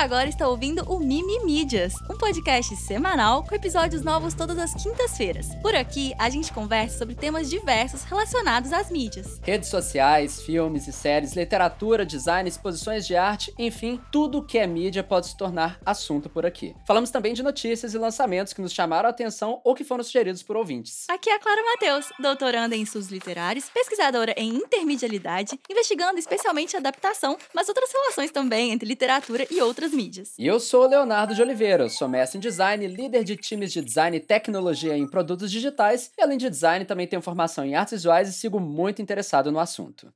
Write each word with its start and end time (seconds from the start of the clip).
agora 0.00 0.30
está 0.30 0.48
ouvindo 0.48 0.82
o 0.88 0.98
Mimi 0.98 1.44
Mídias, 1.44 1.92
um 2.08 2.16
podcast 2.20 2.76
semanal 2.76 3.42
com 3.44 3.54
episódios 3.54 4.04
novos 4.04 4.34
todas 4.34 4.58
as 4.58 4.74
quintas-feiras. 4.74 5.54
Por 5.62 5.74
aqui, 5.74 6.12
a 6.18 6.28
gente 6.28 6.52
conversa 6.52 6.98
sobre 6.98 7.14
temas 7.14 7.48
diversos 7.48 8.02
relacionados 8.02 8.74
às 8.74 8.90
mídias. 8.90 9.40
Redes 9.42 9.70
sociais, 9.70 10.42
filmes 10.42 10.86
e 10.86 10.92
séries, 10.92 11.32
literatura, 11.32 12.04
design, 12.04 12.46
exposições 12.46 13.06
de 13.06 13.16
arte, 13.16 13.54
enfim, 13.58 13.98
tudo 14.12 14.44
que 14.44 14.58
é 14.58 14.66
mídia 14.66 15.02
pode 15.02 15.28
se 15.28 15.36
tornar 15.36 15.80
assunto 15.84 16.28
por 16.28 16.44
aqui. 16.44 16.76
Falamos 16.86 17.10
também 17.10 17.32
de 17.32 17.42
notícias 17.42 17.94
e 17.94 17.98
lançamentos 17.98 18.52
que 18.52 18.60
nos 18.60 18.74
chamaram 18.74 19.06
a 19.06 19.10
atenção 19.10 19.62
ou 19.64 19.74
que 19.74 19.82
foram 19.82 20.04
sugeridos 20.04 20.42
por 20.42 20.58
ouvintes. 20.58 21.06
Aqui 21.08 21.30
é 21.30 21.36
a 21.36 21.38
Clara 21.38 21.62
Matheus, 21.64 22.12
doutoranda 22.18 22.76
em 22.76 22.82
estudos 22.82 23.08
literários, 23.08 23.70
pesquisadora 23.70 24.34
em 24.36 24.56
intermedialidade, 24.56 25.58
investigando 25.70 26.18
especialmente 26.18 26.76
adaptação, 26.76 27.38
mas 27.54 27.68
outras 27.70 27.90
relações 27.90 28.30
também 28.30 28.72
entre 28.72 28.86
literatura 28.86 29.46
e 29.50 29.58
outras 29.62 29.92
mídias. 29.92 30.34
E 30.38 30.46
eu 30.46 30.60
sou 30.60 30.84
o 30.84 30.88
Leonardo 30.88 31.34
de 31.34 31.40
Oliveira, 31.40 31.88
sou 31.88 32.09
mestre 32.10 32.36
em 32.36 32.40
design, 32.40 32.86
líder 32.86 33.24
de 33.24 33.36
times 33.36 33.72
de 33.72 33.80
design 33.80 34.16
e 34.16 34.20
tecnologia 34.20 34.96
em 34.96 35.06
produtos 35.06 35.50
digitais, 35.50 36.10
e 36.18 36.22
além 36.22 36.36
de 36.36 36.50
design 36.50 36.84
também 36.84 37.06
tenho 37.06 37.22
formação 37.22 37.64
em 37.64 37.74
artes 37.74 37.92
visuais 37.92 38.28
e 38.28 38.32
sigo 38.32 38.60
muito 38.60 39.00
interessado 39.00 39.50
no 39.50 39.58
assunto. 39.58 40.12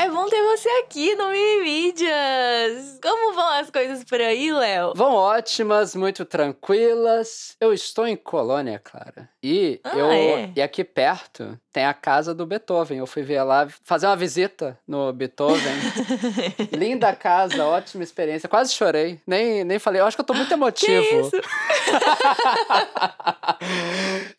É 0.00 0.08
bom 0.08 0.26
ter 0.26 0.40
você 0.44 0.68
aqui 0.84 1.16
no 1.16 1.28
Mimimídias! 1.30 3.00
Como 3.02 3.34
vão 3.34 3.48
as 3.54 3.68
coisas 3.68 4.04
por 4.04 4.20
aí, 4.20 4.52
Léo? 4.52 4.92
Vão 4.94 5.12
ótimas, 5.12 5.96
muito 5.96 6.24
tranquilas. 6.24 7.56
Eu 7.60 7.72
estou 7.74 8.06
em 8.06 8.14
Colônia, 8.14 8.78
Clara. 8.78 9.28
E 9.42 9.80
Ah, 9.82 9.98
eu 9.98 10.06
é? 10.10 10.52
e 10.54 10.62
aqui 10.62 10.84
perto 10.84 11.58
tem 11.72 11.84
a 11.84 11.94
casa 11.94 12.32
do 12.34 12.46
Beethoven. 12.46 12.98
Eu 12.98 13.06
fui 13.06 13.22
ver 13.22 13.42
lá, 13.42 13.66
fazer 13.84 14.06
uma 14.06 14.16
visita 14.16 14.78
no 14.86 15.12
Beethoven. 15.12 15.74
Linda 16.76 17.12
casa, 17.14 17.64
ótima 17.64 18.02
experiência. 18.04 18.48
Quase 18.48 18.72
chorei. 18.74 19.20
Nem, 19.26 19.64
nem 19.64 19.78
falei. 19.80 20.00
Eu 20.00 20.06
acho 20.06 20.16
que 20.16 20.20
eu 20.20 20.26
tô 20.26 20.34
muito 20.34 20.52
emotivo. 20.52 21.02
Que 21.02 21.14
isso? 21.16 21.36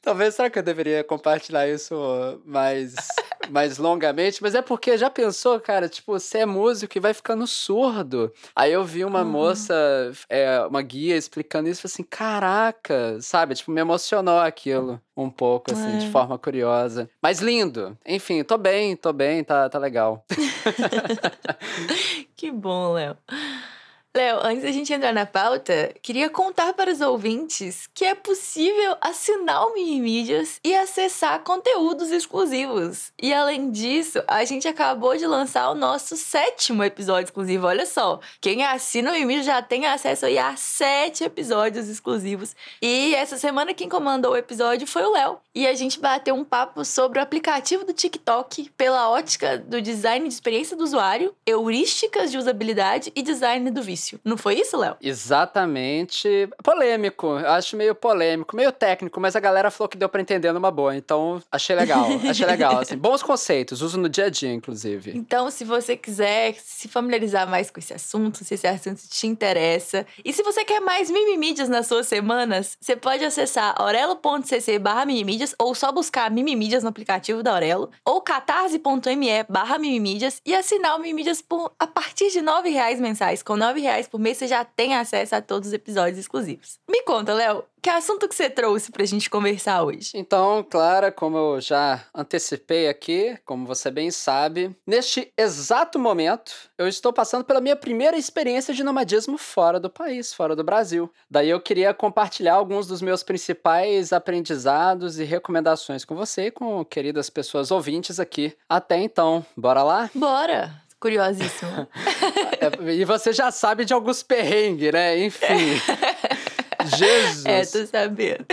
Talvez 0.02 0.35
será 0.35 0.49
que 0.49 0.59
eu 0.59 0.63
deveria 0.63 1.03
compartilhar 1.03 1.67
isso 1.67 1.95
mais, 2.45 2.95
mais 3.49 3.77
longamente? 3.77 4.41
Mas 4.41 4.55
é 4.55 4.61
porque 4.61 4.97
já 4.97 5.09
pensou, 5.09 5.48
cara, 5.58 5.88
tipo, 5.88 6.11
você 6.11 6.39
é 6.39 6.45
músico 6.45 6.97
e 6.97 7.00
vai 7.00 7.14
ficando 7.14 7.47
surdo. 7.47 8.30
Aí 8.53 8.73
eu 8.73 8.83
vi 8.83 9.05
uma 9.05 9.22
Uhum. 9.22 9.30
moça, 9.30 10.11
é, 10.28 10.59
uma 10.66 10.81
guia 10.81 11.16
explicando 11.16 11.69
isso, 11.69 11.88
assim, 11.88 12.03
caraca, 12.03 13.17
sabe? 13.22 13.55
Tipo, 13.55 13.72
me 13.72 13.80
emocionou 13.80 14.39
aquilo 14.39 15.00
um 15.16 15.30
pouco, 15.30 15.72
assim, 15.72 15.95
de 15.97 16.08
É. 16.08 16.09
forma 16.09 16.38
curiosa. 16.38 17.09
Mas 17.22 17.39
lindo. 17.39 17.97
Enfim, 18.05 18.44
tô 18.44 18.58
bem, 18.58 18.95
tô 18.97 19.14
bem, 19.14 19.44
tá, 19.44 19.70
tá 19.70 19.80
legal. 19.80 20.25
Que 22.36 22.52
bom, 22.52 22.94
Léo. 22.94 23.17
Léo, 24.17 24.39
antes 24.41 24.63
da 24.63 24.71
gente 24.71 24.91
entrar 24.91 25.13
na 25.13 25.27
pauta, 25.27 25.93
queria 26.02 26.31
contar 26.31 26.73
para 26.73 26.91
os 26.91 26.99
ouvintes 26.99 27.88
que 27.93 28.03
é 28.03 28.15
possível 28.15 28.97
assinar 28.99 29.67
o 29.67 29.75
Mimimídias 29.75 30.59
e 30.63 30.75
acessar 30.75 31.43
conteúdos 31.43 32.09
exclusivos. 32.09 33.11
E 33.21 33.31
além 33.31 33.69
disso, 33.69 34.19
a 34.27 34.43
gente 34.45 34.67
acabou 34.67 35.15
de 35.15 35.27
lançar 35.27 35.69
o 35.69 35.75
nosso 35.75 36.17
sétimo 36.17 36.83
episódio 36.83 37.25
exclusivo. 37.25 37.67
Olha 37.67 37.85
só, 37.85 38.19
quem 38.41 38.65
assina 38.65 39.11
o 39.11 39.13
Mimimídias 39.13 39.45
já 39.45 39.61
tem 39.61 39.85
acesso 39.85 40.25
a 40.25 40.55
sete 40.55 41.23
episódios 41.23 41.87
exclusivos. 41.87 42.55
E 42.81 43.13
essa 43.13 43.37
semana 43.37 43.75
quem 43.75 43.87
comandou 43.87 44.31
o 44.31 44.37
episódio 44.37 44.87
foi 44.87 45.03
o 45.03 45.11
Léo. 45.11 45.37
E 45.53 45.67
a 45.67 45.75
gente 45.75 45.99
bateu 45.99 46.33
um 46.33 46.43
papo 46.43 46.83
sobre 46.83 47.19
o 47.19 47.21
aplicativo 47.21 47.85
do 47.85 47.93
TikTok 47.93 48.71
pela 48.75 49.07
ótica 49.11 49.55
do 49.59 49.80
design 49.80 50.27
de 50.27 50.33
experiência 50.33 50.75
do 50.75 50.83
usuário, 50.83 51.35
heurísticas 51.45 52.31
de 52.31 52.39
usabilidade 52.39 53.11
e 53.15 53.21
design 53.21 53.70
do 53.70 53.83
vício. 53.83 53.98
Não 54.23 54.37
foi 54.37 54.55
isso, 54.55 54.77
Léo? 54.77 54.95
Exatamente. 55.02 56.49
Polêmico, 56.64 57.27
eu 57.27 57.49
acho 57.52 57.76
meio 57.76 57.95
polêmico, 57.95 58.55
meio 58.55 58.71
técnico, 58.71 59.20
mas 59.20 59.36
a 59.36 59.39
galera 59.39 59.71
falou 59.71 59.89
que 59.89 59.98
deu 59.98 60.10
pra 60.10 60.21
entender 60.21 60.52
numa 60.52 60.71
boa, 60.71 60.95
então 60.95 61.42
achei 61.52 61.76
legal, 61.76 62.05
achei 62.30 62.45
legal, 62.45 62.80
assim. 62.80 62.98
Bons 62.98 63.23
conceitos, 63.23 63.82
uso 63.82 63.98
no 63.98 64.09
dia 64.09 64.26
a 64.26 64.30
dia, 64.30 64.52
inclusive. 64.54 65.11
Então, 65.15 65.49
se 65.49 65.64
você 65.64 65.95
quiser 65.95 66.55
se 66.55 66.88
familiarizar 66.88 67.48
mais 67.48 67.70
com 67.70 67.80
esse 67.80 67.93
assunto, 67.93 68.43
se 68.43 68.54
esse 68.54 68.67
assunto 68.67 69.02
te 69.09 69.27
interessa, 69.27 70.05
e 70.23 70.33
se 70.33 70.43
você 70.43 70.64
quer 70.64 70.80
mais 70.80 71.09
mimimídias 71.09 71.70
nas 71.70 71.88
suas 71.88 72.08
semanas, 72.08 72.77
você 72.80 72.95
pode 72.95 73.23
acessar 73.23 73.82
orelo.cc 73.82 74.80
barra 74.80 75.05
mimimídias 75.05 75.55
ou 75.58 75.73
só 75.76 75.92
buscar 75.92 76.32
mimimídias 76.32 76.83
no 76.83 76.89
aplicativo 76.89 77.43
da 77.43 77.54
Orelo, 77.54 77.89
ou 78.05 78.21
catarse.me 78.21 79.43
barra 79.48 79.77
mimimídias 79.77 80.42
e 80.45 80.55
assinar 80.55 80.95
o 80.95 80.99
Mimimídias 80.99 81.42
por 81.42 81.73
a 81.80 81.88
partir 81.88 82.30
de 82.32 82.42
9 82.42 82.70
reais 82.70 82.99
mensais. 82.99 83.42
Com 83.42 83.54
R$ 83.54 83.59
9 83.59 83.82
reais 83.89 84.08
por 84.08 84.20
mês, 84.20 84.38
você 84.38 84.48
já 84.48 84.64
tem 84.64 84.95
acesso 84.95 85.36
a 85.36 85.42
todos 85.42 85.70
os 85.70 85.73
episódios 85.73 86.17
exclusivos. 86.17 86.80
Me 86.89 87.02
conta, 87.04 87.33
Léo, 87.33 87.64
que 87.82 87.89
assunto 87.89 88.27
que 88.27 88.36
você 88.36 88.50
trouxe 88.50 88.92
pra 88.92 89.05
gente 89.05 89.30
conversar 89.30 89.83
hoje? 89.83 90.11
Então, 90.14 90.66
Clara, 90.70 91.11
como 91.11 91.38
eu 91.38 91.61
já 91.61 92.04
antecipei 92.14 92.89
aqui, 92.89 93.38
como 93.45 93.66
você 93.66 93.89
bem 93.89 94.11
sabe, 94.11 94.76
neste 94.86 95.32
exato 95.38 95.98
momento, 95.98 96.52
eu 96.77 96.88
estou 96.88 97.14
passando 97.14 97.44
pela 97.44 97.61
minha 97.61 97.76
primeira 97.76 98.17
experiência 98.17 98.73
de 98.73 98.83
nomadismo 98.83 99.38
fora 99.38 99.80
do 99.80 99.89
país, 99.89 100.33
fora 100.33 100.56
do 100.56 100.64
Brasil. 100.64 101.11
Daí 101.30 101.50
eu 101.50 101.61
queria 101.61 101.94
compartilhar 101.94 102.56
alguns 102.56 102.86
dos 102.86 103.02
meus 103.02 103.23
principais 103.23 104.11
aprendizados 104.11 105.17
e 105.17 105.23
recomendações 105.23 106.04
com 106.04 106.16
você 106.16 106.48
e 106.48 106.52
com 106.52 106.83
queridas 106.83 107.30
pessoas 107.30 107.71
ouvintes 107.71 108.20
aqui. 108.20 108.56
Até 108.67 108.98
então, 108.98 109.45
bora 109.56 109.83
lá? 109.83 110.10
Bora! 110.14 110.89
Curiosíssima. 110.99 111.87
É, 112.61 112.92
e 112.92 113.05
você 113.05 113.32
já 113.32 113.52
sabe 113.52 113.86
de 113.86 113.93
alguns 113.93 114.21
perrengues, 114.21 114.92
né? 114.92 115.17
Enfim. 115.17 115.80
Jesus. 116.98 117.45
é, 117.45 117.65
tô 117.65 117.86
sabendo. 117.86 118.45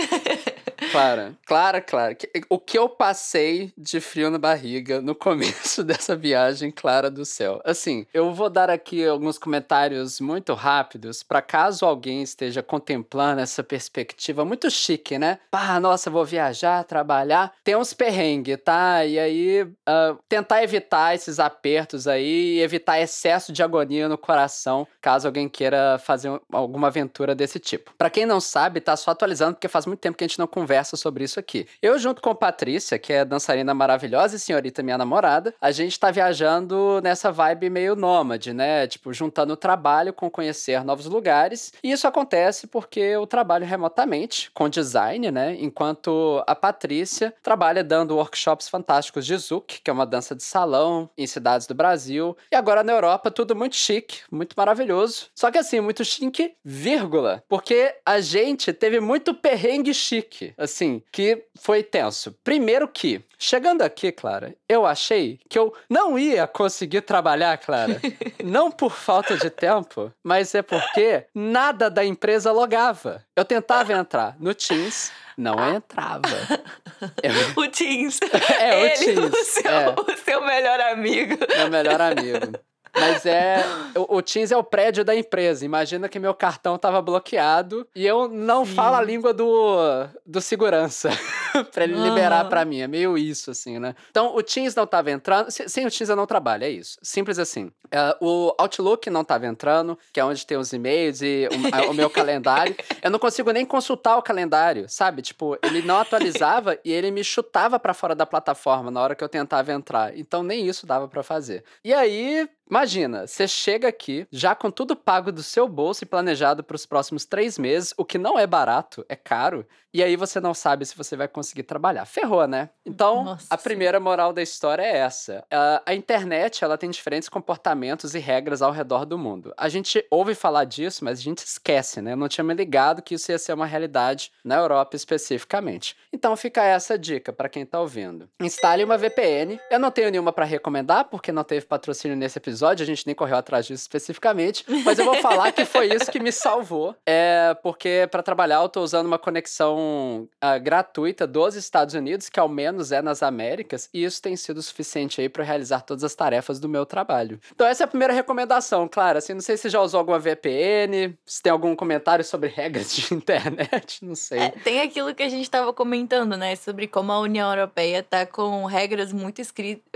Clara, 0.91 1.33
Clara, 1.45 1.81
Clara, 1.81 2.17
o 2.49 2.57
que 2.57 2.77
eu 2.77 2.87
passei 2.87 3.71
de 3.77 3.99
frio 3.99 4.29
na 4.31 4.37
barriga 4.37 5.01
no 5.01 5.13
começo 5.13 5.83
dessa 5.85 6.15
viagem, 6.15 6.71
Clara 6.71 7.11
do 7.11 7.25
céu. 7.25 7.61
Assim, 7.65 8.05
eu 8.13 8.33
vou 8.33 8.49
dar 8.49 8.69
aqui 8.69 9.05
alguns 9.05 9.37
comentários 9.37 10.19
muito 10.21 10.53
rápidos 10.53 11.23
para 11.23 11.41
caso 11.41 11.85
alguém 11.85 12.21
esteja 12.21 12.63
contemplando 12.63 13.41
essa 13.41 13.61
perspectiva 13.63 14.45
muito 14.45 14.71
chique, 14.71 15.19
né? 15.19 15.39
Pá, 15.51 15.77
nossa, 15.79 16.09
vou 16.09 16.23
viajar, 16.25 16.83
trabalhar, 16.85 17.53
tem 17.63 17.75
uns 17.75 17.93
perrengues, 17.93 18.57
tá? 18.63 19.05
E 19.05 19.19
aí, 19.19 19.67
ah, 19.85 20.15
tentar 20.29 20.63
evitar 20.63 21.13
esses 21.13 21.37
apertos 21.39 22.07
aí 22.07 22.55
e 22.57 22.61
evitar 22.61 22.99
excesso 22.99 23.51
de 23.51 23.61
agonia 23.61 24.07
no 24.07 24.17
coração, 24.17 24.87
caso 25.01 25.27
alguém 25.27 25.49
queira 25.49 25.99
fazer 25.99 26.29
um- 26.29 26.39
alguma 26.51 26.87
aventura 26.87 27.35
desse 27.35 27.59
tipo. 27.59 27.91
Pra 27.97 28.09
quem 28.09 28.25
não 28.25 28.39
sabe, 28.39 28.79
tá 28.79 28.95
só 28.95 29.11
atualizando, 29.11 29.55
porque 29.55 29.67
faz 29.67 29.85
muito 29.85 29.99
tempo 29.99 30.17
que 30.17 30.23
a 30.23 30.27
gente 30.27 30.39
não 30.39 30.47
conversa 30.47 30.76
sobre 30.83 31.23
isso 31.23 31.39
aqui. 31.39 31.67
Eu, 31.81 31.97
junto 31.97 32.21
com 32.21 32.35
Patrícia, 32.35 32.99
que 32.99 33.11
é 33.11 33.25
dançarina 33.25 33.73
maravilhosa 33.73 34.35
e 34.35 34.39
senhorita 34.39 34.83
minha 34.83 34.97
namorada, 34.97 35.53
a 35.59 35.71
gente 35.71 35.99
tá 35.99 36.11
viajando 36.11 37.01
nessa 37.01 37.31
vibe 37.31 37.69
meio 37.69 37.95
nômade, 37.95 38.53
né? 38.53 38.87
Tipo, 38.87 39.13
juntando 39.13 39.53
o 39.53 39.57
trabalho 39.57 40.13
com 40.13 40.29
conhecer 40.29 40.83
novos 40.83 41.05
lugares. 41.05 41.73
E 41.83 41.91
isso 41.91 42.07
acontece 42.07 42.67
porque 42.67 42.99
eu 42.99 43.25
trabalho 43.25 43.65
remotamente 43.65 44.51
com 44.53 44.69
design, 44.69 45.31
né? 45.31 45.55
Enquanto 45.59 46.43
a 46.45 46.55
Patrícia 46.55 47.33
trabalha 47.41 47.83
dando 47.83 48.15
workshops 48.15 48.69
fantásticos 48.69 49.25
de 49.25 49.37
Zouk, 49.37 49.81
que 49.81 49.89
é 49.89 49.93
uma 49.93 50.05
dança 50.05 50.35
de 50.35 50.43
salão 50.43 51.09
em 51.17 51.27
cidades 51.27 51.67
do 51.67 51.73
Brasil. 51.73 52.35
E 52.51 52.55
agora 52.55 52.83
na 52.83 52.93
Europa, 52.93 53.31
tudo 53.31 53.55
muito 53.55 53.75
chique, 53.75 54.19
muito 54.31 54.53
maravilhoso. 54.55 55.27
Só 55.35 55.51
que 55.51 55.57
assim, 55.57 55.79
muito 55.79 56.03
chique, 56.05 56.53
vírgula. 56.63 57.43
Porque 57.47 57.95
a 58.05 58.19
gente 58.19 58.73
teve 58.73 58.99
muito 58.99 59.33
perrengue 59.33 59.93
chique, 59.93 60.53
assim, 60.67 61.01
que 61.11 61.43
foi 61.59 61.81
tenso. 61.81 62.35
Primeiro 62.43 62.87
que, 62.87 63.23
chegando 63.39 63.81
aqui, 63.81 64.11
Clara, 64.11 64.53
eu 64.69 64.85
achei 64.85 65.39
que 65.49 65.57
eu 65.57 65.73
não 65.89 66.17
ia 66.19 66.45
conseguir 66.45 67.01
trabalhar, 67.01 67.57
Clara. 67.57 67.99
não 68.43 68.69
por 68.69 68.91
falta 68.91 69.35
de 69.37 69.49
tempo, 69.49 70.11
mas 70.23 70.53
é 70.53 70.61
porque 70.61 71.25
nada 71.33 71.89
da 71.89 72.05
empresa 72.05 72.51
logava. 72.51 73.23
Eu 73.35 73.43
tentava 73.45 73.93
entrar 73.93 74.35
no 74.39 74.53
Teams, 74.53 75.11
não 75.37 75.55
entrava. 75.75 76.27
Eu- 77.23 77.63
O 77.63 77.67
Teams. 77.69 78.19
É, 78.59 78.75
o 78.75 78.85
Ele, 78.85 78.89
Teams, 78.97 79.31
O 79.33 79.43
seu, 79.43 79.71
é. 79.71 79.89
o 79.97 80.17
seu 80.23 80.45
melhor 80.45 80.79
amigo. 80.81 81.37
Meu 81.55 81.69
melhor 81.69 82.01
amigo. 82.01 82.57
Mas 82.99 83.25
é. 83.25 83.63
O, 83.95 84.17
o 84.17 84.21
Teams 84.21 84.51
é 84.51 84.57
o 84.57 84.63
prédio 84.63 85.03
da 85.03 85.15
empresa. 85.15 85.65
Imagina 85.65 86.07
que 86.09 86.19
meu 86.19 86.33
cartão 86.33 86.77
tava 86.77 87.01
bloqueado 87.01 87.87
e 87.95 88.05
eu 88.05 88.27
não 88.27 88.65
Sim. 88.65 88.73
falo 88.73 88.95
a 88.95 89.01
língua 89.01 89.33
do, 89.33 89.77
do 90.25 90.41
segurança 90.41 91.09
pra 91.73 91.83
ele 91.83 91.95
liberar 91.95 92.41
Aham. 92.41 92.49
pra 92.49 92.65
mim. 92.65 92.81
É 92.81 92.87
meio 92.87 93.17
isso, 93.17 93.51
assim, 93.51 93.79
né? 93.79 93.95
Então, 94.09 94.35
o 94.35 94.41
Teams 94.43 94.75
não 94.75 94.85
tava 94.87 95.11
entrando. 95.11 95.49
Se- 95.51 95.67
Sem 95.69 95.85
o 95.85 95.91
Teams 95.91 96.09
eu 96.09 96.15
não 96.15 96.25
trabalho, 96.27 96.63
é 96.63 96.69
isso. 96.69 96.97
Simples 97.01 97.39
assim. 97.39 97.71
É, 97.91 98.15
o 98.19 98.53
Outlook 98.57 99.09
não 99.09 99.23
tava 99.23 99.45
entrando, 99.47 99.97
que 100.11 100.19
é 100.19 100.25
onde 100.25 100.45
tem 100.45 100.57
os 100.57 100.73
e-mails 100.73 101.21
e 101.21 101.47
o, 101.87 101.91
o 101.91 101.93
meu 101.93 102.09
calendário. 102.09 102.75
Eu 103.01 103.09
não 103.11 103.19
consigo 103.19 103.51
nem 103.51 103.65
consultar 103.65 104.17
o 104.17 104.21
calendário, 104.21 104.85
sabe? 104.89 105.21
Tipo, 105.21 105.57
ele 105.63 105.81
não 105.81 105.97
atualizava 105.97 106.77
e 106.83 106.91
ele 106.91 107.09
me 107.11 107.23
chutava 107.23 107.79
pra 107.79 107.93
fora 107.93 108.13
da 108.13 108.25
plataforma 108.25 108.91
na 108.91 109.01
hora 109.01 109.15
que 109.15 109.23
eu 109.23 109.29
tentava 109.29 109.71
entrar. 109.71 110.17
Então, 110.17 110.43
nem 110.43 110.67
isso 110.67 110.85
dava 110.85 111.07
pra 111.07 111.23
fazer. 111.23 111.63
E 111.85 111.93
aí, 111.93 112.49
Imagina, 112.69 113.25
você 113.25 113.47
chega 113.47 113.87
aqui 113.87 114.27
já 114.31 114.53
com 114.53 114.69
tudo 114.69 114.95
pago 114.95 115.31
do 115.31 115.41
seu 115.41 115.67
bolso 115.67 116.03
e 116.03 116.07
planejado 116.07 116.63
para 116.63 116.75
os 116.75 116.85
próximos 116.85 117.25
três 117.25 117.57
meses, 117.57 117.93
o 117.97 118.03
que 118.03 118.17
não 118.17 118.37
é 118.37 118.45
barato, 118.45 119.05
é 119.07 119.15
caro, 119.15 119.65
e 119.93 120.03
aí 120.03 120.15
você 120.15 120.39
não 120.39 120.53
sabe 120.53 120.85
se 120.85 120.95
você 120.95 121.15
vai 121.15 121.27
conseguir 121.27 121.63
trabalhar. 121.63 122.05
Ferrou, 122.05 122.45
né? 122.47 122.69
Então, 122.85 123.23
Nossa 123.23 123.47
a 123.49 123.57
primeira 123.57 123.99
moral 123.99 124.31
da 124.31 124.43
história 124.43 124.83
é 124.83 124.97
essa. 124.97 125.43
A, 125.85 125.93
internet, 125.95 126.63
ela 126.63 126.77
tem 126.77 126.89
diferentes 126.89 127.27
comportamentos 127.27 128.13
e 128.13 128.19
regras 128.19 128.61
ao 128.61 128.71
redor 128.71 129.05
do 129.05 129.17
mundo. 129.17 129.53
A 129.57 129.67
gente 129.69 130.05
ouve 130.11 130.35
falar 130.35 130.65
disso, 130.65 131.03
mas 131.03 131.17
a 131.17 131.21
gente 131.23 131.39
esquece, 131.39 131.99
né? 131.99 132.11
Eu 132.11 132.17
não 132.17 132.27
tinha 132.27 132.43
me 132.43 132.53
ligado 132.53 133.01
que 133.01 133.15
isso 133.15 133.31
ia 133.31 133.39
ser 133.39 133.53
uma 133.53 133.65
realidade 133.65 134.31
na 134.43 134.57
Europa 134.57 134.95
especificamente. 134.95 135.95
Então 136.13 136.35
fica 136.35 136.63
essa 136.63 136.95
dica 136.95 137.33
para 137.33 137.49
quem 137.49 137.65
tá 137.65 137.79
ouvindo. 137.79 138.29
Instale 138.39 138.83
uma 138.83 138.97
VPN. 138.97 139.59
Eu 139.71 139.79
não 139.79 139.89
tenho 139.89 140.11
nenhuma 140.11 140.31
para 140.31 140.45
recomendar, 140.45 141.05
porque 141.05 141.31
não 141.31 141.43
teve 141.43 141.65
patrocínio 141.65 142.15
nesse 142.15 142.37
episódio, 142.37 142.56
a 142.65 142.85
gente 142.85 143.05
nem 143.05 143.15
correu 143.15 143.37
atrás 143.37 143.65
disso 143.65 143.81
especificamente, 143.81 144.65
mas 144.83 144.99
eu 144.99 145.05
vou 145.05 145.15
falar 145.15 145.51
que 145.51 145.65
foi 145.65 145.93
isso 145.93 146.11
que 146.11 146.19
me 146.19 146.31
salvou. 146.31 146.95
É 147.05 147.55
porque 147.61 148.07
para 148.09 148.23
trabalhar 148.23 148.61
eu 148.61 148.69
tô 148.69 148.81
usando 148.81 149.07
uma 149.07 149.19
conexão 149.19 150.27
uh, 150.43 150.61
gratuita 150.61 151.27
dos 151.27 151.55
Estados 151.55 151.93
Unidos, 151.93 152.29
que 152.29 152.39
ao 152.39 152.49
menos 152.49 152.91
é 152.91 153.01
nas 153.01 153.21
Américas, 153.23 153.89
e 153.93 154.03
isso 154.03 154.21
tem 154.21 154.35
sido 154.35 154.61
suficiente 154.61 155.21
aí 155.21 155.29
para 155.29 155.43
realizar 155.43 155.81
todas 155.81 156.03
as 156.03 156.15
tarefas 156.15 156.59
do 156.59 156.69
meu 156.69 156.85
trabalho. 156.85 157.39
Então 157.53 157.67
essa 157.67 157.83
é 157.83 157.85
a 157.85 157.87
primeira 157.87 158.13
recomendação, 158.13 158.87
claro, 158.87 159.17
assim, 159.17 159.33
não 159.33 159.41
sei 159.41 159.57
se 159.57 159.69
já 159.69 159.81
usou 159.81 159.99
alguma 159.99 160.19
VPN, 160.19 161.17
se 161.25 161.41
tem 161.41 161.51
algum 161.51 161.75
comentário 161.75 162.23
sobre 162.23 162.49
regras 162.49 162.95
de 162.95 163.13
internet, 163.13 164.03
não 164.03 164.15
sei. 164.15 164.39
É, 164.39 164.49
tem 164.49 164.81
aquilo 164.81 165.13
que 165.13 165.23
a 165.23 165.29
gente 165.29 165.43
estava 165.43 165.73
comentando, 165.73 166.35
né, 166.37 166.55
sobre 166.55 166.87
como 166.87 167.11
a 167.11 167.19
União 167.19 167.49
Europeia 167.49 168.03
tá 168.03 168.25
com 168.25 168.65
regras 168.65 169.11
muito, 169.11 169.41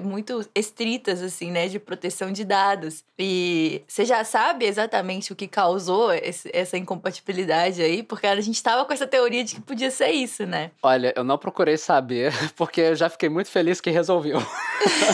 muito 0.02 0.50
estritas, 0.56 1.22
assim, 1.22 1.52
né, 1.52 1.68
de 1.68 1.80
proteção 1.80 2.32
de 2.32 2.44
dados. 2.52 3.06
E 3.18 3.82
você 3.88 4.04
já 4.04 4.26
sabe 4.26 4.66
exatamente 4.66 5.32
o 5.32 5.36
que 5.36 5.48
causou 5.48 6.12
esse, 6.12 6.50
essa 6.52 6.78
incompatibilidade 6.78 7.82
aí, 7.82 8.04
porque 8.04 8.28
a 8.28 8.36
gente 8.42 8.56
estava 8.56 8.84
com 8.84 8.92
essa 8.92 9.08
teoria 9.08 9.42
de 9.42 9.56
que 9.56 9.62
podia 9.62 9.90
ser 9.90 10.10
isso, 10.10 10.46
né? 10.46 10.72
Olha, 10.84 11.14
eu 11.16 11.24
não 11.24 11.38
procurei 11.38 11.78
saber, 11.78 12.34
porque 12.58 12.82
eu 12.82 12.96
já 12.96 13.10
fiquei 13.10 13.30
muito 13.30 13.50
feliz 13.50 13.80
que 13.80 13.90
resolveu. 13.90 14.38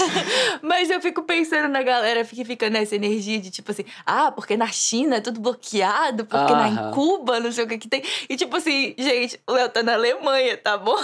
Mas 0.63 0.89
eu 0.89 0.99
fico 0.99 1.21
pensando 1.21 1.67
na 1.67 1.83
galera 1.83 2.23
que 2.23 2.43
fica 2.43 2.69
nessa 2.71 2.95
energia 2.95 3.39
de 3.39 3.51
tipo 3.51 3.69
assim, 3.71 3.85
ah, 4.03 4.31
porque 4.31 4.57
na 4.57 4.67
China 4.67 5.17
é 5.17 5.21
tudo 5.21 5.39
bloqueado, 5.39 6.25
porque 6.25 6.53
na 6.53 6.69
em 6.69 6.91
Cuba 6.93 7.39
não 7.39 7.51
sei 7.51 7.65
o 7.65 7.67
que 7.67 7.77
que 7.77 7.87
tem. 7.87 8.01
E 8.27 8.35
tipo 8.35 8.55
assim, 8.57 8.95
gente, 8.97 9.39
o 9.45 9.51
Léo 9.51 9.69
tá 9.69 9.83
na 9.83 9.93
Alemanha, 9.93 10.57
tá 10.57 10.75
bom? 10.75 10.97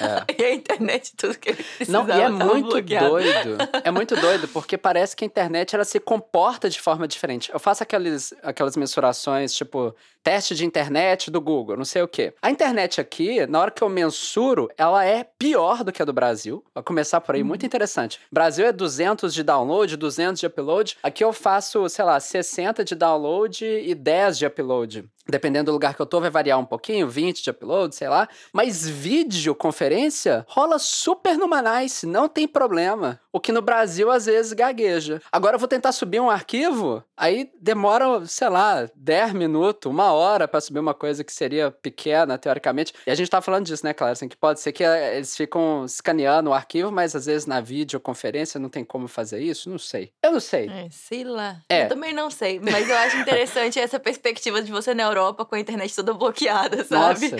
É. 0.00 0.34
e 0.42 0.44
a 0.44 0.54
internet, 0.54 1.12
tudo 1.16 1.38
que 1.38 1.50
ele 1.50 1.62
precisava 1.62 2.08
Não, 2.08 2.18
e 2.18 2.22
é 2.22 2.28
muito 2.28 2.70
bloqueado. 2.70 3.08
doido. 3.10 3.58
É 3.84 3.90
muito 3.90 4.16
doido, 4.16 4.48
porque 4.48 4.76
parece 4.76 5.14
que 5.14 5.24
a 5.24 5.26
internet 5.26 5.67
ela 5.74 5.84
se 5.84 6.00
comporta 6.00 6.68
de 6.68 6.80
forma 6.80 7.06
diferente. 7.06 7.50
Eu 7.52 7.58
faço 7.58 7.82
aqueles, 7.82 8.34
aquelas 8.42 8.76
mensurações, 8.76 9.54
tipo, 9.54 9.94
teste 10.22 10.54
de 10.54 10.64
internet 10.64 11.30
do 11.30 11.40
Google, 11.40 11.76
não 11.76 11.84
sei 11.84 12.02
o 12.02 12.08
quê. 12.08 12.34
A 12.42 12.50
internet 12.50 13.00
aqui, 13.00 13.46
na 13.46 13.60
hora 13.60 13.70
que 13.70 13.82
eu 13.82 13.88
mensuro, 13.88 14.68
ela 14.76 15.04
é 15.04 15.24
pior 15.38 15.82
do 15.84 15.92
que 15.92 16.02
a 16.02 16.04
do 16.04 16.12
Brasil. 16.12 16.64
Vou 16.74 16.84
começar 16.84 17.20
por 17.20 17.34
aí, 17.34 17.42
muito 17.42 17.64
interessante. 17.64 18.20
Brasil 18.30 18.66
é 18.66 18.72
200 18.72 19.32
de 19.32 19.42
download, 19.42 19.96
200 19.96 20.40
de 20.40 20.46
upload. 20.46 20.96
Aqui 21.02 21.24
eu 21.24 21.32
faço, 21.32 21.88
sei 21.88 22.04
lá, 22.04 22.18
60 22.20 22.84
de 22.84 22.94
download 22.94 23.64
e 23.64 23.94
10 23.94 24.38
de 24.38 24.46
upload. 24.46 25.08
Dependendo 25.30 25.66
do 25.66 25.72
lugar 25.72 25.94
que 25.94 26.00
eu 26.00 26.06
tô, 26.06 26.20
vai 26.20 26.30
variar 26.30 26.58
um 26.58 26.64
pouquinho, 26.64 27.08
20 27.08 27.42
de 27.42 27.50
upload, 27.50 27.94
sei 27.94 28.08
lá. 28.08 28.28
Mas 28.52 28.88
vídeo, 28.88 29.54
conferência, 29.54 30.44
rola 30.48 30.78
super 30.78 31.36
numa 31.36 31.60
nice, 31.60 32.06
não 32.06 32.28
tem 32.28 32.48
problema. 32.48 33.20
O 33.32 33.38
que 33.38 33.52
no 33.52 33.60
Brasil 33.60 34.10
às 34.10 34.26
vezes 34.26 34.52
gagueja. 34.52 35.20
Agora 35.30 35.56
eu 35.56 35.58
vou 35.58 35.68
tentar 35.68 35.92
subir 35.92 36.20
um 36.20 36.30
arquivo, 36.30 37.04
aí 37.16 37.50
demora, 37.60 38.24
sei 38.26 38.48
lá, 38.48 38.88
10 38.94 39.32
minutos, 39.34 39.90
uma 39.90 40.12
hora 40.12 40.48
para 40.48 40.60
subir 40.60 40.78
uma 40.80 40.94
coisa 40.94 41.22
que 41.22 41.32
seria 41.32 41.70
pequena, 41.70 42.38
teoricamente. 42.38 42.94
E 43.06 43.10
a 43.10 43.14
gente 43.14 43.30
tá 43.30 43.40
falando 43.40 43.66
disso, 43.66 43.84
né, 43.84 43.92
claro? 43.92 44.12
Assim, 44.12 44.28
que 44.28 44.36
pode 44.36 44.60
ser 44.60 44.72
que 44.72 44.82
eh, 44.82 45.16
eles 45.16 45.36
ficam 45.36 45.84
escaneando 45.84 46.50
o 46.50 46.54
arquivo, 46.54 46.90
mas 46.90 47.14
às 47.14 47.26
vezes 47.26 47.46
na 47.46 47.60
videoconferência 47.60 48.58
não 48.58 48.68
tem 48.68 48.84
como 48.84 49.06
fazer 49.06 49.40
isso, 49.40 49.68
não 49.68 49.78
sei. 49.78 50.10
Eu 50.22 50.32
não 50.32 50.40
sei. 50.40 50.68
É, 50.68 50.88
sei 50.90 51.24
lá. 51.24 51.60
É. 51.68 51.84
Eu 51.84 51.88
também 51.88 52.12
não 52.12 52.30
sei, 52.30 52.58
mas 52.60 52.88
eu 52.88 52.96
acho 52.96 53.16
interessante 53.18 53.78
essa 53.78 54.00
perspectiva 54.00 54.62
de 54.62 54.70
você 54.70 54.94
na 54.94 55.04
Europa 55.18 55.44
com 55.44 55.54
a 55.54 55.60
internet 55.60 55.94
toda 55.94 56.14
bloqueada, 56.14 56.84
sabe? 56.84 57.30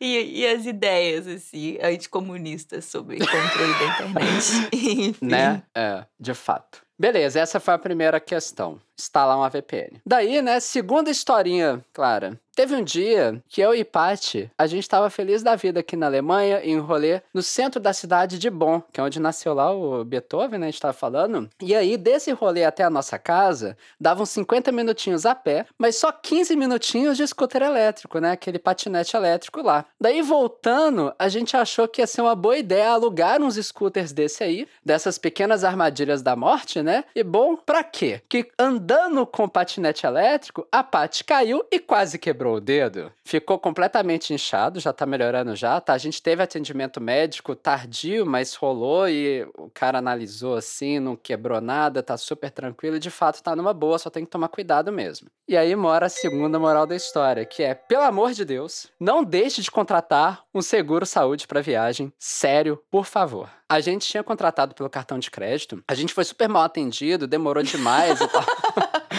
E, 0.00 0.40
e 0.40 0.46
as 0.46 0.64
ideias, 0.64 1.26
assim, 1.26 1.76
anticomunistas 1.82 2.86
sobre 2.86 3.18
controle 3.18 3.72
da 3.74 3.84
internet. 3.84 4.68
Enfim. 4.72 5.14
Né? 5.20 5.62
É, 5.76 6.06
de 6.18 6.32
fato. 6.32 6.80
Beleza, 6.98 7.40
essa 7.40 7.60
foi 7.60 7.74
a 7.74 7.78
primeira 7.78 8.18
questão. 8.18 8.80
Instalar 9.00 9.36
uma 9.36 9.48
VPN. 9.48 10.00
Daí, 10.04 10.42
né, 10.42 10.60
segunda 10.60 11.10
historinha, 11.10 11.84
Clara. 11.92 12.38
Teve 12.54 12.74
um 12.74 12.84
dia 12.84 13.42
que 13.48 13.60
eu 13.60 13.74
e 13.74 13.84
Paty, 13.84 14.50
a 14.58 14.66
gente 14.66 14.82
estava 14.82 15.08
feliz 15.08 15.42
da 15.42 15.56
vida 15.56 15.80
aqui 15.80 15.96
na 15.96 16.06
Alemanha, 16.06 16.60
em 16.62 16.78
um 16.78 16.82
rolê 16.82 17.22
no 17.32 17.40
centro 17.40 17.80
da 17.80 17.92
cidade 17.92 18.38
de 18.38 18.50
Bonn, 18.50 18.82
que 18.92 19.00
é 19.00 19.02
onde 19.02 19.20
nasceu 19.20 19.54
lá 19.54 19.72
o 19.72 20.04
Beethoven, 20.04 20.58
né, 20.58 20.66
a 20.66 20.70
gente 20.70 20.80
tava 20.80 20.92
falando. 20.92 21.48
E 21.62 21.74
aí, 21.74 21.96
desse 21.96 22.32
rolê 22.32 22.64
até 22.64 22.82
a 22.82 22.90
nossa 22.90 23.18
casa, 23.18 23.78
davam 23.98 24.26
50 24.26 24.70
minutinhos 24.72 25.24
a 25.24 25.34
pé, 25.34 25.64
mas 25.78 25.96
só 25.96 26.12
15 26.12 26.54
minutinhos 26.54 27.16
de 27.16 27.26
scooter 27.26 27.62
elétrico, 27.62 28.18
né, 28.18 28.32
aquele 28.32 28.58
patinete 28.58 29.16
elétrico 29.16 29.62
lá. 29.62 29.86
Daí, 29.98 30.20
voltando, 30.20 31.14
a 31.18 31.28
gente 31.28 31.56
achou 31.56 31.88
que 31.88 32.02
ia 32.02 32.06
ser 32.06 32.20
uma 32.20 32.34
boa 32.34 32.58
ideia 32.58 32.90
alugar 32.90 33.40
uns 33.40 33.54
scooters 33.54 34.12
desse 34.12 34.44
aí, 34.44 34.68
dessas 34.84 35.16
pequenas 35.16 35.64
armadilhas 35.64 36.20
da 36.20 36.36
morte, 36.36 36.82
né? 36.82 37.04
E 37.14 37.22
bom, 37.22 37.56
pra 37.56 37.82
quê? 37.82 38.20
Que 38.28 38.50
andando 38.58 38.89
com 39.30 39.44
o 39.44 39.48
patinete 39.48 40.04
elétrico, 40.04 40.66
a 40.70 40.82
Paty 40.82 41.22
caiu 41.22 41.64
e 41.70 41.78
quase 41.78 42.18
quebrou 42.18 42.56
o 42.56 42.60
dedo. 42.60 43.12
Ficou 43.24 43.58
completamente 43.58 44.34
inchado, 44.34 44.80
já 44.80 44.92
tá 44.92 45.06
melhorando 45.06 45.54
já, 45.54 45.80
tá? 45.80 45.92
A 45.92 45.98
gente 45.98 46.20
teve 46.20 46.42
atendimento 46.42 47.00
médico 47.00 47.54
tardio, 47.54 48.26
mas 48.26 48.54
rolou 48.54 49.08
e 49.08 49.46
o 49.56 49.70
cara 49.72 49.98
analisou 49.98 50.56
assim, 50.56 50.98
não 50.98 51.14
quebrou 51.14 51.60
nada, 51.60 52.02
tá 52.02 52.16
super 52.16 52.50
tranquilo 52.50 52.96
e 52.96 53.00
de 53.00 53.10
fato 53.10 53.42
tá 53.42 53.54
numa 53.54 53.72
boa, 53.72 53.98
só 53.98 54.10
tem 54.10 54.24
que 54.24 54.30
tomar 54.30 54.48
cuidado 54.48 54.90
mesmo. 54.90 55.28
E 55.46 55.56
aí 55.56 55.74
mora 55.76 56.06
a 56.06 56.08
segunda 56.08 56.58
moral 56.58 56.86
da 56.86 56.96
história, 56.96 57.44
que 57.44 57.62
é, 57.62 57.74
pelo 57.74 58.02
amor 58.02 58.32
de 58.32 58.44
Deus, 58.44 58.88
não 58.98 59.24
deixe 59.24 59.62
de 59.62 59.70
contratar 59.70 60.42
um 60.54 60.62
seguro 60.62 61.06
saúde 61.06 61.46
para 61.46 61.60
viagem. 61.60 62.12
Sério, 62.18 62.80
por 62.90 63.04
favor. 63.04 63.48
A 63.68 63.80
gente 63.80 64.08
tinha 64.08 64.22
contratado 64.22 64.74
pelo 64.74 64.90
cartão 64.90 65.18
de 65.18 65.30
crédito, 65.30 65.82
a 65.86 65.94
gente 65.94 66.12
foi 66.12 66.24
super 66.24 66.48
mal 66.48 66.64
atendido, 66.64 67.26
demorou 67.26 67.62
demais 67.62 68.20
e 68.20 68.26
tal. 68.26 68.44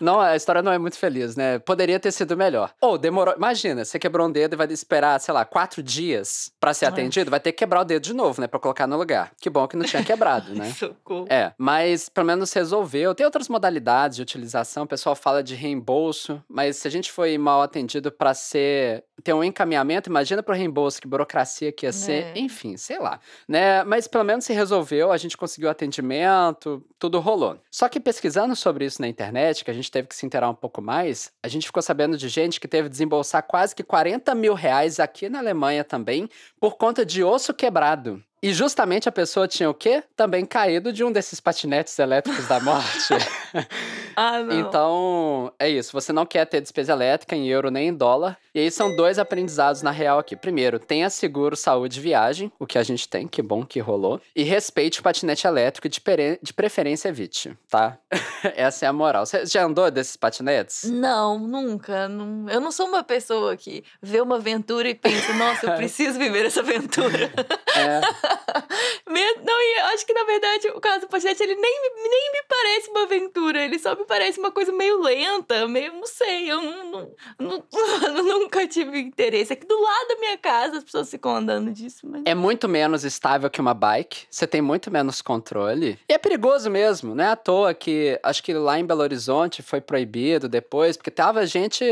Não, 0.00 0.20
a 0.20 0.36
história 0.36 0.62
não 0.62 0.72
é 0.72 0.78
muito 0.78 0.98
feliz, 0.98 1.36
né? 1.36 1.58
Poderia 1.58 1.98
ter 2.00 2.12
sido 2.12 2.36
melhor. 2.36 2.72
Ou 2.80 2.98
demorou. 2.98 3.34
Imagina, 3.36 3.84
você 3.84 3.98
quebrou 3.98 4.26
um 4.26 4.30
dedo 4.32 4.54
e 4.54 4.56
vai 4.56 4.66
esperar, 4.68 5.18
sei 5.20 5.32
lá, 5.34 5.44
quatro 5.44 5.82
dias 5.82 6.52
para 6.60 6.74
ser 6.74 6.86
atendido, 6.86 7.30
vai 7.30 7.40
ter 7.40 7.52
que 7.52 7.58
quebrar 7.58 7.80
o 7.80 7.84
dedo 7.84 8.02
de 8.02 8.14
novo, 8.14 8.40
né? 8.40 8.46
Pra 8.46 8.60
colocar 8.60 8.86
no 8.86 8.96
lugar. 8.96 9.32
Que 9.40 9.48
bom 9.50 9.66
que 9.66 9.76
não 9.76 9.84
tinha 9.84 10.02
quebrado, 10.04 10.54
né? 10.54 10.70
Socorro. 10.78 11.26
É, 11.28 11.52
mas 11.58 12.08
pelo 12.08 12.26
menos 12.26 12.52
resolveu. 12.52 13.14
Tem 13.14 13.24
outras 13.26 13.48
modalidades 13.48 14.16
de 14.16 14.22
utilização, 14.22 14.84
o 14.84 14.86
pessoal 14.86 15.14
fala 15.16 15.42
de 15.42 15.54
reembolso, 15.54 16.42
mas 16.48 16.76
se 16.76 16.88
a 16.88 16.90
gente 16.90 17.10
foi 17.12 17.36
mal 17.38 17.62
atendido 17.62 18.10
para 18.12 18.34
ser 18.34 19.04
ter 19.24 19.32
um 19.32 19.42
encaminhamento, 19.42 20.08
imagina 20.08 20.44
pro 20.44 20.54
reembolso, 20.54 21.00
que 21.00 21.08
burocracia 21.08 21.72
que 21.72 21.84
ia 21.86 21.92
ser, 21.92 22.26
É. 22.26 22.38
enfim, 22.38 22.76
sei 22.76 23.00
lá, 23.00 23.18
né? 23.48 23.82
Mas 23.82 24.06
pelo 24.06 24.22
menos 24.22 24.44
se 24.44 24.52
resolveu, 24.52 25.10
a 25.10 25.16
gente 25.16 25.36
conseguiu 25.36 25.68
atendimento, 25.68 26.82
tudo 26.98 27.18
rolou. 27.20 27.58
Só 27.70 27.88
que 27.88 27.98
pesquisando 28.00 28.54
sobre 28.56 28.84
isso 28.84 29.00
na 29.02 29.08
internet, 29.08 29.64
que 29.64 29.70
a 29.70 29.74
gente 29.74 29.77
teve 29.88 30.08
que 30.08 30.14
se 30.14 30.26
inteirar 30.26 30.50
um 30.50 30.54
pouco 30.54 30.82
mais, 30.82 31.32
a 31.42 31.48
gente 31.48 31.66
ficou 31.66 31.82
sabendo 31.82 32.16
de 32.16 32.28
gente 32.28 32.58
que 32.58 32.66
teve 32.66 32.88
que 32.88 32.92
desembolsar 32.92 33.42
quase 33.42 33.74
que 33.74 33.84
40 33.84 34.34
mil 34.34 34.54
reais 34.54 34.98
aqui 34.98 35.28
na 35.28 35.38
Alemanha 35.38 35.84
também, 35.84 36.28
por 36.58 36.76
conta 36.76 37.06
de 37.06 37.22
osso 37.22 37.54
quebrado. 37.54 38.22
E 38.42 38.52
justamente 38.52 39.08
a 39.08 39.12
pessoa 39.12 39.48
tinha 39.48 39.68
o 39.68 39.74
quê? 39.74 40.02
Também 40.16 40.44
caído 40.46 40.92
de 40.92 41.02
um 41.02 41.10
desses 41.10 41.40
patinetes 41.40 41.98
elétricos 41.98 42.46
da 42.46 42.60
morte. 42.60 43.14
Ah, 44.20 44.40
não. 44.42 44.58
Então, 44.58 45.52
é 45.60 45.68
isso. 45.68 45.92
Você 45.92 46.12
não 46.12 46.26
quer 46.26 46.44
ter 46.44 46.60
despesa 46.60 46.90
elétrica 46.92 47.36
em 47.36 47.46
euro 47.46 47.70
nem 47.70 47.86
em 47.90 47.94
dólar. 47.94 48.36
E 48.52 48.58
aí 48.58 48.68
são 48.68 48.96
dois 48.96 49.16
aprendizados 49.16 49.80
na 49.80 49.92
real 49.92 50.18
aqui. 50.18 50.34
Primeiro, 50.34 50.80
tenha 50.80 51.08
seguro 51.08 51.54
saúde 51.54 52.00
e 52.00 52.02
viagem, 52.02 52.50
o 52.58 52.66
que 52.66 52.76
a 52.78 52.82
gente 52.82 53.08
tem, 53.08 53.28
que 53.28 53.40
bom 53.40 53.64
que 53.64 53.78
rolou. 53.78 54.20
E 54.34 54.42
respeite 54.42 54.98
o 54.98 55.04
patinete 55.04 55.46
elétrico 55.46 55.86
e 55.86 55.90
de, 55.90 56.00
pere- 56.00 56.36
de 56.42 56.52
preferência 56.52 57.08
evite, 57.10 57.56
tá? 57.70 57.96
Essa 58.56 58.86
é 58.86 58.88
a 58.88 58.92
moral. 58.92 59.24
Você 59.24 59.46
já 59.46 59.62
andou 59.62 59.88
desses 59.88 60.16
patinetes? 60.16 60.82
Não, 60.90 61.38
nunca. 61.38 62.08
Não- 62.08 62.50
eu 62.50 62.60
não 62.60 62.72
sou 62.72 62.88
uma 62.88 63.04
pessoa 63.04 63.56
que 63.56 63.84
vê 64.02 64.20
uma 64.20 64.34
aventura 64.34 64.88
e 64.88 64.96
pensa, 64.96 65.32
nossa, 65.34 65.64
eu 65.66 65.74
preciso 65.78 66.18
viver 66.18 66.44
essa 66.44 66.58
aventura. 66.58 67.30
É. 67.76 68.00
Não, 69.44 69.60
e 69.60 69.78
eu 69.80 69.84
acho 69.86 70.06
que 70.06 70.12
na 70.12 70.24
verdade 70.24 70.68
o 70.68 70.80
caso 70.80 71.00
do 71.00 71.08
Pochete, 71.08 71.42
ele 71.42 71.54
nem, 71.54 71.80
nem 71.96 72.32
me 72.32 72.42
parece 72.48 72.90
uma 72.90 73.02
aventura, 73.04 73.64
ele 73.64 73.78
só 73.78 73.94
me 73.94 74.04
parece 74.04 74.38
uma 74.38 74.50
coisa 74.50 74.72
meio 74.72 75.00
lenta, 75.00 75.66
meio, 75.66 75.92
não 75.94 76.06
sei, 76.06 76.50
eu 76.50 76.60
não, 76.60 77.12
não, 77.38 77.64
não, 77.72 78.22
nunca 78.40 78.66
tive 78.66 78.98
interesse. 78.98 79.52
Aqui 79.52 79.66
do 79.66 79.80
lado 79.80 80.08
da 80.08 80.16
minha 80.16 80.36
casa 80.38 80.78
as 80.78 80.84
pessoas 80.84 81.10
ficam 81.10 81.36
andando 81.36 81.70
disso. 81.72 82.06
Mas... 82.08 82.22
É 82.24 82.34
muito 82.34 82.68
menos 82.68 83.04
estável 83.04 83.50
que 83.50 83.60
uma 83.60 83.74
bike, 83.74 84.26
você 84.30 84.46
tem 84.46 84.60
muito 84.60 84.90
menos 84.90 85.22
controle. 85.22 85.98
E 86.08 86.12
é 86.12 86.18
perigoso 86.18 86.70
mesmo, 86.70 87.14
não 87.14 87.24
é 87.24 87.28
à 87.28 87.36
toa 87.36 87.74
que 87.74 88.18
acho 88.22 88.42
que 88.42 88.52
lá 88.52 88.78
em 88.78 88.84
Belo 88.84 89.02
Horizonte 89.02 89.62
foi 89.62 89.80
proibido 89.80 90.48
depois, 90.48 90.96
porque 90.96 91.10
tava 91.10 91.46
gente 91.46 91.84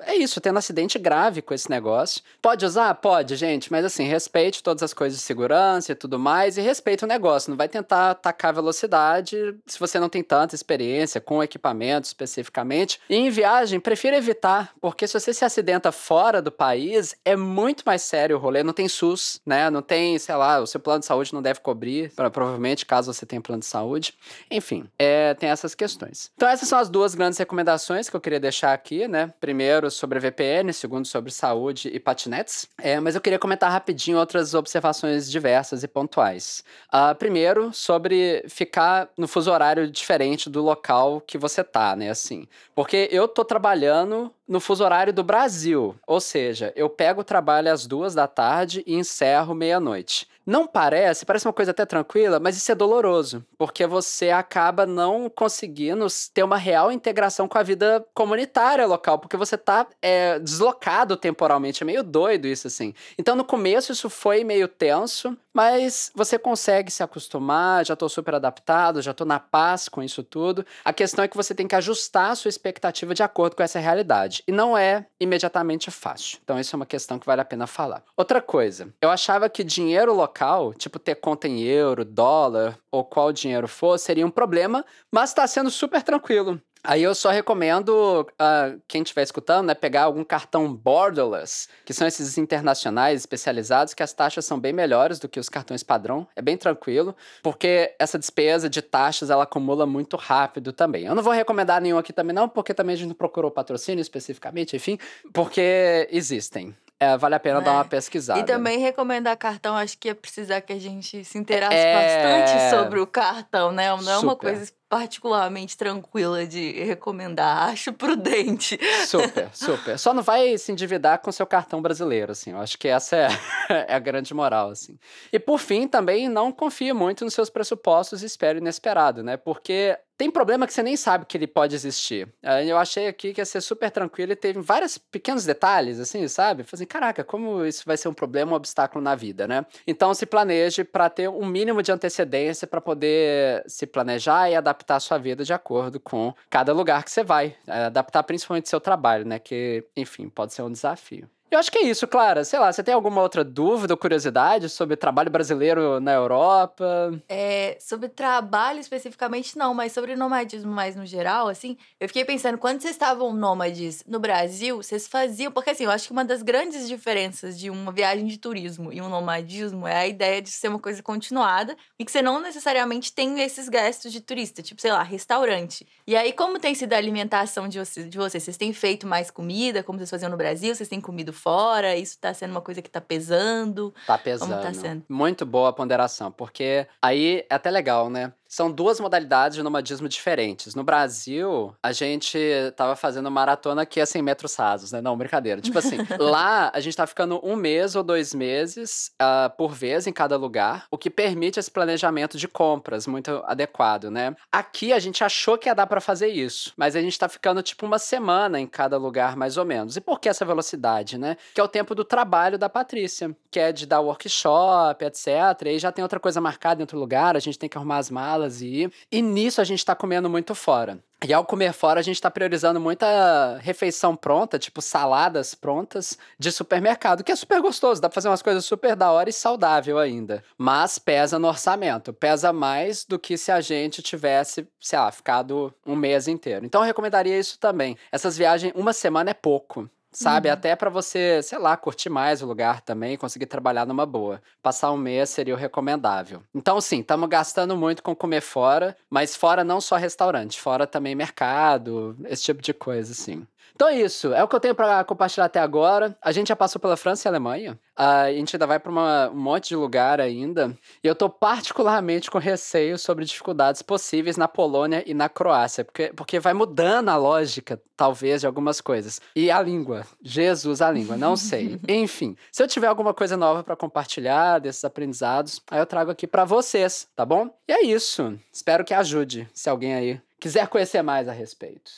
é 0.00 0.14
isso, 0.14 0.40
tendo 0.40 0.58
acidente 0.58 0.98
grave 0.98 1.42
com 1.42 1.54
esse 1.54 1.68
negócio. 1.70 2.22
Pode 2.40 2.64
usar? 2.64 2.94
Pode, 2.94 3.36
gente, 3.36 3.70
mas 3.70 3.84
assim, 3.84 4.04
respeite 4.04 4.62
todas 4.62 4.82
as 4.82 4.94
coisas 4.94 5.18
de 5.18 5.24
segurança 5.24 5.92
e 5.92 5.94
tudo 5.94 6.18
mais 6.18 6.56
e 6.56 6.60
respeite 6.60 7.04
o 7.04 7.08
negócio. 7.08 7.50
Não 7.50 7.56
vai 7.56 7.68
tentar 7.68 8.10
atacar 8.10 8.50
a 8.50 8.52
velocidade 8.52 9.54
se 9.66 9.78
você 9.78 9.98
não 9.98 10.08
tem 10.08 10.22
tanta 10.22 10.54
experiência 10.54 11.20
com 11.20 11.42
equipamento 11.42 12.06
especificamente. 12.06 13.00
E 13.08 13.16
em 13.16 13.30
viagem, 13.30 13.80
prefira 13.80 14.16
evitar, 14.16 14.72
porque 14.80 15.06
se 15.06 15.18
você 15.18 15.32
se 15.32 15.44
acidenta 15.44 15.90
fora 15.90 16.40
do 16.40 16.52
país, 16.52 17.14
é 17.24 17.36
muito 17.36 17.82
mais 17.84 18.02
sério 18.02 18.36
o 18.36 18.38
rolê. 18.38 18.62
Não 18.62 18.72
tem 18.72 18.88
SUS, 18.88 19.40
né? 19.44 19.70
Não 19.70 19.82
tem, 19.82 20.18
sei 20.18 20.34
lá, 20.34 20.60
o 20.60 20.66
seu 20.66 20.80
plano 20.80 21.00
de 21.00 21.06
saúde 21.06 21.34
não 21.34 21.42
deve 21.42 21.60
cobrir, 21.60 22.12
provavelmente, 22.32 22.86
caso 22.86 23.12
você 23.12 23.26
tenha 23.26 23.40
plano 23.40 23.60
de 23.60 23.66
saúde. 23.66 24.14
Enfim, 24.50 24.88
é, 24.98 25.34
tem 25.34 25.48
essas 25.48 25.74
questões. 25.74 26.30
Então, 26.36 26.48
essas 26.48 26.68
são 26.68 26.78
as 26.78 26.88
duas 26.88 27.14
grandes 27.14 27.38
recomendações 27.38 28.08
que 28.08 28.16
eu 28.16 28.20
queria 28.20 28.40
deixar 28.40 28.72
aqui, 28.72 29.08
né? 29.08 29.32
Primeiro, 29.40 29.87
sobre 29.90 30.18
VPN, 30.18 30.72
segundo 30.72 31.06
sobre 31.06 31.30
saúde 31.30 31.88
e 31.92 31.98
patinetes. 31.98 32.68
É, 32.78 32.98
mas 33.00 33.14
eu 33.14 33.20
queria 33.20 33.38
comentar 33.38 33.70
rapidinho 33.70 34.18
outras 34.18 34.54
observações 34.54 35.30
diversas 35.30 35.82
e 35.82 35.88
pontuais. 35.88 36.64
Uh, 36.92 37.14
primeiro, 37.14 37.72
sobre 37.72 38.44
ficar 38.48 39.08
no 39.16 39.28
fuso 39.28 39.50
horário 39.50 39.90
diferente 39.90 40.50
do 40.50 40.62
local 40.62 41.20
que 41.20 41.38
você 41.38 41.62
tá, 41.64 41.94
né? 41.96 42.10
Assim, 42.10 42.46
porque 42.74 43.08
eu 43.10 43.26
tô 43.28 43.44
trabalhando 43.44 44.32
no 44.46 44.60
fuso 44.60 44.82
horário 44.82 45.12
do 45.12 45.22
Brasil, 45.22 45.94
ou 46.06 46.20
seja, 46.20 46.72
eu 46.74 46.88
pego 46.88 47.20
o 47.20 47.24
trabalho 47.24 47.70
às 47.70 47.86
duas 47.86 48.14
da 48.14 48.26
tarde 48.26 48.82
e 48.86 48.94
encerro 48.94 49.54
meia-noite. 49.54 50.26
Não 50.48 50.66
parece, 50.66 51.26
parece 51.26 51.46
uma 51.46 51.52
coisa 51.52 51.72
até 51.72 51.84
tranquila, 51.84 52.40
mas 52.40 52.56
isso 52.56 52.72
é 52.72 52.74
doloroso, 52.74 53.44
porque 53.58 53.86
você 53.86 54.30
acaba 54.30 54.86
não 54.86 55.28
conseguindo 55.28 56.06
ter 56.32 56.42
uma 56.42 56.56
real 56.56 56.90
integração 56.90 57.46
com 57.46 57.58
a 57.58 57.62
vida 57.62 58.02
comunitária 58.14 58.86
local, 58.86 59.18
porque 59.18 59.36
você 59.36 59.58
tá 59.58 59.86
é, 60.00 60.38
deslocado 60.38 61.18
temporalmente. 61.18 61.82
É 61.82 61.86
meio 61.86 62.02
doido 62.02 62.48
isso, 62.48 62.66
assim. 62.66 62.94
Então, 63.18 63.36
no 63.36 63.44
começo, 63.44 63.92
isso 63.92 64.08
foi 64.08 64.42
meio 64.42 64.68
tenso, 64.68 65.36
mas 65.52 66.10
você 66.14 66.38
consegue 66.38 66.90
se 66.90 67.02
acostumar, 67.02 67.84
já 67.84 67.94
tô 67.94 68.08
super 68.08 68.36
adaptado, 68.36 69.02
já 69.02 69.12
tô 69.12 69.26
na 69.26 69.38
paz 69.38 69.86
com 69.86 70.02
isso 70.02 70.22
tudo. 70.22 70.64
A 70.82 70.94
questão 70.94 71.22
é 71.22 71.28
que 71.28 71.36
você 71.36 71.54
tem 71.54 71.68
que 71.68 71.74
ajustar 71.74 72.30
a 72.30 72.34
sua 72.34 72.48
expectativa 72.48 73.12
de 73.12 73.22
acordo 73.22 73.54
com 73.54 73.62
essa 73.62 73.78
realidade. 73.78 74.42
E 74.48 74.52
não 74.52 74.78
é 74.78 75.04
imediatamente 75.20 75.90
fácil. 75.90 76.38
Então, 76.42 76.58
isso 76.58 76.74
é 76.74 76.78
uma 76.78 76.86
questão 76.86 77.18
que 77.18 77.26
vale 77.26 77.42
a 77.42 77.44
pena 77.44 77.66
falar. 77.66 78.02
Outra 78.16 78.40
coisa, 78.40 78.88
eu 79.02 79.10
achava 79.10 79.50
que 79.50 79.62
dinheiro 79.62 80.14
local 80.14 80.37
local, 80.38 80.72
tipo 80.72 80.98
ter 80.98 81.16
conta 81.16 81.48
em 81.48 81.60
euro, 81.62 82.04
dólar 82.04 82.78
ou 82.90 83.04
qual 83.04 83.32
dinheiro 83.32 83.66
for, 83.66 83.98
seria 83.98 84.24
um 84.24 84.30
problema, 84.30 84.84
mas 85.10 85.30
está 85.30 85.46
sendo 85.46 85.70
super 85.70 86.02
tranquilo. 86.02 86.60
Aí 86.84 87.02
eu 87.02 87.12
só 87.12 87.30
recomendo 87.30 87.90
uh, 88.22 88.80
quem 88.86 89.02
estiver 89.02 89.24
escutando, 89.24 89.66
né, 89.66 89.74
pegar 89.74 90.04
algum 90.04 90.22
cartão 90.22 90.72
borderless, 90.72 91.68
que 91.84 91.92
são 91.92 92.06
esses 92.06 92.38
internacionais 92.38 93.20
especializados, 93.20 93.94
que 93.94 94.02
as 94.02 94.12
taxas 94.12 94.44
são 94.44 94.60
bem 94.60 94.72
melhores 94.72 95.18
do 95.18 95.28
que 95.28 95.40
os 95.40 95.48
cartões 95.48 95.82
padrão. 95.82 96.26
É 96.36 96.40
bem 96.40 96.56
tranquilo, 96.56 97.16
porque 97.42 97.96
essa 97.98 98.16
despesa 98.16 98.70
de 98.70 98.80
taxas 98.80 99.28
ela 99.28 99.42
acumula 99.42 99.86
muito 99.86 100.16
rápido 100.16 100.72
também. 100.72 101.04
Eu 101.04 101.16
não 101.16 101.22
vou 101.22 101.32
recomendar 101.32 101.82
nenhum 101.82 101.98
aqui 101.98 102.12
também 102.12 102.34
não, 102.34 102.48
porque 102.48 102.72
também 102.72 102.94
a 102.94 102.96
gente 102.96 103.08
não 103.08 103.14
procurou 103.14 103.50
patrocínio 103.50 104.00
especificamente, 104.00 104.76
enfim, 104.76 104.98
porque 105.32 106.08
existem. 106.12 106.76
É, 107.00 107.16
vale 107.16 107.36
a 107.36 107.40
pena 107.40 107.60
é. 107.60 107.62
dar 107.62 107.72
uma 107.72 107.84
pesquisada. 107.84 108.40
E 108.40 108.44
também 108.44 108.78
recomendar 108.80 109.36
cartão, 109.36 109.76
acho 109.76 109.96
que 109.96 110.08
é 110.08 110.14
precisar 110.14 110.60
que 110.60 110.72
a 110.72 110.80
gente 110.80 111.24
se 111.24 111.38
interasse 111.38 111.76
é... 111.76 111.94
bastante 111.94 112.76
sobre 112.76 112.98
o 112.98 113.06
cartão, 113.06 113.70
né? 113.70 113.88
Não 113.88 113.96
é 113.96 114.14
Super. 114.16 114.26
uma 114.26 114.36
coisa 114.36 114.72
particularmente 114.88 115.76
tranquila 115.76 116.44
de 116.44 116.72
recomendar, 116.82 117.68
acho 117.70 117.92
prudente. 117.92 118.78
Super, 119.06 119.48
super. 119.52 119.98
Só 119.98 120.12
não 120.12 120.24
vai 120.24 120.58
se 120.58 120.72
endividar 120.72 121.20
com 121.20 121.30
seu 121.30 121.46
cartão 121.46 121.80
brasileiro, 121.80 122.32
assim. 122.32 122.50
Eu 122.50 122.58
acho 122.58 122.76
que 122.76 122.88
essa 122.88 123.14
é, 123.14 123.28
é 123.86 123.94
a 123.94 123.98
grande 124.00 124.34
moral, 124.34 124.70
assim. 124.70 124.98
E 125.32 125.38
por 125.38 125.58
fim, 125.58 125.86
também 125.86 126.28
não 126.28 126.50
confie 126.50 126.92
muito 126.92 127.24
nos 127.24 127.34
seus 127.34 127.48
pressupostos 127.48 128.24
e 128.24 128.26
espere 128.26 128.58
inesperado, 128.58 129.22
né? 129.22 129.36
Porque 129.36 129.96
tem 130.18 130.30
problema 130.30 130.66
que 130.66 130.72
você 130.74 130.82
nem 130.82 130.96
sabe 130.96 131.24
que 131.24 131.38
ele 131.38 131.46
pode 131.46 131.76
existir. 131.76 132.28
Eu 132.66 132.76
achei 132.76 133.06
aqui 133.06 133.32
que 133.32 133.40
ia 133.40 133.44
ser 133.44 133.60
super 133.60 133.88
tranquilo 133.88 134.32
e 134.32 134.36
teve 134.36 134.60
vários 134.60 134.98
pequenos 134.98 135.44
detalhes, 135.44 136.00
assim, 136.00 136.26
sabe? 136.26 136.64
Falei 136.64 136.82
assim, 136.82 136.86
caraca, 136.86 137.22
como 137.22 137.64
isso 137.64 137.84
vai 137.86 137.96
ser 137.96 138.08
um 138.08 138.12
problema, 138.12 138.52
um 138.52 138.56
obstáculo 138.56 139.02
na 139.02 139.14
vida, 139.14 139.46
né? 139.46 139.64
Então 139.86 140.12
se 140.12 140.26
planeje 140.26 140.82
para 140.82 141.08
ter 141.08 141.28
um 141.28 141.46
mínimo 141.46 141.82
de 141.84 141.92
antecedência 141.92 142.66
para 142.66 142.80
poder 142.80 143.62
se 143.68 143.86
planejar 143.86 144.50
e 144.50 144.56
adaptar 144.56 144.96
a 144.96 145.00
sua 145.00 145.18
vida 145.18 145.44
de 145.44 145.52
acordo 145.52 146.00
com 146.00 146.34
cada 146.50 146.72
lugar 146.72 147.04
que 147.04 147.12
você 147.12 147.22
vai. 147.22 147.54
É, 147.64 147.84
adaptar 147.84 148.24
principalmente 148.24 148.68
seu 148.68 148.80
trabalho, 148.80 149.24
né? 149.24 149.38
Que, 149.38 149.86
enfim, 149.96 150.28
pode 150.28 150.52
ser 150.52 150.62
um 150.62 150.72
desafio. 150.72 151.30
Eu 151.50 151.58
acho 151.58 151.72
que 151.72 151.78
é 151.78 151.82
isso, 151.82 152.06
Clara. 152.06 152.44
Sei 152.44 152.58
lá, 152.58 152.70
você 152.70 152.82
tem 152.82 152.92
alguma 152.92 153.22
outra 153.22 153.42
dúvida 153.42 153.94
ou 153.94 153.98
curiosidade 153.98 154.68
sobre 154.68 154.96
trabalho 154.96 155.30
brasileiro 155.30 155.98
na 155.98 156.12
Europa? 156.12 157.18
É, 157.26 157.78
sobre 157.80 158.08
trabalho 158.10 158.80
especificamente 158.80 159.56
não, 159.56 159.72
mas 159.72 159.92
sobre 159.92 160.14
nomadismo 160.14 160.70
mais 160.70 160.94
no 160.94 161.06
geral, 161.06 161.48
assim, 161.48 161.78
eu 161.98 162.06
fiquei 162.06 162.22
pensando, 162.22 162.58
quando 162.58 162.82
vocês 162.82 162.92
estavam 162.92 163.32
nômades 163.32 164.04
no 164.06 164.20
Brasil, 164.20 164.76
vocês 164.76 165.08
faziam, 165.08 165.50
porque 165.50 165.70
assim, 165.70 165.84
eu 165.84 165.90
acho 165.90 166.06
que 166.06 166.12
uma 166.12 166.24
das 166.24 166.42
grandes 166.42 166.86
diferenças 166.86 167.58
de 167.58 167.70
uma 167.70 167.92
viagem 167.92 168.26
de 168.26 168.36
turismo 168.36 168.92
e 168.92 169.00
um 169.00 169.08
nomadismo 169.08 169.86
é 169.86 169.96
a 169.96 170.06
ideia 170.06 170.42
de 170.42 170.50
ser 170.50 170.68
uma 170.68 170.78
coisa 170.78 171.02
continuada 171.02 171.74
e 171.98 172.04
que 172.04 172.12
você 172.12 172.20
não 172.20 172.40
necessariamente 172.40 173.10
tem 173.10 173.40
esses 173.40 173.70
gastos 173.70 174.12
de 174.12 174.20
turista, 174.20 174.60
tipo, 174.62 174.82
sei 174.82 174.92
lá, 174.92 175.02
restaurante. 175.02 175.86
E 176.06 176.14
aí, 176.14 176.30
como 176.30 176.58
tem 176.58 176.74
sido 176.74 176.92
a 176.92 176.98
alimentação 176.98 177.68
de 177.68 177.78
vocês? 177.78 178.08
De 178.08 178.18
vocês? 178.18 178.42
Vocês 178.42 178.56
têm 178.58 178.72
feito 178.74 179.06
mais 179.06 179.30
comida, 179.30 179.82
como 179.82 179.98
vocês 179.98 180.10
faziam 180.10 180.30
no 180.30 180.36
Brasil? 180.36 180.74
Vocês 180.74 180.88
têm 180.88 181.00
comido 181.00 181.32
fora? 181.38 181.96
Isso 181.96 182.18
tá 182.20 182.34
sendo 182.34 182.50
uma 182.50 182.60
coisa 182.60 182.82
que 182.82 182.90
tá 182.90 183.00
pesando? 183.00 183.94
Tá 184.06 184.18
pesando. 184.18 184.60
Tá 184.60 184.74
sendo? 184.74 185.04
Muito 185.08 185.46
boa 185.46 185.70
a 185.70 185.72
ponderação, 185.72 186.30
porque 186.30 186.86
aí 187.00 187.46
é 187.48 187.54
até 187.54 187.70
legal, 187.70 188.10
né? 188.10 188.32
São 188.48 188.72
duas 188.72 188.98
modalidades 188.98 189.56
de 189.56 189.62
nomadismo 189.62 190.08
diferentes. 190.08 190.74
No 190.74 190.82
Brasil, 190.82 191.74
a 191.82 191.92
gente 191.92 192.38
tava 192.74 192.96
fazendo 192.96 193.30
maratona 193.30 193.82
aqui 193.82 194.00
a 194.00 194.06
100 194.06 194.22
metros 194.22 194.56
rasos, 194.56 194.90
né? 194.90 195.02
Não, 195.02 195.18
brincadeira. 195.18 195.60
Tipo 195.60 195.78
assim, 195.78 195.98
lá 196.18 196.70
a 196.72 196.80
gente 196.80 196.96
tá 196.96 197.06
ficando 197.06 197.38
um 197.44 197.54
mês 197.54 197.94
ou 197.94 198.02
dois 198.02 198.32
meses 198.32 199.12
uh, 199.20 199.54
por 199.54 199.72
vez 199.72 200.06
em 200.06 200.12
cada 200.12 200.38
lugar, 200.38 200.86
o 200.90 200.96
que 200.96 201.10
permite 201.10 201.60
esse 201.60 201.70
planejamento 201.70 202.38
de 202.38 202.48
compras 202.48 203.06
muito 203.06 203.42
adequado, 203.44 204.10
né? 204.10 204.34
Aqui 204.50 204.94
a 204.94 204.98
gente 204.98 205.22
achou 205.22 205.58
que 205.58 205.68
ia 205.68 205.74
dar 205.74 205.86
para 205.86 206.00
fazer 206.00 206.28
isso, 206.28 206.72
mas 206.74 206.96
a 206.96 207.02
gente 207.02 207.18
tá 207.18 207.28
ficando 207.28 207.62
tipo 207.62 207.84
uma 207.84 207.98
semana 207.98 208.58
em 208.58 208.66
cada 208.66 208.96
lugar, 208.96 209.36
mais 209.36 209.58
ou 209.58 209.66
menos. 209.66 209.94
E 209.98 210.00
por 210.00 210.18
que 210.18 210.28
essa 210.28 210.46
velocidade, 210.46 211.18
né? 211.18 211.36
Que 211.54 211.60
é 211.60 211.64
o 211.64 211.68
tempo 211.68 211.94
do 211.94 212.02
trabalho 212.02 212.56
da 212.56 212.70
Patrícia, 212.70 213.36
que 213.50 213.60
é 213.60 213.72
de 213.72 213.84
dar 213.84 214.00
workshop, 214.00 215.04
etc. 215.04 215.26
E 215.66 215.68
aí 215.68 215.78
já 215.78 215.92
tem 215.92 216.02
outra 216.02 216.18
coisa 216.18 216.40
marcada 216.40 216.80
em 216.80 216.84
outro 216.84 216.98
lugar, 216.98 217.36
a 217.36 217.40
gente 217.40 217.58
tem 217.58 217.68
que 217.68 217.76
arrumar 217.76 217.98
as 217.98 218.10
malas 218.10 218.37
e. 218.46 218.90
E 219.10 219.22
nisso 219.22 219.60
a 219.60 219.64
gente 219.64 219.84
tá 219.84 219.94
comendo 219.94 220.28
muito 220.28 220.54
fora. 220.54 220.98
E 221.26 221.32
ao 221.32 221.44
comer 221.44 221.72
fora, 221.72 221.98
a 221.98 222.02
gente 222.02 222.20
tá 222.20 222.30
priorizando 222.30 222.78
muita 222.78 223.58
refeição 223.58 224.14
pronta, 224.14 224.56
tipo 224.56 224.80
saladas 224.80 225.52
prontas 225.52 226.16
de 226.38 226.52
supermercado, 226.52 227.24
que 227.24 227.32
é 227.32 227.36
super 227.36 227.60
gostoso, 227.60 228.00
dá 228.00 228.08
pra 228.08 228.14
fazer 228.14 228.28
umas 228.28 228.40
coisas 228.40 228.64
super 228.64 228.94
da 228.94 229.10
hora 229.10 229.28
e 229.28 229.32
saudável 229.32 229.98
ainda. 229.98 230.44
Mas 230.56 230.96
pesa 230.96 231.36
no 231.36 231.48
orçamento, 231.48 232.12
pesa 232.12 232.52
mais 232.52 233.04
do 233.04 233.18
que 233.18 233.36
se 233.36 233.50
a 233.50 233.60
gente 233.60 234.00
tivesse, 234.00 234.68
sei 234.80 234.98
lá, 234.98 235.10
ficado 235.10 235.74
um 235.84 235.96
mês 235.96 236.28
inteiro. 236.28 236.64
Então 236.64 236.82
eu 236.82 236.86
recomendaria 236.86 237.36
isso 237.36 237.58
também. 237.58 237.96
Essas 238.12 238.38
viagens, 238.38 238.72
uma 238.76 238.92
semana 238.92 239.30
é 239.30 239.34
pouco 239.34 239.90
sabe? 240.10 240.48
Uhum. 240.48 240.54
Até 240.54 240.74
para 240.76 240.90
você, 240.90 241.42
sei 241.42 241.58
lá, 241.58 241.76
curtir 241.76 242.08
mais 242.08 242.42
o 242.42 242.46
lugar 242.46 242.80
também, 242.80 243.16
conseguir 243.16 243.46
trabalhar 243.46 243.86
numa 243.86 244.06
boa. 244.06 244.42
Passar 244.62 244.92
um 244.92 244.96
mês 244.96 245.30
seria 245.30 245.54
o 245.54 245.58
recomendável. 245.58 246.42
Então, 246.54 246.80
sim, 246.80 247.00
estamos 247.00 247.28
gastando 247.28 247.76
muito 247.76 248.02
com 248.02 248.14
comer 248.14 248.40
fora, 248.40 248.96
mas 249.10 249.36
fora 249.36 249.62
não 249.64 249.80
só 249.80 249.96
restaurante, 249.96 250.60
fora 250.60 250.86
também 250.86 251.14
mercado, 251.14 252.16
esse 252.26 252.42
tipo 252.44 252.62
de 252.62 252.72
coisa, 252.72 253.12
assim. 253.12 253.46
Então 253.74 253.88
é 253.88 253.96
isso. 253.96 254.32
É 254.32 254.42
o 254.42 254.48
que 254.48 254.56
eu 254.56 254.60
tenho 254.60 254.74
para 254.74 255.04
compartilhar 255.04 255.46
até 255.46 255.60
agora. 255.60 256.16
A 256.22 256.32
gente 256.32 256.48
já 256.48 256.56
passou 256.56 256.80
pela 256.80 256.96
França 256.96 257.26
e 257.26 257.28
Alemanha. 257.28 257.78
A 257.96 258.30
gente 258.32 258.54
ainda 258.54 258.66
vai 258.66 258.78
para 258.78 258.92
um 258.92 259.34
monte 259.34 259.68
de 259.68 259.76
lugar 259.76 260.20
ainda. 260.20 260.76
E 261.02 261.06
eu 261.06 261.14
tô 261.14 261.28
particularmente 261.28 262.30
com 262.30 262.38
receio 262.38 262.98
sobre 262.98 263.24
dificuldades 263.24 263.82
possíveis 263.82 264.36
na 264.36 264.46
Polônia 264.46 265.02
e 265.06 265.14
na 265.14 265.28
Croácia. 265.28 265.84
Porque, 265.84 266.12
porque 266.14 266.40
vai 266.40 266.54
mudando 266.54 267.08
a 267.08 267.16
lógica, 267.16 267.80
talvez, 267.96 268.40
de 268.40 268.46
algumas 268.46 268.80
coisas. 268.80 269.20
E 269.34 269.50
a 269.50 269.60
língua. 269.60 270.06
Jesus, 270.22 270.80
a 270.80 270.90
língua. 270.90 271.16
Não 271.16 271.36
sei. 271.36 271.80
Enfim, 271.88 272.36
se 272.52 272.62
eu 272.62 272.68
tiver 272.68 272.86
alguma 272.86 273.14
coisa 273.14 273.36
nova 273.36 273.62
para 273.62 273.76
compartilhar 273.76 274.58
desses 274.58 274.84
aprendizados, 274.84 275.60
aí 275.70 275.78
eu 275.78 275.86
trago 275.86 276.10
aqui 276.10 276.26
para 276.26 276.44
vocês, 276.44 277.08
tá 277.14 277.24
bom? 277.24 277.50
E 277.66 277.72
é 277.72 277.84
isso. 277.84 278.38
Espero 278.52 278.84
que 278.84 278.94
ajude, 278.94 279.48
se 279.52 279.68
alguém 279.68 279.94
aí 279.94 280.20
quiser 280.38 280.68
conhecer 280.68 281.02
mais 281.02 281.28
a 281.28 281.32
respeito. 281.32 281.90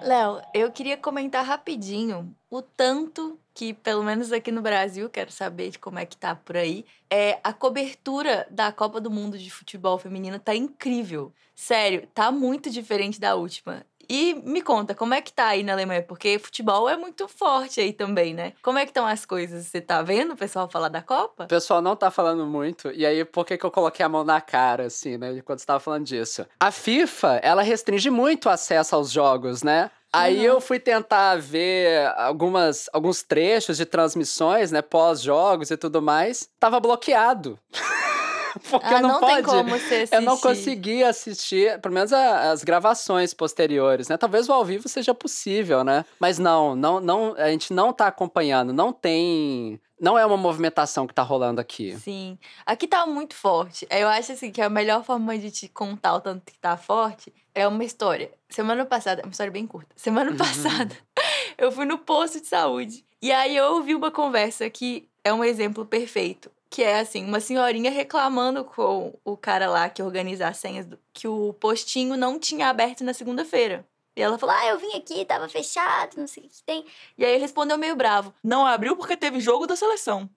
Léo, 0.00 0.40
eu 0.54 0.70
queria 0.70 0.96
comentar 0.96 1.44
rapidinho 1.44 2.34
o 2.48 2.62
tanto 2.62 3.38
que, 3.52 3.74
pelo 3.74 4.04
menos 4.04 4.30
aqui 4.30 4.52
no 4.52 4.62
Brasil, 4.62 5.10
quero 5.10 5.32
saber 5.32 5.70
de 5.70 5.78
como 5.78 5.98
é 5.98 6.06
que 6.06 6.16
tá 6.16 6.36
por 6.36 6.56
aí, 6.56 6.86
é 7.10 7.40
a 7.42 7.52
cobertura 7.52 8.46
da 8.48 8.70
Copa 8.70 9.00
do 9.00 9.10
Mundo 9.10 9.36
de 9.36 9.50
futebol 9.50 9.98
feminino 9.98 10.38
tá 10.38 10.54
incrível. 10.54 11.32
Sério, 11.54 12.06
tá 12.14 12.30
muito 12.30 12.70
diferente 12.70 13.18
da 13.18 13.34
última. 13.34 13.84
E 14.08 14.34
me 14.44 14.62
conta, 14.62 14.94
como 14.94 15.12
é 15.12 15.20
que 15.20 15.32
tá 15.32 15.48
aí 15.48 15.62
na 15.62 15.74
Alemanha? 15.74 16.02
Porque 16.02 16.38
futebol 16.38 16.88
é 16.88 16.96
muito 16.96 17.28
forte 17.28 17.80
aí 17.80 17.92
também, 17.92 18.32
né? 18.32 18.54
Como 18.62 18.78
é 18.78 18.84
que 18.84 18.90
estão 18.90 19.06
as 19.06 19.26
coisas? 19.26 19.66
Você 19.66 19.80
tá 19.80 20.00
vendo 20.00 20.32
o 20.32 20.36
pessoal 20.36 20.68
falar 20.68 20.88
da 20.88 21.02
Copa? 21.02 21.44
O 21.44 21.48
pessoal 21.48 21.82
não 21.82 21.94
tá 21.94 22.10
falando 22.10 22.46
muito. 22.46 22.90
E 22.92 23.04
aí, 23.04 23.24
por 23.24 23.44
que, 23.44 23.58
que 23.58 23.66
eu 23.66 23.70
coloquei 23.70 24.04
a 24.04 24.08
mão 24.08 24.24
na 24.24 24.40
cara, 24.40 24.86
assim, 24.86 25.18
né? 25.18 25.42
Quando 25.44 25.58
você 25.58 25.66
tava 25.66 25.80
falando 25.80 26.06
disso? 26.06 26.46
A 26.58 26.70
FIFA, 26.70 27.40
ela 27.42 27.62
restringe 27.62 28.08
muito 28.08 28.46
o 28.46 28.50
acesso 28.50 28.94
aos 28.94 29.10
jogos, 29.10 29.62
né? 29.62 29.90
Aí 30.10 30.42
eu 30.42 30.58
fui 30.58 30.80
tentar 30.80 31.36
ver 31.36 32.06
algumas, 32.16 32.88
alguns 32.94 33.22
trechos 33.22 33.76
de 33.76 33.84
transmissões, 33.84 34.72
né, 34.72 34.80
pós-jogos 34.80 35.70
e 35.70 35.76
tudo 35.76 36.00
mais. 36.00 36.48
Tava 36.58 36.80
bloqueado. 36.80 37.58
Porque 38.70 38.86
ah, 38.86 39.00
não, 39.00 39.08
não 39.08 39.20
pode. 39.20 39.34
Tem 39.34 39.42
como 39.44 39.70
você 39.70 39.94
assistir. 39.94 40.14
Eu 40.14 40.22
não 40.22 40.38
consegui 40.38 41.04
assistir, 41.04 41.80
pelo 41.80 41.94
menos 41.94 42.12
a, 42.12 42.50
as 42.50 42.64
gravações 42.64 43.34
posteriores, 43.34 44.08
né? 44.08 44.16
Talvez 44.16 44.48
o 44.48 44.52
ao 44.52 44.64
vivo 44.64 44.88
seja 44.88 45.14
possível, 45.14 45.84
né? 45.84 46.04
Mas 46.18 46.38
não, 46.38 46.74
não, 46.74 47.00
não, 47.00 47.34
a 47.36 47.50
gente 47.50 47.72
não 47.72 47.92
tá 47.92 48.06
acompanhando, 48.06 48.72
não 48.72 48.92
tem 48.92 49.80
não 50.00 50.16
é 50.16 50.24
uma 50.24 50.36
movimentação 50.36 51.06
que 51.06 51.14
tá 51.14 51.22
rolando 51.22 51.60
aqui. 51.60 51.96
Sim. 51.98 52.38
Aqui 52.64 52.86
tá 52.86 53.04
muito 53.04 53.34
forte. 53.34 53.86
Eu 53.90 54.08
acho 54.08 54.32
assim 54.32 54.50
que 54.50 54.60
a 54.60 54.70
melhor 54.70 55.02
forma 55.02 55.36
de 55.36 55.50
te 55.50 55.68
contar 55.68 56.14
o 56.14 56.20
tanto 56.20 56.52
que 56.52 56.58
tá 56.58 56.76
forte 56.76 57.32
é 57.54 57.66
uma 57.66 57.84
história. 57.84 58.30
Semana 58.48 58.86
passada, 58.86 59.22
uma 59.22 59.32
história 59.32 59.52
bem 59.52 59.66
curta. 59.66 59.90
Semana 59.96 60.30
uhum. 60.30 60.36
passada, 60.36 60.96
eu 61.58 61.72
fui 61.72 61.84
no 61.84 61.98
posto 61.98 62.40
de 62.40 62.46
saúde. 62.46 63.04
E 63.20 63.32
aí 63.32 63.56
eu 63.56 63.72
ouvi 63.74 63.94
uma 63.94 64.12
conversa 64.12 64.70
que 64.70 65.08
é 65.24 65.32
um 65.32 65.42
exemplo 65.42 65.84
perfeito 65.84 66.48
que 66.70 66.82
é 66.82 67.00
assim, 67.00 67.24
uma 67.24 67.40
senhorinha 67.40 67.90
reclamando 67.90 68.64
com 68.64 69.18
o 69.24 69.36
cara 69.36 69.68
lá 69.68 69.88
que 69.88 70.02
organiza 70.02 70.48
as 70.48 70.58
senhas, 70.58 70.86
que 71.12 71.26
o 71.26 71.52
postinho 71.54 72.16
não 72.16 72.38
tinha 72.38 72.68
aberto 72.68 73.02
na 73.04 73.14
segunda-feira. 73.14 73.86
E 74.14 74.20
ela 74.20 74.36
falou: 74.38 74.54
Ah, 74.54 74.66
eu 74.66 74.78
vim 74.78 74.96
aqui, 74.96 75.24
tava 75.24 75.48
fechado, 75.48 76.16
não 76.16 76.26
sei 76.26 76.44
o 76.44 76.48
que 76.48 76.62
tem. 76.64 76.84
E 77.16 77.24
aí 77.24 77.32
ele 77.32 77.40
respondeu 77.40 77.78
meio 77.78 77.94
bravo: 77.94 78.34
Não 78.42 78.66
abriu 78.66 78.96
porque 78.96 79.16
teve 79.16 79.40
jogo 79.40 79.66
da 79.66 79.76
seleção. 79.76 80.28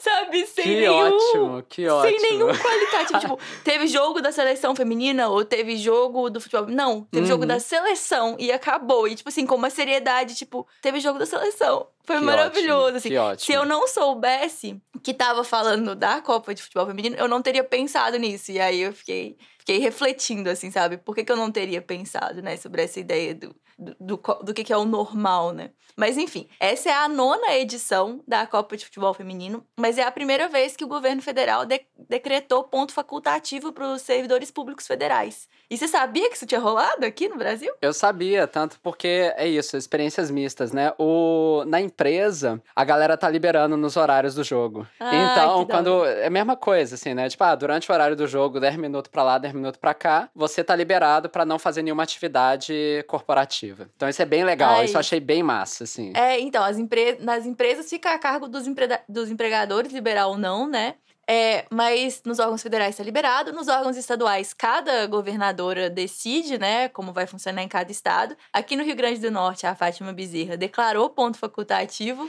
Sabe, 0.00 0.46
sem 0.46 0.64
que 0.64 0.76
nenhum. 0.76 1.14
Ótimo, 1.14 1.62
que 1.68 1.86
ótimo. 1.86 2.18
Sem 2.18 2.30
nenhum 2.30 2.48
qualitativo. 2.48 3.20
tipo, 3.20 3.38
teve 3.62 3.86
jogo 3.86 4.22
da 4.22 4.32
seleção 4.32 4.74
feminina 4.74 5.28
ou 5.28 5.44
teve 5.44 5.76
jogo 5.76 6.30
do 6.30 6.40
futebol. 6.40 6.66
Não, 6.66 7.02
teve 7.10 7.24
uhum. 7.24 7.28
jogo 7.28 7.44
da 7.44 7.60
seleção 7.60 8.34
e 8.38 8.50
acabou. 8.50 9.06
E, 9.06 9.14
tipo 9.14 9.28
assim, 9.28 9.44
com 9.44 9.56
uma 9.56 9.68
seriedade, 9.68 10.34
tipo, 10.34 10.66
teve 10.80 11.00
jogo 11.00 11.18
da 11.18 11.26
seleção. 11.26 11.86
Foi 12.04 12.16
que 12.16 12.24
maravilhoso, 12.24 12.84
ótimo, 12.84 12.96
assim. 12.96 13.08
Que 13.10 13.18
ótimo. 13.18 13.46
Se 13.46 13.52
eu 13.52 13.66
não 13.66 13.86
soubesse 13.86 14.80
que 15.02 15.12
tava 15.12 15.44
falando 15.44 15.94
da 15.94 16.22
Copa 16.22 16.54
de 16.54 16.62
Futebol 16.62 16.86
Feminino, 16.86 17.16
eu 17.16 17.28
não 17.28 17.42
teria 17.42 17.62
pensado 17.62 18.16
nisso. 18.16 18.50
E 18.50 18.58
aí 18.58 18.80
eu 18.80 18.94
fiquei, 18.94 19.36
fiquei 19.70 19.78
refletindo, 19.78 20.50
assim, 20.50 20.70
sabe? 20.70 20.96
Por 20.98 21.14
que, 21.14 21.24
que 21.24 21.30
eu 21.30 21.36
não 21.36 21.50
teria 21.50 21.80
pensado, 21.80 22.42
né, 22.42 22.56
sobre 22.56 22.82
essa 22.82 22.98
ideia 22.98 23.34
do 23.34 23.54
do, 23.80 23.96
do, 23.98 24.16
do 24.44 24.54
que, 24.54 24.62
que 24.62 24.72
é 24.72 24.76
o 24.76 24.84
normal, 24.84 25.52
né? 25.52 25.70
Mas 25.96 26.18
enfim, 26.18 26.48
essa 26.60 26.90
é 26.90 26.92
a 26.92 27.08
nona 27.08 27.54
edição 27.54 28.22
da 28.28 28.46
Copa 28.46 28.76
de 28.76 28.84
Futebol 28.84 29.14
Feminino, 29.14 29.66
mas 29.78 29.96
é 29.96 30.02
a 30.02 30.12
primeira 30.12 30.48
vez 30.48 30.76
que 30.76 30.84
o 30.84 30.88
governo 30.88 31.22
federal 31.22 31.64
de, 31.64 31.80
decretou 32.08 32.64
ponto 32.64 32.92
facultativo 32.92 33.72
para 33.72 33.90
os 33.90 34.02
servidores 34.02 34.50
públicos 34.50 34.86
federais. 34.86 35.48
E 35.70 35.78
você 35.78 35.86
sabia 35.86 36.28
que 36.28 36.34
isso 36.34 36.46
tinha 36.46 36.60
rolado 36.60 37.06
aqui 37.06 37.28
no 37.28 37.36
Brasil? 37.36 37.72
Eu 37.80 37.92
sabia, 37.92 38.44
tanto 38.48 38.76
porque 38.82 39.32
é 39.36 39.46
isso, 39.46 39.76
experiências 39.76 40.28
mistas, 40.28 40.72
né? 40.72 40.92
O, 40.98 41.62
na 41.64 41.80
empresa, 41.80 42.60
a 42.74 42.84
galera 42.84 43.16
tá 43.16 43.30
liberando 43.30 43.76
nos 43.76 43.96
horários 43.96 44.34
do 44.34 44.42
jogo. 44.42 44.84
Ah, 44.98 45.14
então, 45.14 45.66
quando. 45.66 46.04
É 46.04 46.26
a 46.26 46.30
mesma 46.30 46.56
coisa, 46.56 46.96
assim, 46.96 47.14
né? 47.14 47.28
Tipo, 47.28 47.44
ah, 47.44 47.54
durante 47.54 47.88
o 47.88 47.94
horário 47.94 48.16
do 48.16 48.26
jogo, 48.26 48.58
10 48.58 48.76
minutos 48.78 49.08
pra 49.12 49.22
lá, 49.22 49.38
10 49.38 49.54
minutos 49.54 49.78
pra 49.80 49.94
cá, 49.94 50.28
você 50.34 50.64
tá 50.64 50.74
liberado 50.74 51.28
para 51.30 51.44
não 51.44 51.56
fazer 51.56 51.82
nenhuma 51.82 52.02
atividade 52.02 53.04
corporativa. 53.06 53.88
Então, 53.94 54.08
isso 54.08 54.20
é 54.20 54.26
bem 54.26 54.42
legal, 54.42 54.78
Ai. 54.78 54.86
isso 54.86 54.96
eu 54.96 55.00
achei 55.00 55.20
bem 55.20 55.40
massa, 55.40 55.84
assim. 55.84 56.12
É, 56.16 56.40
então, 56.40 56.64
as 56.64 56.78
empre... 56.78 57.18
nas 57.20 57.46
empresas 57.46 57.88
fica 57.88 58.12
a 58.12 58.18
cargo 58.18 58.48
dos, 58.48 58.66
empre... 58.66 58.88
dos 59.08 59.30
empregadores 59.30 59.92
liberar 59.92 60.26
ou 60.26 60.36
não, 60.36 60.66
né? 60.66 60.96
É, 61.32 61.64
mas 61.70 62.24
nos 62.24 62.40
órgãos 62.40 62.60
federais 62.60 62.90
está 62.90 63.04
liberado, 63.04 63.52
nos 63.52 63.68
órgãos 63.68 63.96
estaduais, 63.96 64.52
cada 64.52 65.06
governadora 65.06 65.88
decide, 65.88 66.58
né, 66.58 66.88
como 66.88 67.12
vai 67.12 67.24
funcionar 67.24 67.62
em 67.62 67.68
cada 67.68 67.92
estado. 67.92 68.36
Aqui 68.52 68.74
no 68.74 68.82
Rio 68.82 68.96
Grande 68.96 69.20
do 69.20 69.30
Norte, 69.30 69.64
a 69.64 69.76
Fátima 69.76 70.12
Bezerra 70.12 70.56
declarou 70.56 71.08
ponto 71.08 71.38
facultativo, 71.38 72.28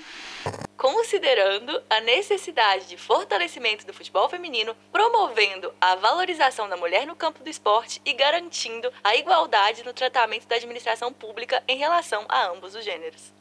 considerando 0.77 1.81
a 1.89 1.99
necessidade 2.01 2.85
de 2.85 2.95
fortalecimento 2.95 3.87
do 3.87 3.93
futebol 3.93 4.29
feminino, 4.29 4.75
promovendo 4.91 5.73
a 5.81 5.95
valorização 5.95 6.69
da 6.69 6.77
mulher 6.77 7.07
no 7.07 7.15
campo 7.15 7.43
do 7.43 7.49
esporte 7.49 7.99
e 8.05 8.13
garantindo 8.13 8.93
a 9.03 9.15
igualdade 9.15 9.83
no 9.83 9.93
tratamento 9.93 10.47
da 10.47 10.57
administração 10.57 11.11
pública 11.11 11.63
em 11.67 11.75
relação 11.75 12.23
a 12.29 12.49
ambos 12.49 12.75
os 12.75 12.85
gêneros. 12.85 13.33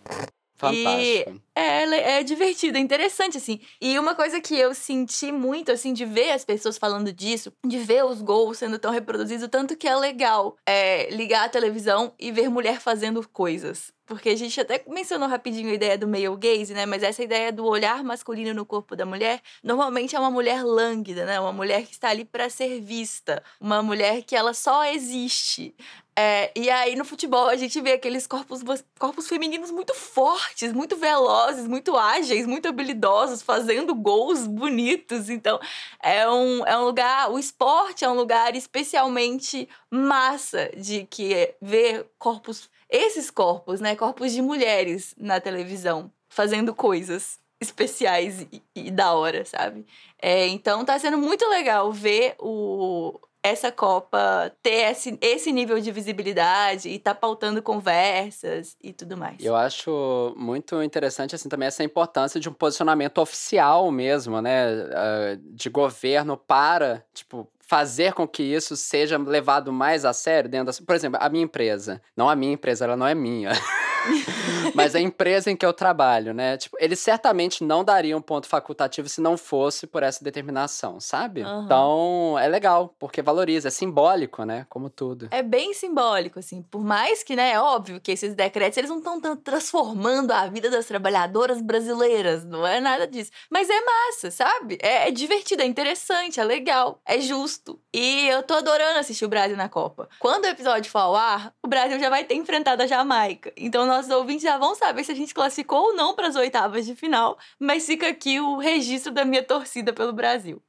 Fantástico. 0.61 1.31
E 1.31 1.41
é, 1.55 2.19
é 2.19 2.23
divertido, 2.23 2.77
é 2.77 2.81
interessante, 2.81 3.39
assim. 3.39 3.61
E 3.81 3.99
uma 3.99 4.15
coisa 4.15 4.41
que 4.43 4.55
eu 4.55 4.75
senti 4.75 5.33
muito, 5.33 5.73
assim, 5.73 5.95
de 5.95 6.05
ver 6.05 6.33
as 6.33 6.45
pessoas 6.45 6.77
falando 6.77 7.11
disso, 7.15 7.51
de 7.67 7.79
ver 7.79 8.05
os 8.05 8.21
gols 8.21 8.59
sendo 8.59 8.79
tão 8.79 8.93
reproduzidos, 8.93 9.49
tanto 9.49 9.75
que 9.75 9.89
é 9.89 9.97
legal 9.97 10.57
é, 10.67 11.09
ligar 11.11 11.47
a 11.47 11.49
televisão 11.49 12.13
e 12.19 12.31
ver 12.31 12.51
mulher 12.51 12.79
fazendo 12.79 13.27
coisas. 13.27 13.91
Porque 14.11 14.31
a 14.31 14.37
gente 14.37 14.61
até 14.61 14.83
mencionou 14.89 15.29
rapidinho 15.29 15.71
a 15.71 15.73
ideia 15.73 15.97
do 15.97 16.09
male 16.09 16.37
gaze, 16.37 16.75
né? 16.75 16.85
Mas 16.85 17.05
essa 17.05 17.23
ideia 17.23 17.53
do 17.53 17.65
olhar 17.65 18.03
masculino 18.03 18.53
no 18.53 18.67
corpo 18.67 18.97
da 18.97 19.07
mulher, 19.07 19.41
normalmente 19.63 20.17
é 20.17 20.19
uma 20.19 20.33
mulher 20.33 20.65
lânguida, 20.65 21.25
né? 21.25 21.39
Uma 21.39 21.53
mulher 21.53 21.87
que 21.87 21.93
está 21.93 22.09
ali 22.09 22.25
para 22.25 22.51
ser 22.51 22.81
vista, 22.81 23.41
uma 23.61 23.85
mulher 23.85 24.23
que 24.23 24.35
ela 24.35 24.53
só 24.53 24.85
existe. 24.85 25.77
É, 26.17 26.51
e 26.57 26.69
aí 26.69 26.97
no 26.97 27.05
futebol 27.05 27.47
a 27.47 27.57
gente 27.57 27.81
vê 27.81 27.93
aqueles 27.93 28.27
corpos, 28.27 28.63
corpos 28.99 29.29
femininos 29.29 29.71
muito 29.71 29.95
fortes, 29.95 30.73
muito 30.73 30.97
velozes, 30.97 31.69
muito 31.69 31.97
ágeis, 31.97 32.47
muito 32.47 32.67
habilidosos, 32.67 33.43
fazendo 33.43 33.95
gols 33.95 34.45
bonitos. 34.45 35.31
Então 35.31 35.61
é 36.03 36.29
um, 36.29 36.67
é 36.67 36.77
um 36.77 36.85
lugar, 36.85 37.31
o 37.31 37.39
esporte 37.39 38.05
é 38.05 38.09
um 38.11 38.15
lugar 38.15 38.57
especialmente 38.57 39.69
massa 39.89 40.69
de 40.77 41.07
que 41.07 41.55
ver 41.63 42.07
corpos, 42.19 42.69
esses 42.91 43.31
corpos, 43.31 43.81
né? 43.81 43.95
Corpos 43.95 44.33
de 44.33 44.43
mulheres 44.43 45.15
na 45.19 45.41
televisão, 45.41 46.11
fazendo 46.29 46.75
coisas 46.75 47.39
especiais 47.61 48.47
e, 48.53 48.63
e 48.75 48.91
da 48.91 49.13
hora, 49.13 49.45
sabe? 49.45 49.87
É, 50.21 50.47
então 50.49 50.85
tá 50.85 50.99
sendo 50.99 51.19
muito 51.19 51.47
legal 51.49 51.93
ver 51.93 52.35
o, 52.39 53.21
essa 53.43 53.73
Copa 53.73 54.53
ter 54.63 54.91
esse, 54.91 55.19
esse 55.21 55.53
nível 55.53 55.81
de 55.81 55.91
visibilidade 55.91 56.89
e 56.89 56.99
tá 56.99 57.15
pautando 57.15 57.63
conversas 57.63 58.77
e 58.83 58.93
tudo 58.93 59.17
mais. 59.17 59.37
Eu 59.41 59.57
acho 59.57 60.35
muito 60.37 60.83
interessante, 60.83 61.35
assim, 61.35 61.49
também 61.49 61.67
essa 61.67 61.85
importância 61.85 62.41
de 62.41 62.49
um 62.49 62.53
posicionamento 62.53 63.19
oficial 63.19 63.91
mesmo, 63.91 64.41
né, 64.41 64.65
ah, 64.95 65.39
de 65.41 65.71
governo 65.71 66.37
para, 66.37 67.05
tipo, 67.15 67.47
fazer 67.71 68.15
com 68.15 68.27
que 68.27 68.43
isso 68.43 68.77
seja 68.77 69.17
levado 69.17 69.73
mais 69.73 70.05
a 70.05 70.13
sério 70.13 70.51
dentro 70.51 70.73
da... 70.77 70.85
Por 70.85 70.97
exemplo, 70.97 71.21
a 71.23 71.29
minha 71.29 71.45
empresa. 71.45 72.03
Não 72.17 72.29
a 72.29 72.35
minha 72.35 72.53
empresa, 72.53 72.85
ela 72.85 72.97
não 72.97 73.07
é 73.07 73.15
minha. 73.15 73.53
mas 74.75 74.95
a 74.95 75.01
empresa 75.01 75.51
em 75.51 75.57
que 75.57 75.65
eu 75.65 75.73
trabalho, 75.73 76.33
né? 76.33 76.57
Tipo, 76.57 76.77
eles 76.81 76.99
certamente 77.01 77.65
não 77.65 77.85
dariam 77.85 78.21
ponto 78.21 78.47
facultativo 78.47 79.09
se 79.09 79.21
não 79.21 79.37
fosse 79.37 79.87
por 79.87 80.03
essa 80.03 80.23
determinação, 80.23 81.01
sabe? 81.01 81.43
Aham. 81.43 81.65
Então, 81.65 82.39
é 82.39 82.49
legal, 82.49 82.95
porque 82.99 83.23
valoriza, 83.23 83.69
é 83.69 83.71
simbólico, 83.71 84.45
né? 84.45 84.67
Como 84.69 84.91
tudo. 84.91 85.29
É 85.31 85.43
bem 85.43 85.73
simbólico, 85.75 86.39
assim. 86.39 86.63
Por 86.63 86.85
mais 86.85 87.23
que, 87.23 87.37
né, 87.37 87.53
é 87.53 87.61
óbvio 87.61 88.01
que 88.01 88.13
esses 88.13 88.35
decretos, 88.35 88.79
eles 88.79 88.91
não 88.91 88.99
estão 88.99 89.37
transformando 89.37 90.33
a 90.33 90.47
vida 90.47 90.71
das 90.71 90.87
trabalhadoras 90.87 91.61
brasileiras. 91.61 92.45
Não 92.45 92.67
é 92.67 92.81
nada 92.81 93.07
disso. 93.07 93.31
Mas 93.51 93.69
é 93.69 93.81
massa, 93.81 94.31
sabe? 94.31 94.79
É, 94.83 95.09
é 95.09 95.11
divertido, 95.11 95.63
é 95.63 95.67
interessante, 95.67 96.41
é 96.41 96.45
legal, 96.45 97.01
é 97.05 97.21
justo. 97.21 97.81
E 97.95 98.29
eu 98.29 98.43
tô 98.43 98.55
adorando 98.55 98.99
assistir 98.99 99.25
o 99.25 99.29
Brasil 99.29 99.57
na 99.57 99.69
Copa. 99.69 100.09
Quando 100.19 100.45
o 100.45 100.49
episódio 100.49 100.91
for 100.91 100.99
ao 100.99 101.17
ar, 101.17 101.53
o 101.63 101.69
Brasil 101.69 101.99
já 101.99 102.09
vai 102.09 102.25
ter 102.25 102.35
enfrentado 102.35 102.83
a 102.83 102.87
Jamaica. 102.87 103.53
Então, 103.57 103.87
nossos 103.87 104.11
ouvintes 104.11 104.43
já 104.43 104.57
vão 104.61 104.77
saber 104.77 105.03
se 105.03 105.11
a 105.11 105.15
gente 105.15 105.35
classificou 105.35 105.87
ou 105.87 105.95
não 105.95 106.15
para 106.15 106.29
as 106.29 106.37
oitavas 106.37 106.87
de 106.87 106.95
final. 106.95 107.37
Mas 107.59 107.87
fica 107.87 108.07
aqui 108.07 108.39
o 108.39 108.59
registro 108.59 109.11
da 109.11 109.25
minha 109.25 109.43
torcida 109.43 109.93
pelo 109.93 110.13
Brasil. 110.13 110.63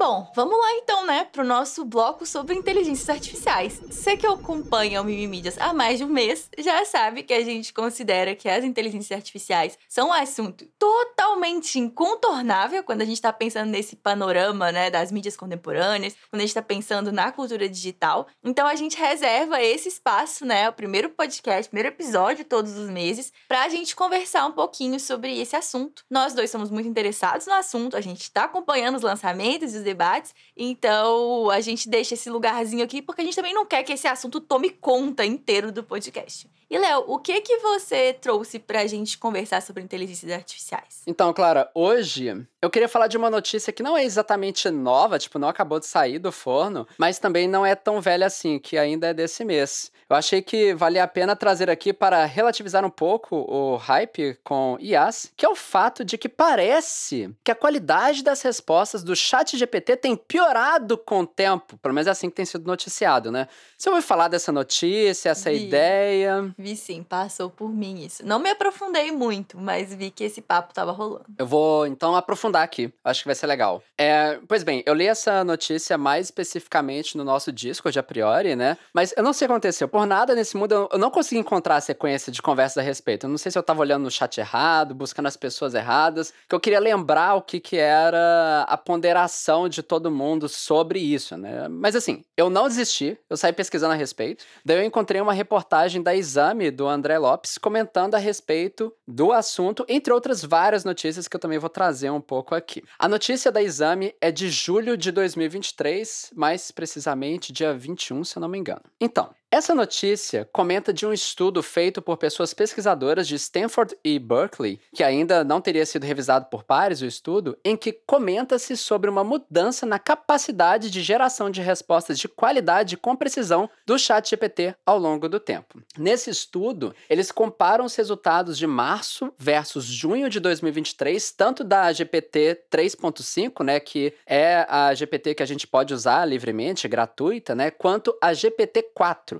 Bom, 0.00 0.32
vamos 0.34 0.58
lá 0.58 0.72
então, 0.76 1.04
né, 1.04 1.24
pro 1.30 1.44
nosso 1.44 1.84
bloco 1.84 2.24
sobre 2.24 2.54
inteligências 2.54 3.10
artificiais. 3.10 3.78
Você 3.86 4.16
que 4.16 4.26
acompanha 4.26 5.02
o 5.02 5.04
Mimimídias 5.04 5.58
há 5.58 5.74
mais 5.74 5.98
de 5.98 6.06
um 6.06 6.08
mês, 6.08 6.48
já 6.56 6.82
sabe 6.86 7.22
que 7.22 7.34
a 7.34 7.44
gente 7.44 7.70
considera 7.70 8.34
que 8.34 8.48
as 8.48 8.64
inteligências 8.64 9.14
artificiais 9.14 9.76
são 9.86 10.08
um 10.08 10.12
assunto 10.14 10.64
totalmente 10.78 11.78
incontornável 11.78 12.82
quando 12.82 13.02
a 13.02 13.04
gente 13.04 13.20
tá 13.20 13.30
pensando 13.30 13.68
nesse 13.68 13.94
panorama, 13.94 14.72
né, 14.72 14.88
das 14.88 15.12
mídias 15.12 15.36
contemporâneas, 15.36 16.16
quando 16.30 16.40
a 16.40 16.46
gente 16.46 16.54
tá 16.54 16.62
pensando 16.62 17.12
na 17.12 17.30
cultura 17.30 17.68
digital. 17.68 18.26
Então 18.42 18.66
a 18.66 18.76
gente 18.76 18.96
reserva 18.96 19.62
esse 19.62 19.88
espaço, 19.88 20.46
né, 20.46 20.66
o 20.70 20.72
primeiro 20.72 21.10
podcast, 21.10 21.68
primeiro 21.68 21.90
episódio 21.90 22.42
todos 22.46 22.74
os 22.74 22.88
meses, 22.88 23.34
pra 23.46 23.68
gente 23.68 23.94
conversar 23.94 24.46
um 24.46 24.52
pouquinho 24.52 24.98
sobre 24.98 25.38
esse 25.38 25.54
assunto. 25.54 26.06
Nós 26.08 26.32
dois 26.32 26.50
somos 26.50 26.70
muito 26.70 26.88
interessados 26.88 27.46
no 27.46 27.52
assunto, 27.52 27.98
a 27.98 28.00
gente 28.00 28.30
tá 28.30 28.44
acompanhando 28.44 28.96
os 28.96 29.02
lançamentos 29.02 29.74
e 29.74 29.76
os 29.76 29.89
debates. 29.90 30.34
Então, 30.56 31.50
a 31.50 31.60
gente 31.60 31.88
deixa 31.88 32.14
esse 32.14 32.30
lugarzinho 32.30 32.84
aqui 32.84 33.02
porque 33.02 33.22
a 33.22 33.24
gente 33.24 33.34
também 33.34 33.54
não 33.54 33.66
quer 33.66 33.82
que 33.82 33.92
esse 33.92 34.06
assunto 34.06 34.40
tome 34.40 34.70
conta 34.70 35.24
inteiro 35.24 35.72
do 35.72 35.82
podcast. 35.82 36.48
E, 36.70 36.78
Léo, 36.78 37.02
o 37.08 37.18
que 37.18 37.40
que 37.40 37.58
você 37.58 38.12
trouxe 38.12 38.60
pra 38.60 38.86
gente 38.86 39.18
conversar 39.18 39.60
sobre 39.60 39.82
inteligências 39.82 40.30
artificiais? 40.30 41.02
Então, 41.04 41.32
Clara, 41.32 41.68
hoje 41.74 42.46
eu 42.62 42.70
queria 42.70 42.88
falar 42.88 43.08
de 43.08 43.16
uma 43.16 43.28
notícia 43.28 43.72
que 43.72 43.82
não 43.82 43.98
é 43.98 44.04
exatamente 44.04 44.70
nova, 44.70 45.18
tipo, 45.18 45.36
não 45.36 45.48
acabou 45.48 45.80
de 45.80 45.86
sair 45.86 46.20
do 46.20 46.30
forno, 46.30 46.86
mas 46.96 47.18
também 47.18 47.48
não 47.48 47.66
é 47.66 47.74
tão 47.74 48.00
velha 48.00 48.26
assim, 48.26 48.56
que 48.56 48.78
ainda 48.78 49.08
é 49.08 49.14
desse 49.14 49.44
mês. 49.44 49.90
Eu 50.08 50.14
achei 50.14 50.42
que 50.42 50.72
valia 50.74 51.02
a 51.02 51.08
pena 51.08 51.34
trazer 51.34 51.68
aqui 51.68 51.92
para 51.92 52.24
relativizar 52.24 52.84
um 52.84 52.90
pouco 52.90 53.36
o 53.36 53.76
hype 53.76 54.38
com 54.44 54.76
IAs, 54.80 55.32
que 55.36 55.46
é 55.46 55.48
o 55.48 55.56
fato 55.56 56.04
de 56.04 56.16
que 56.18 56.28
parece 56.28 57.34
que 57.42 57.50
a 57.50 57.54
qualidade 57.54 58.22
das 58.22 58.42
respostas 58.42 59.02
do 59.02 59.16
chat 59.16 59.56
GPT 59.56 59.96
tem 59.96 60.14
piorado 60.14 60.98
com 60.98 61.20
o 61.20 61.26
tempo. 61.26 61.78
Pelo 61.78 61.94
menos 61.94 62.06
é 62.06 62.10
assim 62.10 62.28
que 62.28 62.36
tem 62.36 62.44
sido 62.44 62.66
noticiado, 62.66 63.32
né? 63.32 63.48
Você 63.76 63.88
ouviu 63.88 64.02
falar 64.02 64.28
dessa 64.28 64.52
notícia, 64.52 65.30
essa 65.30 65.50
Vi. 65.50 65.66
ideia? 65.66 66.54
Vi 66.60 66.76
sim, 66.76 67.02
passou 67.02 67.48
por 67.48 67.70
mim 67.70 68.04
isso. 68.04 68.24
Não 68.24 68.38
me 68.38 68.50
aprofundei 68.50 69.10
muito, 69.10 69.58
mas 69.58 69.94
vi 69.94 70.10
que 70.10 70.24
esse 70.24 70.42
papo 70.42 70.74
tava 70.74 70.92
rolando. 70.92 71.24
Eu 71.38 71.46
vou 71.46 71.86
então 71.86 72.14
aprofundar 72.14 72.62
aqui. 72.62 72.92
Acho 73.02 73.22
que 73.22 73.28
vai 73.28 73.34
ser 73.34 73.46
legal. 73.46 73.82
É, 73.98 74.38
pois 74.46 74.62
bem, 74.62 74.82
eu 74.86 74.94
li 74.94 75.06
essa 75.06 75.42
notícia 75.42 75.96
mais 75.96 76.26
especificamente 76.26 77.16
no 77.16 77.24
nosso 77.24 77.50
Discord 77.52 77.98
a 77.98 78.02
priori, 78.02 78.54
né? 78.54 78.76
Mas 78.94 79.14
eu 79.16 79.22
não 79.22 79.32
sei 79.32 79.46
o 79.46 79.48
que 79.48 79.52
aconteceu. 79.52 79.88
Por 79.88 80.04
nada 80.06 80.34
nesse 80.34 80.56
mundo 80.56 80.88
eu- 80.92 80.98
não 80.98 81.10
consegui 81.10 81.40
encontrar 81.40 81.76
a 81.76 81.80
sequência 81.80 82.30
de 82.32 82.42
conversas 82.42 82.78
a 82.78 82.82
respeito. 82.82 83.24
Eu 83.26 83.30
não 83.30 83.38
sei 83.38 83.50
se 83.50 83.58
eu 83.58 83.62
tava 83.62 83.80
olhando 83.80 84.02
no 84.04 84.10
chat 84.10 84.38
errado, 84.38 84.94
buscando 84.94 85.26
as 85.26 85.36
pessoas 85.36 85.74
erradas. 85.74 86.32
Que 86.48 86.54
eu 86.54 86.60
queria 86.60 86.80
lembrar 86.80 87.34
o 87.36 87.42
que, 87.42 87.58
que 87.60 87.76
era 87.76 88.64
a 88.68 88.76
ponderação 88.76 89.68
de 89.68 89.82
todo 89.82 90.10
mundo 90.10 90.48
sobre 90.48 90.98
isso, 90.98 91.36
né? 91.36 91.68
Mas 91.68 91.96
assim, 91.96 92.22
eu 92.36 92.50
não 92.50 92.68
desisti. 92.68 93.16
Eu 93.28 93.36
saí 93.36 93.52
pesquisando 93.52 93.92
a 93.94 93.96
respeito. 93.96 94.44
Daí 94.64 94.76
eu 94.78 94.84
encontrei 94.84 95.20
uma 95.20 95.32
reportagem 95.32 96.02
da 96.02 96.14
Exame 96.14 96.49
do 96.72 96.88
André 96.88 97.18
Lopes 97.18 97.58
comentando 97.58 98.14
a 98.14 98.18
respeito 98.18 98.92
do 99.06 99.32
assunto, 99.32 99.84
entre 99.88 100.12
outras 100.12 100.44
várias 100.44 100.84
notícias 100.84 101.28
que 101.28 101.36
eu 101.36 101.40
também 101.40 101.58
vou 101.58 101.70
trazer 101.70 102.10
um 102.10 102.20
pouco 102.20 102.54
aqui. 102.54 102.82
A 102.98 103.08
notícia 103.08 103.52
da 103.52 103.62
Exame 103.62 104.14
é 104.20 104.30
de 104.30 104.50
julho 104.50 104.96
de 104.96 105.10
2023, 105.12 106.32
mais 106.34 106.70
precisamente 106.70 107.52
dia 107.52 107.72
21, 107.72 108.24
se 108.24 108.36
eu 108.36 108.40
não 108.40 108.48
me 108.48 108.58
engano. 108.58 108.82
Então, 109.00 109.30
essa 109.52 109.74
notícia 109.74 110.48
comenta 110.52 110.92
de 110.92 111.04
um 111.04 111.12
estudo 111.12 111.60
feito 111.60 112.00
por 112.00 112.16
pessoas 112.16 112.54
pesquisadoras 112.54 113.26
de 113.26 113.34
Stanford 113.34 113.96
e 114.04 114.16
Berkeley, 114.16 114.78
que 114.94 115.02
ainda 115.02 115.42
não 115.42 115.60
teria 115.60 115.84
sido 115.84 116.04
revisado 116.04 116.46
por 116.46 116.62
pares 116.62 117.02
o 117.02 117.06
estudo, 117.06 117.58
em 117.64 117.76
que 117.76 117.92
comenta-se 117.92 118.76
sobre 118.76 119.10
uma 119.10 119.24
mudança 119.24 119.84
na 119.84 119.98
capacidade 119.98 120.88
de 120.88 121.02
geração 121.02 121.50
de 121.50 121.60
respostas 121.60 122.16
de 122.16 122.28
qualidade 122.28 122.94
e 122.94 122.96
com 122.96 123.16
precisão 123.16 123.68
do 123.84 123.98
chat 123.98 124.30
GPT 124.30 124.76
ao 124.86 124.98
longo 124.98 125.28
do 125.28 125.40
tempo. 125.40 125.82
Nesse 125.98 126.30
estudo, 126.30 126.94
eles 127.08 127.32
comparam 127.32 127.84
os 127.84 127.96
resultados 127.96 128.56
de 128.56 128.68
março 128.68 129.34
versus 129.36 129.84
junho 129.84 130.30
de 130.30 130.38
2023, 130.38 131.32
tanto 131.32 131.64
da 131.64 131.92
GPT 131.92 132.66
3.5, 132.70 133.64
né, 133.64 133.80
que 133.80 134.14
é 134.24 134.64
a 134.68 134.94
GPT 134.94 135.34
que 135.34 135.42
a 135.42 135.46
gente 135.46 135.66
pode 135.66 135.92
usar 135.92 136.24
livremente, 136.24 136.86
gratuita, 136.86 137.52
né, 137.52 137.72
quanto 137.72 138.16
a 138.22 138.32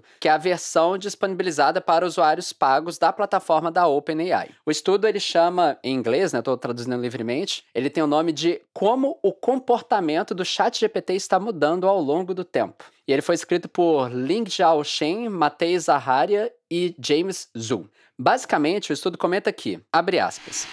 GPT-4, 0.00 0.02
que 0.18 0.28
é 0.28 0.30
a 0.30 0.38
versão 0.38 0.98
disponibilizada 0.98 1.80
para 1.80 2.06
usuários 2.06 2.52
pagos 2.52 2.98
da 2.98 3.12
plataforma 3.12 3.70
da 3.70 3.86
OpenAI. 3.86 4.50
O 4.64 4.70
estudo 4.70 5.06
ele 5.06 5.20
chama, 5.20 5.78
em 5.82 5.94
inglês, 5.94 6.32
né, 6.32 6.38
estou 6.38 6.56
traduzindo 6.56 7.00
livremente, 7.00 7.64
ele 7.74 7.90
tem 7.90 8.02
o 8.02 8.06
nome 8.06 8.32
de 8.32 8.60
Como 8.72 9.18
o 9.22 9.32
comportamento 9.32 10.34
do 10.34 10.44
chat 10.44 10.78
GPT 10.78 11.14
está 11.14 11.38
mudando 11.38 11.86
ao 11.86 12.00
longo 12.00 12.34
do 12.34 12.44
tempo. 12.44 12.84
E 13.06 13.12
ele 13.12 13.22
foi 13.22 13.34
escrito 13.34 13.68
por 13.68 14.08
Ling 14.12 14.48
Jiao 14.48 14.84
Shen, 14.84 15.28
Matei 15.28 15.78
Zaharia 15.78 16.52
e 16.70 16.94
James 16.98 17.48
Zhu. 17.58 17.88
Basicamente, 18.18 18.92
o 18.92 18.94
estudo 18.94 19.18
comenta 19.18 19.50
aqui, 19.50 19.80
abre 19.92 20.18
aspas. 20.18 20.66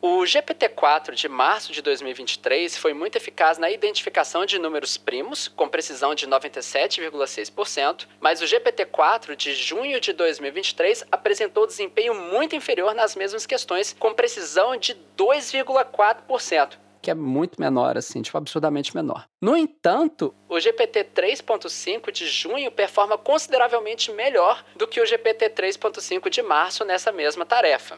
O 0.00 0.20
GPT-4 0.20 1.14
de 1.14 1.26
março 1.28 1.72
de 1.72 1.80
2023 1.80 2.76
foi 2.76 2.92
muito 2.92 3.16
eficaz 3.16 3.56
na 3.56 3.70
identificação 3.70 4.44
de 4.44 4.58
números 4.58 4.96
primos, 4.96 5.48
com 5.48 5.68
precisão 5.68 6.14
de 6.14 6.26
97,6%, 6.28 8.06
mas 8.20 8.42
o 8.42 8.44
GPT-4 8.44 9.34
de 9.34 9.54
junho 9.54 9.98
de 9.98 10.12
2023 10.12 11.04
apresentou 11.10 11.66
desempenho 11.66 12.14
muito 12.14 12.54
inferior 12.54 12.94
nas 12.94 13.16
mesmas 13.16 13.46
questões, 13.46 13.96
com 13.98 14.12
precisão 14.12 14.76
de 14.76 14.94
2,4% 15.16 16.76
que 17.02 17.10
é 17.12 17.14
muito 17.14 17.60
menor, 17.60 17.96
assim, 17.96 18.20
tipo, 18.20 18.36
absurdamente 18.36 18.92
menor. 18.92 19.28
No 19.40 19.56
entanto, 19.56 20.34
o 20.48 20.58
GPT 20.58 21.04
3.5 21.14 22.10
de 22.10 22.26
junho 22.26 22.68
performa 22.72 23.16
consideravelmente 23.16 24.10
melhor 24.10 24.64
do 24.74 24.88
que 24.88 25.00
o 25.00 25.06
GPT 25.06 25.50
3.5 25.50 26.28
de 26.28 26.42
março 26.42 26.84
nessa 26.84 27.12
mesma 27.12 27.46
tarefa. 27.46 27.96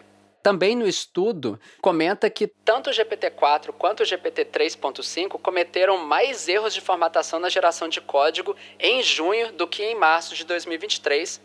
Também 0.48 0.74
no 0.74 0.86
estudo, 0.86 1.60
comenta 1.78 2.30
que 2.30 2.46
tanto 2.46 2.88
o 2.88 2.90
GPT-4 2.90 3.70
quanto 3.76 4.02
o 4.02 4.06
GPT 4.06 4.46
3.5 4.46 5.38
cometeram 5.42 5.98
mais 5.98 6.48
erros 6.48 6.72
de 6.72 6.80
formatação 6.80 7.38
na 7.38 7.50
geração 7.50 7.86
de 7.86 8.00
código 8.00 8.56
em 8.80 9.02
junho 9.02 9.52
do 9.52 9.68
que 9.68 9.82
em 9.82 9.94
março 9.94 10.34
de 10.34 10.46
2023, 10.46 11.42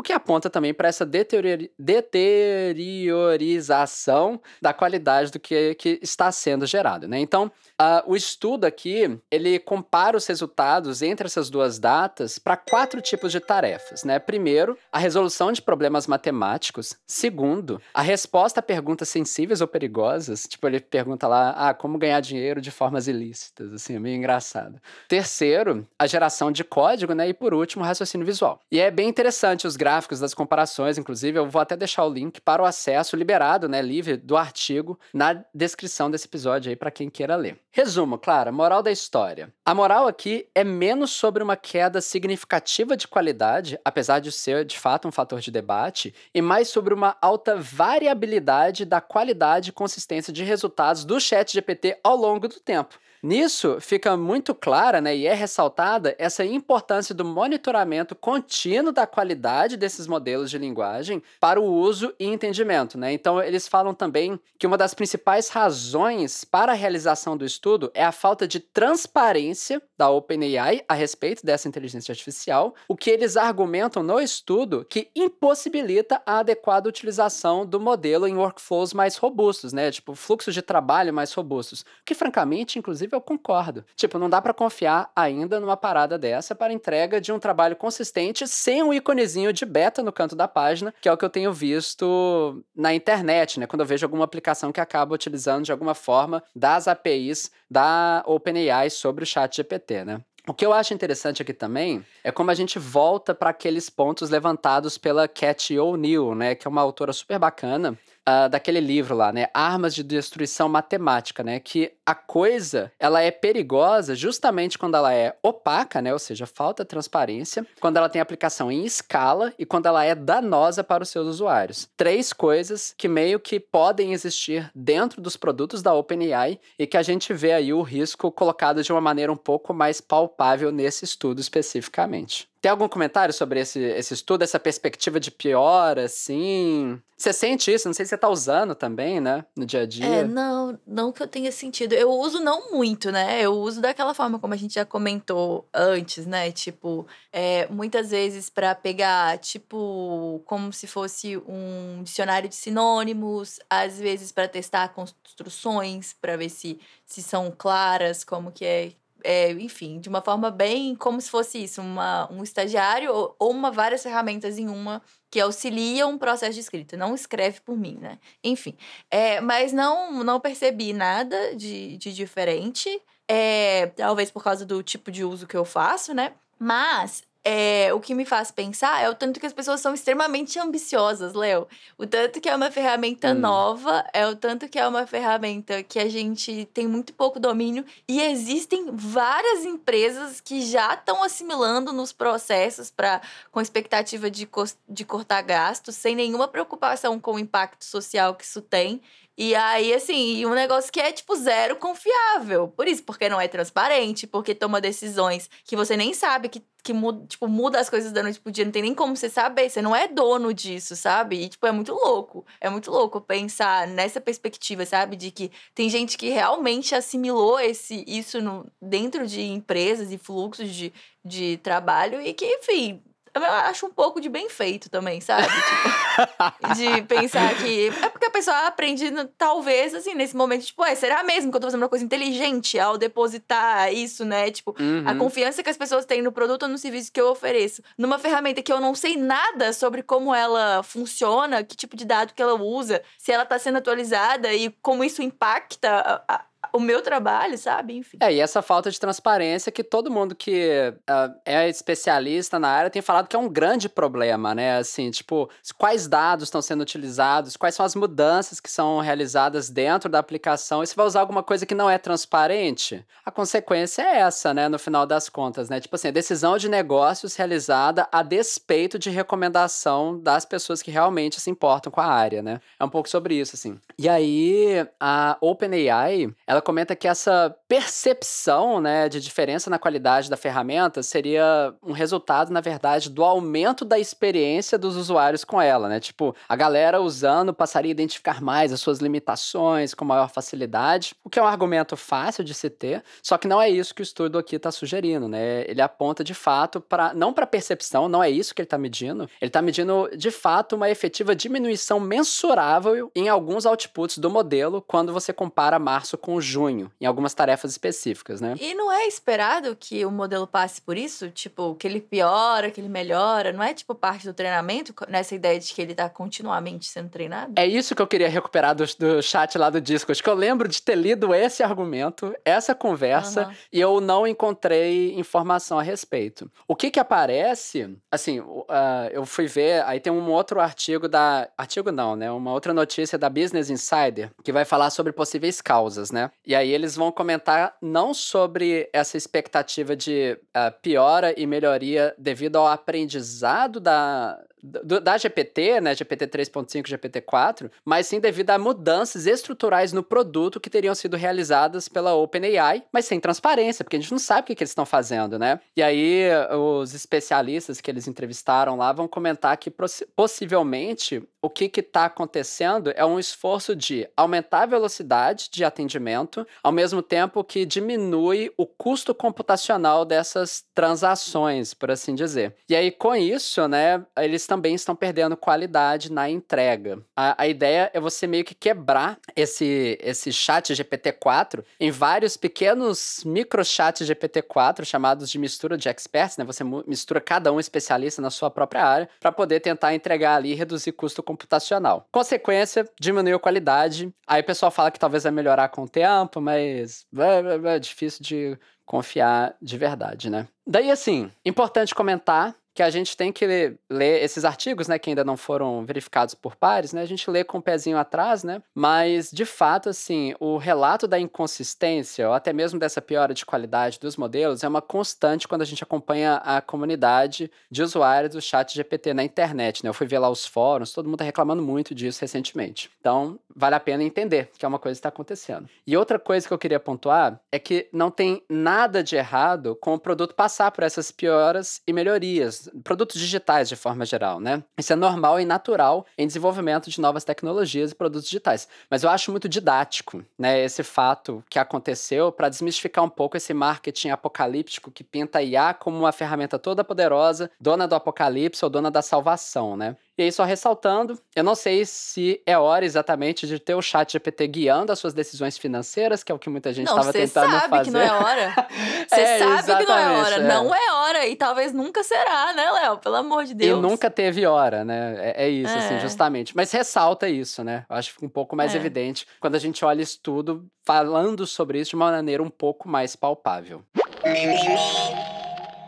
o 0.00 0.02
que 0.02 0.12
aponta 0.14 0.48
também 0.48 0.72
para 0.72 0.88
essa 0.88 1.04
deteriori 1.04 1.70
deteriorização 1.78 4.40
da 4.62 4.72
qualidade 4.72 5.30
do 5.30 5.38
que, 5.38 5.74
que 5.74 5.98
está 6.00 6.32
sendo 6.32 6.66
gerado. 6.66 7.06
Né? 7.06 7.18
Então, 7.18 7.52
uh, 7.80 8.02
o 8.06 8.14
estudo 8.14 8.66
aqui, 8.66 9.18
ele 9.30 9.58
compara 9.58 10.16
os 10.16 10.26
resultados 10.26 11.00
entre 11.00 11.26
essas 11.26 11.48
duas 11.48 11.78
datas 11.78 12.38
para 12.38 12.56
quatro 12.56 13.00
tipos 13.00 13.32
de 13.32 13.40
tarefas. 13.40 14.04
Né? 14.04 14.18
Primeiro, 14.18 14.76
a 14.92 14.98
resolução 14.98 15.50
de 15.50 15.62
problemas 15.62 16.06
matemáticos. 16.06 16.96
Segundo, 17.06 17.80
a 17.94 18.02
resposta 18.02 18.60
a 18.60 18.62
perguntas 18.62 19.08
sensíveis 19.08 19.60
ou 19.60 19.68
perigosas. 19.68 20.44
Tipo, 20.44 20.66
ele 20.66 20.80
pergunta 20.80 21.26
lá, 21.26 21.50
ah, 21.56 21.74
como 21.74 21.98
ganhar 21.98 22.20
dinheiro 22.20 22.60
de 22.60 22.70
formas 22.70 23.08
ilícitas, 23.08 23.72
assim, 23.72 23.96
é 23.96 23.98
meio 23.98 24.16
engraçado. 24.16 24.80
Terceiro, 25.08 25.86
a 25.98 26.06
geração 26.06 26.52
de 26.52 26.62
código, 26.62 27.14
né? 27.14 27.28
E 27.28 27.34
por 27.34 27.54
último, 27.54 27.82
o 27.82 27.86
raciocínio 27.86 28.26
visual. 28.26 28.60
E 28.70 28.78
é 28.78 28.90
bem 28.90 29.08
interessante 29.08 29.66
os 29.66 29.76
gráficos 29.76 30.20
das 30.20 30.34
comparações, 30.34 30.98
inclusive, 30.98 31.38
eu 31.38 31.48
vou 31.48 31.62
até 31.62 31.76
deixar 31.76 32.04
o 32.04 32.12
link 32.12 32.40
para 32.40 32.62
o 32.62 32.66
acesso 32.66 33.16
liberado, 33.16 33.68
né, 33.68 33.80
livre 33.80 34.16
do 34.16 34.36
artigo 34.36 34.98
na 35.14 35.44
descrição 35.54 36.10
desse 36.10 36.26
episódio 36.26 36.70
aí 36.70 36.76
para 36.76 36.90
quem 36.90 37.08
queira 37.08 37.36
ler. 37.36 37.58
Resumo, 37.72 38.18
Clara, 38.18 38.50
moral 38.50 38.82
da 38.82 38.90
história. 38.90 39.54
A 39.64 39.72
moral 39.72 40.08
aqui 40.08 40.48
é 40.56 40.64
menos 40.64 41.12
sobre 41.12 41.40
uma 41.40 41.56
queda 41.56 42.00
significativa 42.00 42.96
de 42.96 43.06
qualidade, 43.06 43.78
apesar 43.84 44.18
de 44.18 44.32
ser 44.32 44.64
de 44.64 44.76
fato 44.76 45.06
um 45.06 45.12
fator 45.12 45.38
de 45.38 45.52
debate, 45.52 46.12
e 46.34 46.42
mais 46.42 46.68
sobre 46.68 46.92
uma 46.92 47.16
alta 47.22 47.54
variabilidade 47.54 48.84
da 48.84 49.00
qualidade 49.00 49.70
e 49.70 49.72
consistência 49.72 50.32
de 50.32 50.42
resultados 50.42 51.04
do 51.04 51.20
chat 51.20 51.52
GPT 51.52 51.96
ao 52.02 52.16
longo 52.16 52.48
do 52.48 52.58
tempo. 52.58 52.98
Nisso 53.22 53.78
fica 53.80 54.16
muito 54.16 54.54
clara, 54.54 54.98
né, 55.00 55.14
e 55.14 55.26
é 55.26 55.34
ressaltada 55.34 56.16
essa 56.18 56.42
importância 56.42 57.14
do 57.14 57.22
monitoramento 57.22 58.14
contínuo 58.14 58.92
da 58.92 59.06
qualidade 59.06 59.76
desses 59.76 60.06
modelos 60.06 60.50
de 60.50 60.56
linguagem 60.56 61.22
para 61.38 61.60
o 61.60 61.64
uso 61.64 62.14
e 62.18 62.24
entendimento, 62.24 62.96
né? 62.96 63.12
Então 63.12 63.42
eles 63.42 63.68
falam 63.68 63.92
também 63.92 64.40
que 64.58 64.66
uma 64.66 64.78
das 64.78 64.94
principais 64.94 65.50
razões 65.50 66.44
para 66.44 66.72
a 66.72 66.74
realização 66.74 67.36
do 67.36 67.44
estudo 67.44 67.90
é 67.94 68.02
a 68.02 68.12
falta 68.12 68.48
de 68.48 68.58
transparência 68.58 69.82
da 70.00 70.08
OpenAI 70.08 70.82
a 70.88 70.94
respeito 70.94 71.44
dessa 71.44 71.68
inteligência 71.68 72.10
artificial, 72.10 72.74
o 72.88 72.96
que 72.96 73.10
eles 73.10 73.36
argumentam 73.36 74.02
no 74.02 74.18
estudo 74.18 74.82
que 74.88 75.10
impossibilita 75.14 76.22
a 76.24 76.38
adequada 76.38 76.88
utilização 76.88 77.66
do 77.66 77.78
modelo 77.78 78.26
em 78.26 78.34
workflows 78.34 78.94
mais 78.94 79.18
robustos, 79.18 79.74
né? 79.74 79.90
Tipo, 79.90 80.14
fluxos 80.14 80.54
de 80.54 80.62
trabalho 80.62 81.12
mais 81.12 81.34
robustos. 81.34 81.84
Que, 82.02 82.14
francamente, 82.14 82.78
inclusive, 82.78 83.14
eu 83.14 83.20
concordo. 83.20 83.84
Tipo, 83.94 84.18
não 84.18 84.30
dá 84.30 84.40
para 84.40 84.54
confiar 84.54 85.12
ainda 85.14 85.60
numa 85.60 85.76
parada 85.76 86.16
dessa 86.16 86.54
para 86.54 86.72
entrega 86.72 87.20
de 87.20 87.30
um 87.30 87.38
trabalho 87.38 87.76
consistente 87.76 88.48
sem 88.48 88.82
um 88.82 88.94
íconezinho 88.94 89.52
de 89.52 89.66
beta 89.66 90.02
no 90.02 90.10
canto 90.10 90.34
da 90.34 90.48
página, 90.48 90.94
que 90.98 91.10
é 91.10 91.12
o 91.12 91.16
que 91.18 91.26
eu 91.26 91.30
tenho 91.30 91.52
visto 91.52 92.64
na 92.74 92.94
internet, 92.94 93.60
né? 93.60 93.66
Quando 93.66 93.80
eu 93.80 93.86
vejo 93.86 94.06
alguma 94.06 94.24
aplicação 94.24 94.72
que 94.72 94.80
acaba 94.80 95.14
utilizando 95.14 95.66
de 95.66 95.72
alguma 95.72 95.94
forma 95.94 96.42
das 96.56 96.88
APIs 96.88 97.50
da 97.70 98.22
OpenAI 98.26 98.88
sobre 98.88 99.24
o 99.24 99.26
chat 99.26 99.54
GPT, 99.56 99.89
né? 100.04 100.20
O 100.48 100.54
que 100.54 100.64
eu 100.64 100.72
acho 100.72 100.94
interessante 100.94 101.42
aqui 101.42 101.52
também 101.52 102.04
é 102.24 102.32
como 102.32 102.50
a 102.50 102.54
gente 102.54 102.78
volta 102.78 103.34
para 103.34 103.50
aqueles 103.50 103.90
pontos 103.90 104.30
levantados 104.30 104.96
pela 104.96 105.28
Cat 105.28 105.78
O'Neill, 105.78 106.34
né, 106.34 106.54
que 106.54 106.66
é 106.66 106.70
uma 106.70 106.80
autora 106.80 107.12
super 107.12 107.38
bacana, 107.38 107.96
uh, 108.28 108.48
daquele 108.48 108.80
livro 108.80 109.14
lá, 109.14 109.32
né? 109.32 109.48
Armas 109.52 109.94
de 109.94 110.02
Destruição 110.02 110.68
Matemática, 110.68 111.42
né? 111.42 111.60
Que 111.60 111.92
a 112.10 112.14
coisa, 112.16 112.90
ela 112.98 113.22
é 113.22 113.30
perigosa 113.30 114.16
justamente 114.16 114.76
quando 114.76 114.96
ela 114.96 115.14
é 115.14 115.36
opaca, 115.44 116.02
né? 116.02 116.12
Ou 116.12 116.18
seja, 116.18 116.44
falta 116.44 116.84
transparência, 116.84 117.64
quando 117.78 117.98
ela 117.98 118.08
tem 118.08 118.20
aplicação 118.20 118.68
em 118.68 118.84
escala 118.84 119.54
e 119.56 119.64
quando 119.64 119.86
ela 119.86 120.04
é 120.04 120.12
danosa 120.12 120.82
para 120.82 121.04
os 121.04 121.08
seus 121.08 121.28
usuários. 121.28 121.88
Três 121.96 122.32
coisas 122.32 122.92
que 122.98 123.06
meio 123.06 123.38
que 123.38 123.60
podem 123.60 124.12
existir 124.12 124.68
dentro 124.74 125.20
dos 125.22 125.36
produtos 125.36 125.82
da 125.82 125.94
OpenAI 125.94 126.58
e 126.76 126.84
que 126.84 126.96
a 126.96 127.02
gente 127.02 127.32
vê 127.32 127.52
aí 127.52 127.72
o 127.72 127.80
risco 127.80 128.32
colocado 128.32 128.82
de 128.82 128.90
uma 128.90 129.00
maneira 129.00 129.32
um 129.32 129.36
pouco 129.36 129.72
mais 129.72 130.00
palpável 130.00 130.72
nesse 130.72 131.04
estudo 131.04 131.40
especificamente. 131.40 132.50
Tem 132.60 132.70
algum 132.70 132.88
comentário 132.88 133.32
sobre 133.32 133.60
esse, 133.60 133.80
esse 133.80 134.12
estudo, 134.12 134.42
essa 134.42 134.60
perspectiva 134.60 135.18
de 135.18 135.30
piora, 135.30 136.04
assim? 136.04 137.00
Você 137.16 137.32
sente 137.32 137.72
isso? 137.72 137.88
Não 137.88 137.94
sei 137.94 138.04
se 138.04 138.10
você 138.10 138.18
tá 138.18 138.28
usando 138.28 138.74
também, 138.74 139.18
né? 139.18 139.46
No 139.56 139.64
dia 139.64 139.82
a 139.82 139.86
dia. 139.86 140.04
É, 140.04 140.24
não, 140.24 140.78
não 140.86 141.10
que 141.10 141.22
eu 141.22 141.26
tenha 141.26 141.50
sentido. 141.50 141.94
Eu 142.00 142.10
uso 142.12 142.40
não 142.40 142.72
muito, 142.72 143.12
né? 143.12 143.42
Eu 143.42 143.52
uso 143.52 143.78
daquela 143.78 144.14
forma 144.14 144.38
como 144.38 144.54
a 144.54 144.56
gente 144.56 144.72
já 144.72 144.86
comentou 144.86 145.68
antes, 145.74 146.24
né? 146.24 146.50
Tipo, 146.50 147.06
é, 147.30 147.66
muitas 147.68 148.08
vezes 148.10 148.48
para 148.48 148.74
pegar, 148.74 149.36
tipo, 149.36 150.40
como 150.46 150.72
se 150.72 150.86
fosse 150.86 151.36
um 151.36 152.02
dicionário 152.02 152.48
de 152.48 152.54
sinônimos, 152.54 153.60
às 153.68 153.98
vezes 153.98 154.32
para 154.32 154.48
testar 154.48 154.88
construções, 154.94 156.14
para 156.14 156.38
ver 156.38 156.48
se, 156.48 156.80
se 157.04 157.22
são 157.22 157.54
claras, 157.54 158.24
como 158.24 158.50
que 158.50 158.64
é 158.64 158.92
é, 159.22 159.52
enfim, 159.52 160.00
de 160.00 160.08
uma 160.08 160.22
forma 160.22 160.50
bem 160.50 160.94
como 160.94 161.20
se 161.20 161.30
fosse 161.30 161.62
isso, 161.62 161.82
uma, 161.82 162.30
um 162.32 162.42
estagiário 162.42 163.12
ou, 163.12 163.36
ou 163.38 163.50
uma 163.50 163.70
várias 163.70 164.02
ferramentas 164.02 164.58
em 164.58 164.68
uma 164.68 165.02
que 165.30 165.40
auxiliam 165.40 166.14
o 166.14 166.18
processo 166.18 166.54
de 166.54 166.60
escrita, 166.60 166.96
não 166.96 167.14
escreve 167.14 167.60
por 167.60 167.76
mim, 167.76 167.96
né? 168.00 168.18
Enfim, 168.42 168.76
é, 169.10 169.40
mas 169.40 169.72
não, 169.72 170.24
não 170.24 170.40
percebi 170.40 170.92
nada 170.92 171.54
de, 171.54 171.96
de 171.98 172.12
diferente, 172.12 173.00
é, 173.28 173.86
talvez 173.96 174.30
por 174.30 174.42
causa 174.42 174.66
do 174.66 174.82
tipo 174.82 175.10
de 175.10 175.24
uso 175.24 175.46
que 175.46 175.56
eu 175.56 175.64
faço, 175.64 176.12
né? 176.12 176.32
Mas 176.58 177.22
é, 177.42 177.92
o 177.94 178.00
que 178.00 178.14
me 178.14 178.26
faz 178.26 178.50
pensar 178.50 179.02
é 179.02 179.08
o 179.08 179.14
tanto 179.14 179.40
que 179.40 179.46
as 179.46 179.52
pessoas 179.52 179.80
são 179.80 179.94
extremamente 179.94 180.58
ambiciosas, 180.58 181.32
Léo. 181.32 181.66
O 181.96 182.06
tanto 182.06 182.40
que 182.40 182.48
é 182.48 182.54
uma 182.54 182.70
ferramenta 182.70 183.32
hum. 183.32 183.38
nova, 183.38 184.04
é 184.12 184.26
o 184.26 184.36
tanto 184.36 184.68
que 184.68 184.78
é 184.78 184.86
uma 184.86 185.06
ferramenta 185.06 185.82
que 185.82 185.98
a 185.98 186.08
gente 186.08 186.66
tem 186.74 186.86
muito 186.86 187.14
pouco 187.14 187.40
domínio. 187.40 187.84
E 188.06 188.20
existem 188.20 188.90
várias 188.92 189.64
empresas 189.64 190.40
que 190.40 190.60
já 190.60 190.92
estão 190.92 191.22
assimilando 191.22 191.92
nos 191.92 192.12
processos 192.12 192.90
para 192.90 193.22
com 193.50 193.60
expectativa 193.60 194.30
de, 194.30 194.46
de 194.88 195.04
cortar 195.04 195.40
gastos, 195.40 195.96
sem 195.96 196.14
nenhuma 196.14 196.46
preocupação 196.46 197.18
com 197.18 197.34
o 197.36 197.38
impacto 197.38 197.84
social 197.84 198.34
que 198.34 198.44
isso 198.44 198.60
tem. 198.60 199.00
E 199.42 199.54
aí, 199.54 199.94
assim, 199.94 200.44
um 200.44 200.52
negócio 200.52 200.92
que 200.92 201.00
é, 201.00 201.10
tipo, 201.10 201.34
zero 201.34 201.74
confiável. 201.76 202.68
Por 202.68 202.86
isso, 202.86 203.02
porque 203.02 203.26
não 203.26 203.40
é 203.40 203.48
transparente, 203.48 204.26
porque 204.26 204.54
toma 204.54 204.82
decisões 204.82 205.48
que 205.64 205.74
você 205.74 205.96
nem 205.96 206.12
sabe 206.12 206.50
que, 206.50 206.62
que 206.84 206.92
muda, 206.92 207.26
tipo, 207.26 207.48
muda 207.48 207.80
as 207.80 207.88
coisas 207.88 208.12
da 208.12 208.22
noite 208.22 208.38
pro 208.38 208.52
dia. 208.52 208.66
Não 208.66 208.70
tem 208.70 208.82
nem 208.82 208.94
como 208.94 209.16
você 209.16 209.30
saber. 209.30 209.70
Você 209.70 209.80
não 209.80 209.96
é 209.96 210.06
dono 210.06 210.52
disso, 210.52 210.94
sabe? 210.94 211.40
E, 211.42 211.48
tipo, 211.48 211.66
é 211.66 211.72
muito 211.72 211.90
louco. 211.94 212.44
É 212.60 212.68
muito 212.68 212.90
louco 212.90 213.18
pensar 213.18 213.88
nessa 213.88 214.20
perspectiva, 214.20 214.84
sabe? 214.84 215.16
De 215.16 215.30
que 215.30 215.50
tem 215.74 215.88
gente 215.88 216.18
que 216.18 216.28
realmente 216.28 216.94
assimilou 216.94 217.58
esse, 217.58 218.04
isso 218.06 218.42
no, 218.42 218.70
dentro 218.78 219.26
de 219.26 219.40
empresas 219.40 220.12
e 220.12 220.18
fluxos 220.18 220.68
de, 220.68 220.92
de 221.24 221.56
trabalho 221.62 222.20
e 222.20 222.34
que, 222.34 222.44
enfim, 222.44 223.02
eu 223.34 223.44
acho 223.44 223.86
um 223.86 223.90
pouco 223.90 224.20
de 224.20 224.28
bem 224.28 224.48
feito 224.48 224.90
também, 224.90 225.20
sabe? 225.20 225.46
Tipo, 225.46 226.74
de 226.74 227.02
pensar 227.08 227.54
que. 227.56 227.88
É 228.02 228.08
porque 228.08 228.26
a 228.26 228.30
pessoa 228.30 228.66
aprende, 228.66 229.10
talvez, 229.38 229.94
assim, 229.94 230.14
nesse 230.14 230.36
momento, 230.36 230.66
tipo, 230.66 230.84
é, 230.84 230.94
será 230.94 231.22
mesmo 231.22 231.50
que 231.50 231.56
eu 231.56 231.60
tô 231.60 231.66
fazendo 231.66 231.82
uma 231.82 231.88
coisa 231.88 232.04
inteligente 232.04 232.78
ao 232.78 232.98
depositar 232.98 233.92
isso, 233.92 234.24
né? 234.24 234.50
Tipo, 234.50 234.74
uhum. 234.78 235.04
a 235.06 235.14
confiança 235.14 235.62
que 235.62 235.70
as 235.70 235.76
pessoas 235.76 236.04
têm 236.04 236.22
no 236.22 236.32
produto 236.32 236.64
ou 236.64 236.68
no 236.68 236.78
serviço 236.78 237.12
que 237.12 237.20
eu 237.20 237.28
ofereço. 237.28 237.82
Numa 237.96 238.18
ferramenta 238.18 238.62
que 238.62 238.72
eu 238.72 238.80
não 238.80 238.94
sei 238.94 239.16
nada 239.16 239.72
sobre 239.72 240.02
como 240.02 240.34
ela 240.34 240.82
funciona, 240.82 241.62
que 241.62 241.76
tipo 241.76 241.96
de 241.96 242.04
dado 242.04 242.34
que 242.34 242.42
ela 242.42 242.54
usa, 242.54 243.02
se 243.18 243.32
ela 243.32 243.44
tá 243.44 243.58
sendo 243.58 243.78
atualizada 243.78 244.52
e 244.52 244.70
como 244.82 245.04
isso 245.04 245.22
impacta 245.22 246.24
a, 246.28 246.44
o 246.72 246.80
meu 246.80 247.02
trabalho, 247.02 247.56
sabe? 247.56 247.96
Enfim. 247.96 248.18
É, 248.20 248.32
e 248.32 248.40
essa 248.40 248.62
falta 248.62 248.90
de 248.90 248.98
transparência 248.98 249.72
que 249.72 249.82
todo 249.82 250.10
mundo 250.10 250.34
que 250.34 250.92
uh, 251.08 251.40
é 251.44 251.68
especialista 251.68 252.58
na 252.58 252.68
área 252.68 252.90
tem 252.90 253.02
falado 253.02 253.28
que 253.28 253.36
é 253.36 253.38
um 253.38 253.48
grande 253.48 253.88
problema, 253.88 254.54
né? 254.54 254.78
Assim, 254.78 255.10
tipo, 255.10 255.50
quais 255.76 256.06
dados 256.06 256.44
estão 256.44 256.62
sendo 256.62 256.82
utilizados, 256.82 257.56
quais 257.56 257.74
são 257.74 257.84
as 257.84 257.94
mudanças 257.94 258.60
que 258.60 258.70
são 258.70 259.00
realizadas 259.00 259.70
dentro 259.70 260.08
da 260.08 260.18
aplicação, 260.18 260.82
e 260.82 260.86
se 260.86 260.96
vai 260.96 261.06
usar 261.06 261.20
alguma 261.20 261.42
coisa 261.42 261.66
que 261.66 261.74
não 261.74 261.88
é 261.88 261.98
transparente, 261.98 263.04
a 263.24 263.30
consequência 263.30 264.02
é 264.02 264.18
essa, 264.20 264.52
né? 264.54 264.68
No 264.68 264.78
final 264.78 265.06
das 265.06 265.28
contas, 265.28 265.68
né? 265.68 265.80
Tipo 265.80 265.96
assim, 265.96 266.08
a 266.08 266.12
decisão 266.12 266.56
de 266.58 266.68
negócios 266.68 267.36
realizada 267.36 268.08
a 268.12 268.22
despeito 268.22 268.98
de 268.98 269.10
recomendação 269.10 270.18
das 270.20 270.44
pessoas 270.44 270.82
que 270.82 270.90
realmente 270.90 271.40
se 271.40 271.50
importam 271.50 271.90
com 271.90 272.00
a 272.00 272.06
área, 272.06 272.42
né? 272.42 272.60
É 272.78 272.84
um 272.84 272.88
pouco 272.88 273.08
sobre 273.08 273.34
isso, 273.34 273.56
assim. 273.56 273.78
E 273.98 274.08
aí, 274.08 274.86
a 274.98 275.36
OpenAI, 275.40 276.32
ela 276.46 276.59
ela 276.60 276.62
comenta 276.62 276.94
que 276.94 277.08
essa 277.08 277.54
percepção 277.66 278.80
né, 278.80 279.08
de 279.08 279.18
diferença 279.18 279.70
na 279.70 279.78
qualidade 279.78 280.28
da 280.28 280.36
ferramenta 280.36 281.02
seria 281.02 281.74
um 281.82 281.92
resultado, 281.92 282.52
na 282.52 282.60
verdade, 282.60 283.08
do 283.08 283.24
aumento 283.24 283.82
da 283.84 283.98
experiência 283.98 284.76
dos 284.76 284.94
usuários 284.96 285.42
com 285.42 285.60
ela. 285.60 285.88
Né? 285.88 285.98
Tipo, 285.98 286.36
a 286.46 286.54
galera 286.54 287.00
usando 287.00 287.54
passaria 287.54 287.90
a 287.90 287.92
identificar 287.92 288.42
mais 288.42 288.72
as 288.72 288.80
suas 288.80 288.98
limitações 288.98 289.94
com 289.94 290.04
maior 290.04 290.28
facilidade, 290.28 291.14
o 291.24 291.30
que 291.30 291.38
é 291.38 291.42
um 291.42 291.46
argumento 291.46 291.96
fácil 291.96 292.44
de 292.44 292.52
se 292.52 292.68
ter, 292.68 293.02
só 293.22 293.38
que 293.38 293.48
não 293.48 293.60
é 293.60 293.70
isso 293.70 293.94
que 293.94 294.02
o 294.02 294.04
estudo 294.04 294.36
aqui 294.36 294.56
está 294.56 294.70
sugerindo. 294.70 295.28
Né? 295.28 295.64
Ele 295.66 295.80
aponta 295.80 296.22
de 296.22 296.34
fato 296.34 296.80
para, 296.80 297.14
não 297.14 297.32
para 297.32 297.46
percepção, 297.46 298.08
não 298.08 298.22
é 298.22 298.28
isso 298.28 298.54
que 298.54 298.60
ele 298.60 298.66
está 298.66 298.76
medindo, 298.76 299.28
ele 299.40 299.48
está 299.48 299.62
medindo 299.62 300.10
de 300.14 300.30
fato 300.30 300.76
uma 300.76 300.90
efetiva 300.90 301.34
diminuição 301.34 301.98
mensurável 301.98 303.10
em 303.14 303.30
alguns 303.30 303.64
outputs 303.64 304.18
do 304.18 304.28
modelo 304.28 304.84
quando 304.86 305.12
você 305.12 305.32
compara 305.32 305.78
março 305.78 306.18
com 306.18 306.34
junho, 306.50 306.90
em 307.00 307.06
algumas 307.06 307.32
tarefas 307.34 307.70
específicas, 307.70 308.40
né? 308.40 308.54
E 308.60 308.74
não 308.74 308.90
é 308.90 309.06
esperado 309.06 309.76
que 309.76 310.04
o 310.04 310.10
modelo 310.10 310.46
passe 310.46 310.80
por 310.80 310.96
isso? 310.96 311.30
Tipo, 311.30 311.74
que 311.74 311.86
ele 311.86 312.00
piora, 312.00 312.70
que 312.70 312.80
ele 312.80 312.88
melhora? 312.88 313.52
Não 313.52 313.62
é, 313.62 313.72
tipo, 313.72 313.94
parte 313.94 314.26
do 314.26 314.34
treinamento, 314.34 314.94
nessa 315.08 315.34
ideia 315.34 315.58
de 315.58 315.72
que 315.72 315.80
ele 315.80 315.94
tá 315.94 316.08
continuamente 316.08 316.86
sendo 316.86 317.08
treinado? 317.08 317.52
É 317.56 317.66
isso 317.66 317.94
que 317.94 318.02
eu 318.02 318.06
queria 318.06 318.28
recuperar 318.28 318.74
do, 318.74 318.84
do 318.98 319.22
chat 319.22 319.56
lá 319.56 319.70
do 319.70 319.80
Discord, 319.80 320.22
que 320.22 320.28
eu 320.28 320.34
lembro 320.34 320.68
de 320.68 320.82
ter 320.82 320.96
lido 320.96 321.34
esse 321.34 321.62
argumento, 321.62 322.34
essa 322.44 322.74
conversa, 322.74 323.46
uhum. 323.46 323.54
e 323.72 323.80
eu 323.80 324.00
não 324.00 324.26
encontrei 324.26 325.14
informação 325.18 325.78
a 325.78 325.82
respeito. 325.82 326.50
O 326.66 326.74
que 326.74 326.90
que 326.90 327.00
aparece, 327.00 327.96
assim, 328.10 328.40
uh, 328.40 328.66
eu 329.12 329.24
fui 329.24 329.46
ver, 329.46 329.84
aí 329.84 330.00
tem 330.00 330.12
um 330.12 330.30
outro 330.30 330.60
artigo 330.60 331.08
da... 331.08 331.48
Artigo 331.56 331.92
não, 331.92 332.16
né? 332.16 332.30
Uma 332.30 332.52
outra 332.52 332.72
notícia 332.72 333.18
da 333.18 333.28
Business 333.28 333.70
Insider, 333.70 334.30
que 334.42 334.52
vai 334.52 334.64
falar 334.64 334.90
sobre 334.90 335.12
possíveis 335.12 335.60
causas, 335.60 336.10
né? 336.10 336.30
E 336.50 336.54
aí 336.56 336.72
eles 336.72 336.96
vão 336.96 337.12
comentar 337.12 337.76
não 337.80 338.12
sobre 338.12 338.90
essa 338.92 339.16
expectativa 339.16 339.94
de 339.94 340.36
uh, 340.48 340.76
piora 340.82 341.32
e 341.40 341.46
melhoria 341.46 342.12
devido 342.18 342.56
ao 342.56 342.66
aprendizado 342.66 343.78
da, 343.78 344.36
da 344.62 345.16
GPT, 345.16 345.80
né, 345.80 345.94
GPT 345.94 346.26
3.5, 346.26 346.86
GPT 346.86 347.20
4, 347.22 347.70
mas 347.84 348.06
sim 348.06 348.20
devido 348.20 348.50
a 348.50 348.58
mudanças 348.58 349.26
estruturais 349.26 349.92
no 349.92 350.02
produto 350.02 350.60
que 350.60 350.70
teriam 350.70 350.94
sido 350.94 351.16
realizadas 351.16 351.88
pela 351.88 352.14
OpenAI, 352.14 352.84
mas 352.92 353.04
sem 353.04 353.20
transparência, 353.20 353.84
porque 353.84 353.96
a 353.96 354.00
gente 354.00 354.12
não 354.12 354.18
sabe 354.18 354.42
o 354.42 354.44
que, 354.44 354.54
que 354.54 354.62
eles 354.62 354.70
estão 354.70 354.86
fazendo, 354.86 355.38
né? 355.38 355.60
E 355.76 355.82
aí 355.82 356.28
os 356.56 356.94
especialistas 356.94 357.80
que 357.80 357.90
eles 357.90 358.06
entrevistaram 358.06 358.76
lá 358.76 358.92
vão 358.92 359.08
comentar 359.08 359.56
que 359.56 359.72
possivelmente 360.14 361.22
o 361.42 361.48
que 361.48 361.70
está 361.80 362.04
acontecendo 362.04 362.92
é 362.94 363.04
um 363.04 363.18
esforço 363.18 363.74
de 363.74 364.08
aumentar 364.16 364.62
a 364.62 364.66
velocidade 364.66 365.48
de 365.50 365.64
atendimento, 365.64 366.46
ao 366.62 366.72
mesmo 366.72 367.02
tempo 367.02 367.42
que 367.42 367.64
diminui 367.64 368.52
o 368.56 368.66
custo 368.66 369.14
computacional 369.14 370.04
dessas 370.04 370.64
transações, 370.74 371.72
por 371.72 371.90
assim 371.90 372.14
dizer. 372.14 372.54
E 372.68 372.76
aí, 372.76 372.90
com 372.90 373.14
isso, 373.14 373.66
né, 373.66 374.04
eles 374.18 374.46
também 374.50 374.74
estão 374.74 374.96
perdendo 374.96 375.36
qualidade 375.36 376.10
na 376.10 376.28
entrega. 376.28 377.00
A, 377.16 377.44
a 377.44 377.46
ideia 377.46 377.88
é 377.94 378.00
você 378.00 378.26
meio 378.26 378.44
que 378.44 378.52
quebrar 378.52 379.16
esse, 379.36 379.96
esse 380.02 380.32
chat 380.32 380.72
GPT-4 380.72 381.62
em 381.78 381.92
vários 381.92 382.36
pequenos 382.36 383.22
micro 383.24 383.64
chats 383.64 384.08
GPT-4 384.08 384.84
chamados 384.84 385.30
de 385.30 385.38
mistura 385.38 385.78
de 385.78 385.88
experts, 385.88 386.36
né? 386.36 386.44
Você 386.44 386.64
mistura 386.64 387.20
cada 387.20 387.52
um 387.52 387.60
especialista 387.60 388.20
na 388.20 388.28
sua 388.28 388.50
própria 388.50 388.84
área 388.84 389.08
para 389.20 389.30
poder 389.30 389.60
tentar 389.60 389.94
entregar 389.94 390.34
ali 390.34 390.50
e 390.50 390.54
reduzir 390.56 390.90
custo 390.90 391.22
computacional. 391.22 392.08
Consequência, 392.10 392.84
diminuiu 392.98 393.36
a 393.36 393.40
qualidade. 393.40 394.12
Aí 394.26 394.40
o 394.40 394.44
pessoal 394.44 394.72
fala 394.72 394.90
que 394.90 394.98
talvez 394.98 395.22
vai 395.22 395.30
melhorar 395.30 395.68
com 395.68 395.82
o 395.82 395.88
tempo, 395.88 396.40
mas 396.40 397.06
é, 397.16 397.70
é, 397.70 397.76
é 397.76 397.78
difícil 397.78 398.20
de 398.24 398.58
confiar 398.84 399.54
de 399.62 399.78
verdade, 399.78 400.28
né? 400.28 400.48
Daí, 400.66 400.90
assim, 400.90 401.30
importante 401.44 401.94
comentar 401.94 402.56
que 402.80 402.84
a 402.84 402.88
gente 402.88 403.14
tem 403.14 403.30
que 403.30 403.46
ler, 403.46 403.78
ler, 403.90 404.22
esses 404.22 404.42
artigos, 404.42 404.88
né, 404.88 404.98
que 404.98 405.10
ainda 405.10 405.22
não 405.22 405.36
foram 405.36 405.84
verificados 405.84 406.34
por 406.34 406.56
pares, 406.56 406.94
né, 406.94 407.02
a 407.02 407.06
gente 407.06 407.30
lê 407.30 407.44
com 407.44 407.58
o 407.58 407.62
pezinho 407.62 407.98
atrás, 407.98 408.42
né, 408.42 408.62
mas 408.74 409.30
de 409.30 409.44
fato, 409.44 409.90
assim, 409.90 410.34
o 410.40 410.56
relato 410.56 411.06
da 411.06 411.20
inconsistência, 411.20 412.26
ou 412.26 412.32
até 412.32 412.54
mesmo 412.54 412.80
dessa 412.80 413.02
piora 413.02 413.34
de 413.34 413.44
qualidade 413.44 414.00
dos 414.00 414.16
modelos, 414.16 414.64
é 414.64 414.68
uma 414.68 414.80
constante 414.80 415.46
quando 415.46 415.60
a 415.60 415.66
gente 415.66 415.82
acompanha 415.82 416.36
a 416.36 416.62
comunidade 416.62 417.50
de 417.70 417.82
usuários 417.82 418.32
do 418.32 418.40
chat 418.40 418.74
GPT 418.74 419.12
na 419.12 419.24
internet, 419.24 419.84
né, 419.84 419.90
eu 419.90 419.94
fui 419.94 420.06
ver 420.06 420.18
lá 420.18 420.30
os 420.30 420.46
fóruns, 420.46 420.94
todo 420.94 421.04
mundo 421.04 421.18
tá 421.18 421.24
reclamando 421.24 421.60
muito 421.60 421.94
disso 421.94 422.22
recentemente. 422.22 422.90
Então, 422.98 423.38
vale 423.54 423.74
a 423.74 423.80
pena 423.80 424.02
entender 424.02 424.50
que 424.56 424.64
é 424.64 424.68
uma 424.68 424.78
coisa 424.78 424.96
que 424.96 425.00
está 425.00 425.10
acontecendo. 425.10 425.68
E 425.86 425.98
outra 425.98 426.18
coisa 426.18 426.48
que 426.48 426.54
eu 426.54 426.58
queria 426.58 426.80
pontuar 426.80 427.38
é 427.52 427.58
que 427.58 427.88
não 427.92 428.10
tem 428.10 428.42
nada 428.48 429.02
de 429.02 429.16
errado 429.16 429.76
com 429.76 429.92
o 429.92 429.98
produto 429.98 430.34
passar 430.34 430.70
por 430.70 430.82
essas 430.82 431.10
pioras 431.10 431.82
e 431.86 431.92
melhorias 431.92 432.69
produtos 432.82 433.20
digitais 433.20 433.68
de 433.68 433.76
forma 433.76 434.04
geral, 434.04 434.40
né? 434.40 434.62
Isso 434.78 434.92
é 434.92 434.96
normal 434.96 435.40
e 435.40 435.44
natural 435.44 436.06
em 436.16 436.26
desenvolvimento 436.26 436.90
de 436.90 437.00
novas 437.00 437.24
tecnologias 437.24 437.90
e 437.90 437.94
produtos 437.94 438.28
digitais. 438.28 438.68
Mas 438.90 439.02
eu 439.02 439.10
acho 439.10 439.30
muito 439.30 439.48
didático, 439.48 440.24
né, 440.38 440.62
esse 440.64 440.82
fato 440.82 441.44
que 441.48 441.58
aconteceu 441.58 442.32
para 442.32 442.48
desmistificar 442.48 443.04
um 443.04 443.08
pouco 443.08 443.36
esse 443.36 443.52
marketing 443.52 444.10
apocalíptico 444.10 444.90
que 444.90 445.04
pinta 445.04 445.38
a 445.38 445.42
IA 445.42 445.74
como 445.74 445.98
uma 445.98 446.12
ferramenta 446.12 446.58
toda 446.58 446.84
poderosa, 446.84 447.50
dona 447.60 447.86
do 447.86 447.94
apocalipse 447.94 448.64
ou 448.64 448.70
dona 448.70 448.90
da 448.90 449.02
salvação, 449.02 449.76
né? 449.76 449.96
E 450.18 450.22
aí, 450.22 450.32
só 450.32 450.44
ressaltando, 450.44 451.18
eu 451.34 451.42
não 451.42 451.54
sei 451.54 451.84
se 451.86 452.42
é 452.44 452.58
hora 452.58 452.84
exatamente 452.84 453.46
de 453.46 453.58
ter 453.58 453.74
o 453.74 453.80
chat 453.80 454.12
GPT 454.12 454.46
guiando 454.48 454.92
as 454.92 454.98
suas 454.98 455.14
decisões 455.14 455.56
financeiras, 455.56 456.22
que 456.22 456.30
é 456.30 456.34
o 456.34 456.38
que 456.38 456.50
muita 456.50 456.72
gente 456.72 456.88
estava 456.88 457.12
tentando 457.12 457.50
fazer. 457.50 457.58
Você 457.58 457.68
sabe 457.68 457.84
que 457.84 457.90
não 457.90 458.00
é 458.00 458.12
hora. 458.12 458.68
Você 459.08 459.20
é, 459.20 459.38
sabe 459.38 459.84
que 459.84 459.90
não 459.90 459.98
é 459.98 460.20
hora. 460.20 460.34
É. 460.34 460.40
Não 460.40 460.74
é 460.74 460.92
hora 460.92 461.26
e 461.26 461.36
talvez 461.36 461.72
nunca 461.72 462.02
será, 462.02 462.52
né, 462.52 462.70
Léo? 462.70 462.98
Pelo 462.98 463.16
amor 463.16 463.44
de 463.44 463.54
Deus. 463.54 463.78
E 463.78 463.82
nunca 463.82 464.10
teve 464.10 464.44
hora, 464.44 464.84
né? 464.84 465.16
É, 465.18 465.46
é 465.46 465.48
isso, 465.48 465.72
assim, 465.72 465.94
é. 465.94 465.96
assim, 465.96 466.00
justamente. 466.00 466.54
Mas 466.54 466.70
ressalta 466.70 467.28
isso, 467.28 467.64
né? 467.64 467.86
Eu 467.88 467.96
acho 467.96 468.08
que 468.08 468.14
fica 468.14 468.26
um 468.26 468.30
pouco 468.30 468.54
mais 468.54 468.74
é. 468.74 468.76
evidente 468.76 469.26
quando 469.40 469.54
a 469.54 469.58
gente 469.58 469.84
olha 469.84 470.02
isso 470.02 470.18
tudo 470.22 470.66
falando 470.84 471.46
sobre 471.46 471.80
isso 471.80 471.90
de 471.90 471.96
uma 471.96 472.10
maneira 472.10 472.42
um 472.42 472.50
pouco 472.50 472.88
mais 472.88 473.16
palpável. 473.16 473.82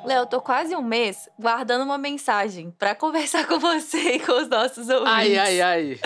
Léo, 0.04 0.26
tô 0.26 0.40
quase 0.40 0.74
um 0.74 0.82
mês 0.82 1.28
guardando 1.38 1.82
uma 1.82 1.96
mensagem 1.96 2.70
para 2.72 2.94
conversar 2.94 3.46
com 3.48 3.58
você 3.58 4.16
e 4.16 4.20
com 4.20 4.32
os 4.32 4.48
nossos 4.48 4.88
ouvintes. 4.88 5.12
Ai, 5.12 5.38
ai, 5.38 5.60
ai. 5.60 6.00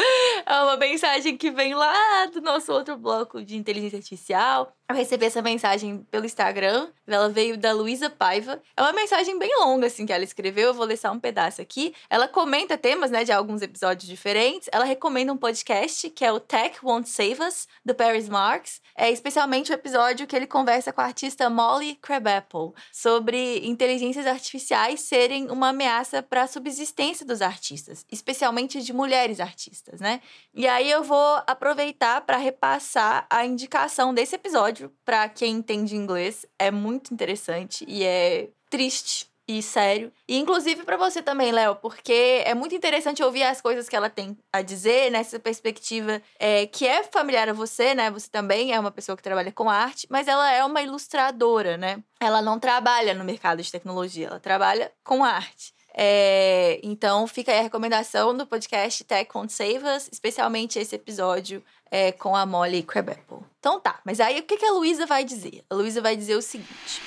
É 0.45 0.61
uma 0.63 0.77
mensagem 0.77 1.37
que 1.37 1.51
vem 1.51 1.75
lá 1.75 2.27
do 2.27 2.41
nosso 2.41 2.73
outro 2.73 2.97
bloco 2.97 3.43
de 3.43 3.57
inteligência 3.57 3.97
artificial. 3.97 4.73
Eu 4.89 4.95
recebi 4.95 5.27
essa 5.27 5.43
mensagem 5.43 6.07
pelo 6.13 6.25
Instagram. 6.25 6.89
Ela 7.09 7.29
veio 7.29 7.59
da 7.59 7.73
Luísa 7.73 8.09
Paiva. 8.09 8.63
É 8.77 8.83
uma 8.83 8.93
mensagem 8.93 9.37
bem 9.37 9.51
longa, 9.59 9.89
assim, 9.89 10.07
que 10.07 10.13
ela 10.13 10.23
escreveu. 10.23 10.69
Eu 10.69 10.75
vou 10.75 10.87
ler 10.87 10.97
só 10.97 11.11
um 11.11 11.19
pedaço 11.19 11.61
aqui. 11.61 11.93
Ela 12.09 12.29
comenta 12.29 12.79
temas, 12.79 13.11
né, 13.11 13.25
de 13.25 13.33
alguns 13.33 13.63
episódios 13.63 14.09
diferentes. 14.09 14.69
Ela 14.71 14.85
recomenda 14.85 15.33
um 15.33 15.37
podcast 15.37 16.09
que 16.11 16.25
é 16.25 16.31
o 16.31 16.39
Tech 16.39 16.79
Won't 16.85 17.09
Save 17.09 17.43
Us, 17.43 17.67
do 17.85 17.97
Paris 17.97 18.29
Marks. 18.29 18.81
É 18.97 19.11
especialmente 19.11 19.73
o 19.73 19.75
episódio 19.75 20.25
que 20.25 20.37
ele 20.37 20.47
conversa 20.47 20.93
com 20.93 21.01
a 21.01 21.05
artista 21.05 21.51
Molly 21.51 21.97
Crabapple 21.97 22.73
sobre 22.93 23.67
inteligências 23.67 24.27
artificiais 24.27 25.01
serem 25.01 25.51
uma 25.51 25.71
ameaça 25.71 26.23
para 26.23 26.43
a 26.43 26.47
subsistência 26.47 27.27
dos 27.27 27.43
artistas, 27.43 28.07
especialmente 28.11 28.81
de 28.81 28.93
mulheres 28.93 29.41
artistas, 29.41 30.01
né? 30.01 30.21
E 30.55 30.67
aí 30.69 30.89
eu 30.89 31.03
vou 31.03 31.43
aproveitar 31.47 32.21
para 32.21 32.37
repassar 32.37 33.27
a 33.29 33.45
indicação 33.45 34.15
desse 34.15 34.37
episódio 34.37 34.76
episódio, 34.77 34.93
para 35.05 35.29
quem 35.29 35.57
entende 35.57 35.97
inglês, 35.97 36.45
é 36.59 36.71
muito 36.71 37.13
interessante 37.13 37.85
e 37.89 38.05
é 38.05 38.49
triste 38.69 39.29
e 39.49 39.63
sério. 39.63 40.13
E 40.29 40.37
inclusive 40.37 40.83
para 40.83 40.97
você 40.97 41.23
também, 41.23 41.53
Léo, 41.53 41.77
porque 41.77 42.43
é 42.45 42.53
muito 42.53 42.75
interessante 42.75 43.23
ouvir 43.23 43.45
as 43.45 43.61
coisas 43.61 43.89
que 43.89 43.95
ela 43.95 44.11
tem 44.11 44.37
a 44.53 44.61
dizer 44.61 45.11
nessa 45.11 45.39
perspectiva 45.39 46.21
é, 46.39 46.67
que 46.67 46.87
é 46.87 47.05
familiar 47.05 47.49
a 47.49 47.53
você, 47.53 47.95
né? 47.95 48.11
Você 48.11 48.29
também 48.29 48.73
é 48.73 48.81
uma 48.81 48.91
pessoa 48.91 49.17
que 49.17 49.23
trabalha 49.23 49.53
com 49.53 49.71
arte, 49.71 50.07
mas 50.11 50.27
ela 50.27 50.51
é 50.51 50.65
uma 50.65 50.83
ilustradora, 50.83 51.77
né? 51.77 52.03
Ela 52.21 52.43
não 52.43 52.59
trabalha 52.59 53.15
no 53.15 53.25
mercado 53.25 53.63
de 53.63 53.71
tecnologia, 53.71 54.27
ela 54.27 54.41
trabalha 54.41 54.93
com 55.05 55.25
arte. 55.25 55.77
É, 55.99 56.79
então 56.83 57.27
fica 57.27 57.51
aí 57.51 57.59
a 57.59 57.63
recomendação 57.63 58.37
do 58.37 58.47
podcast 58.47 59.03
Tech 59.03 59.31
Won't 59.35 59.51
Save 59.51 59.83
Us, 59.97 60.11
especialmente 60.13 60.79
esse 60.79 60.95
episódio 60.95 61.65
é, 61.91 62.13
com 62.13 62.35
a 62.35 62.45
Molly 62.45 62.83
Crabapple. 62.83 63.39
Então 63.59 63.81
tá, 63.81 64.01
mas 64.05 64.21
aí 64.21 64.41
o 64.41 64.43
que, 64.43 64.57
que 64.57 64.67
a 64.67 64.73
Luísa 64.73 65.07
vai 65.07 65.25
dizer? 65.25 65.65
A 65.69 65.75
Luísa 65.75 66.01
vai 66.01 66.17
dizer 66.17 66.35
o 66.37 66.43
seguinte: 66.43 67.03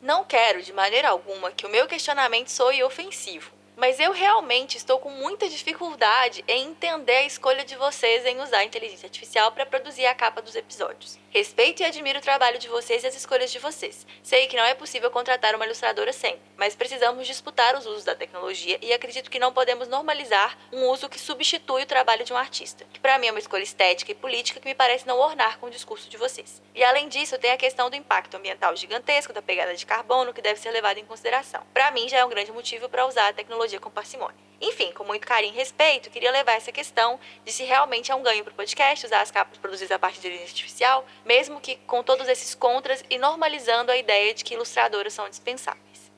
Não 0.00 0.24
quero 0.24 0.62
de 0.62 0.72
maneira 0.72 1.08
alguma 1.08 1.50
que 1.50 1.66
o 1.66 1.70
meu 1.70 1.86
questionamento 1.86 2.48
soe 2.48 2.82
ofensivo. 2.82 3.50
Mas 3.74 3.98
eu 3.98 4.12
realmente 4.12 4.76
estou 4.76 4.98
com 4.98 5.08
muita 5.08 5.48
dificuldade 5.48 6.44
em 6.46 6.68
entender 6.68 7.16
a 7.16 7.22
escolha 7.24 7.64
de 7.64 7.74
vocês 7.74 8.24
em 8.26 8.38
usar 8.40 8.58
a 8.58 8.64
inteligência 8.64 9.06
artificial 9.06 9.50
para 9.50 9.64
produzir 9.64 10.04
a 10.04 10.14
capa 10.14 10.42
dos 10.42 10.54
episódios. 10.54 11.18
Respeito 11.30 11.80
e 11.80 11.86
admiro 11.86 12.18
o 12.18 12.22
trabalho 12.22 12.58
de 12.58 12.68
vocês 12.68 13.02
e 13.02 13.06
as 13.06 13.16
escolhas 13.16 13.50
de 13.50 13.58
vocês. 13.58 14.06
Sei 14.22 14.46
que 14.46 14.56
não 14.56 14.64
é 14.64 14.74
possível 14.74 15.10
contratar 15.10 15.54
uma 15.54 15.64
ilustradora 15.64 16.12
sempre, 16.12 16.42
mas 16.58 16.76
precisamos 16.76 17.26
disputar 17.26 17.74
os 17.74 17.86
usos 17.86 18.04
da 18.04 18.14
tecnologia 18.14 18.78
e 18.82 18.92
acredito 18.92 19.30
que 19.30 19.38
não 19.38 19.54
podemos 19.54 19.88
normalizar 19.88 20.58
um 20.70 20.90
uso 20.90 21.08
que 21.08 21.18
substitui 21.18 21.84
o 21.84 21.86
trabalho 21.86 22.26
de 22.26 22.32
um 22.32 22.36
artista, 22.36 22.84
que 22.92 23.00
para 23.00 23.18
mim 23.18 23.28
é 23.28 23.30
uma 23.30 23.38
escolha 23.38 23.62
estética 23.62 24.12
e 24.12 24.14
política 24.14 24.60
que 24.60 24.68
me 24.68 24.74
parece 24.74 25.06
não 25.06 25.18
ornar 25.18 25.58
com 25.58 25.66
o 25.66 25.70
discurso 25.70 26.10
de 26.10 26.18
vocês. 26.18 26.60
E 26.74 26.84
além 26.84 27.08
disso, 27.08 27.38
tem 27.38 27.52
a 27.52 27.56
questão 27.56 27.88
do 27.88 27.96
impacto 27.96 28.36
ambiental 28.36 28.76
gigantesco 28.76 29.32
da 29.32 29.40
pegada 29.40 29.74
de 29.74 29.86
carbono 29.86 30.34
que 30.34 30.42
deve 30.42 30.60
ser 30.60 30.70
levado 30.70 30.98
em 30.98 31.06
consideração. 31.06 31.62
Para 31.72 31.90
mim 31.90 32.06
já 32.06 32.18
é 32.18 32.24
um 32.24 32.28
grande 32.28 32.52
motivo 32.52 32.86
para 32.90 33.06
usar 33.06 33.28
a 33.28 33.32
tecnologia 33.32 33.61
com 33.80 33.90
parcimônia. 33.90 34.36
Enfim, 34.60 34.92
com 34.92 35.04
muito 35.04 35.26
carinho 35.26 35.52
e 35.52 35.56
respeito, 35.56 36.08
queria 36.08 36.30
levar 36.30 36.52
essa 36.52 36.70
questão 36.70 37.18
de 37.44 37.50
se 37.50 37.64
realmente 37.64 38.12
é 38.12 38.14
um 38.14 38.22
ganho 38.22 38.44
para 38.44 38.52
o 38.52 38.56
podcast 38.56 39.04
usar 39.06 39.20
as 39.20 39.30
capas 39.30 39.58
produzidas 39.58 39.90
a 39.90 39.98
partir 39.98 40.20
de 40.20 40.28
inteligência 40.28 40.52
artificial, 40.52 41.06
mesmo 41.24 41.60
que 41.60 41.76
com 41.86 42.02
todos 42.02 42.28
esses 42.28 42.54
contras 42.54 43.04
e 43.10 43.18
normalizando 43.18 43.90
a 43.90 43.96
ideia 43.96 44.32
de 44.32 44.44
que 44.44 44.54
ilustradoras 44.54 45.12
são 45.12 45.28
dispensáveis. 45.28 46.12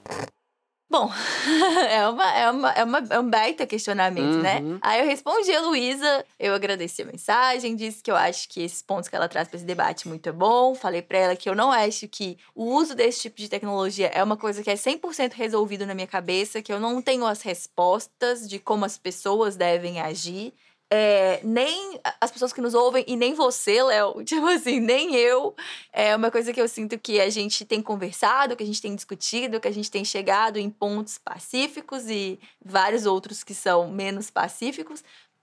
Bom, 0.88 1.10
é, 1.90 2.08
uma, 2.08 2.34
é, 2.34 2.50
uma, 2.50 2.72
é, 2.72 2.84
uma, 2.84 2.98
é 3.10 3.18
um 3.18 3.28
baita 3.28 3.66
questionamento, 3.66 4.42
né? 4.42 4.60
uhum. 4.60 4.74
né? 4.74 4.78
Aí 4.82 5.00
eu 5.00 5.06
respondi 5.06 5.52
a 5.52 5.60
Luísa, 5.60 6.24
eu 6.38 6.54
agradeci 6.54 7.02
a 7.02 7.06
mensagem, 7.06 7.74
disse 7.74 8.02
que 8.02 8.10
eu 8.10 8.16
acho 8.16 8.48
que 8.48 8.62
esses 8.62 8.82
pontos 8.82 9.08
que 9.08 9.16
ela 9.16 9.28
traz 9.28 9.48
para 9.48 9.56
esse 9.56 9.64
debate 9.64 10.06
muito 10.06 10.28
é 10.28 10.32
bom. 10.32 10.74
Falei 10.74 11.02
para 11.02 11.18
ela 11.18 11.36
que 11.36 11.48
eu 11.48 11.54
não 11.54 11.72
acho 11.72 12.06
que 12.06 12.36
o 12.54 12.64
uso 12.64 12.94
desse 12.94 13.22
tipo 13.22 13.36
de 13.36 13.48
tecnologia 13.48 14.08
é 14.08 14.22
uma 14.22 14.36
coisa 14.36 14.62
que 14.62 14.70
é 14.70 14.74
100% 14.74 15.32
resolvido 15.32 15.86
na 15.86 15.94
minha 15.94 16.06
cabeça, 16.06 16.62
que 16.62 16.72
eu 16.72 16.78
não 16.78 17.00
tenho 17.00 17.26
as 17.26 17.42
respostas 17.42 18.48
de 18.48 18.58
como 18.58 18.84
as 18.84 18.98
pessoas 18.98 19.56
devem 19.56 20.00
agir 20.00 20.52
é, 20.90 21.40
nem 21.42 22.00
as 22.20 22.30
pessoas 22.30 22.52
que 22.52 22.60
nos 22.60 22.74
ouvem 22.74 23.04
e 23.08 23.16
nem 23.16 23.34
você, 23.34 23.82
Léo, 23.82 24.22
tipo 24.24 24.46
assim, 24.46 24.80
nem 24.80 25.14
eu. 25.14 25.54
É 25.92 26.14
uma 26.14 26.30
coisa 26.30 26.52
que 26.52 26.60
eu 26.60 26.68
sinto 26.68 26.98
que 26.98 27.20
a 27.20 27.30
gente 27.30 27.64
tem 27.64 27.82
conversado, 27.82 28.56
que 28.56 28.62
a 28.62 28.66
gente 28.66 28.80
tem 28.82 28.94
discutido, 28.94 29.60
que 29.60 29.68
a 29.68 29.72
gente 29.72 29.90
tem 29.90 30.04
chegado 30.04 30.58
em 30.58 30.70
pontos 30.70 31.18
pacíficos 31.18 32.08
e 32.08 32.38
vários 32.64 33.06
outros 33.06 33.42
que 33.42 33.54
são 33.54 33.90
menos 33.90 34.30
pacíficos. 34.30 35.02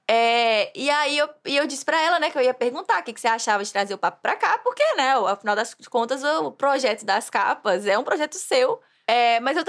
É, 0.09 0.77
e 0.77 0.89
aí 0.89 1.17
eu, 1.17 1.29
e 1.45 1.55
eu 1.55 1.65
disse 1.65 1.85
para 1.85 2.01
ela, 2.01 2.19
né, 2.19 2.29
que 2.29 2.37
eu 2.37 2.41
ia 2.41 2.53
perguntar 2.53 2.99
o 2.99 3.03
que, 3.03 3.13
que 3.13 3.21
você 3.21 3.27
achava 3.27 3.63
de 3.63 3.71
trazer 3.71 3.93
o 3.93 3.97
papo 3.97 4.19
pra 4.21 4.35
cá, 4.35 4.57
porque, 4.59 4.83
né, 4.95 5.13
afinal 5.13 5.55
das 5.55 5.73
contas, 5.89 6.21
o 6.23 6.51
projeto 6.51 7.05
das 7.05 7.29
capas 7.29 7.85
é 7.85 7.97
um 7.97 8.03
projeto 8.03 8.35
seu. 8.35 8.81
É, 9.13 9.41
mas 9.41 9.57
eu 9.57 9.65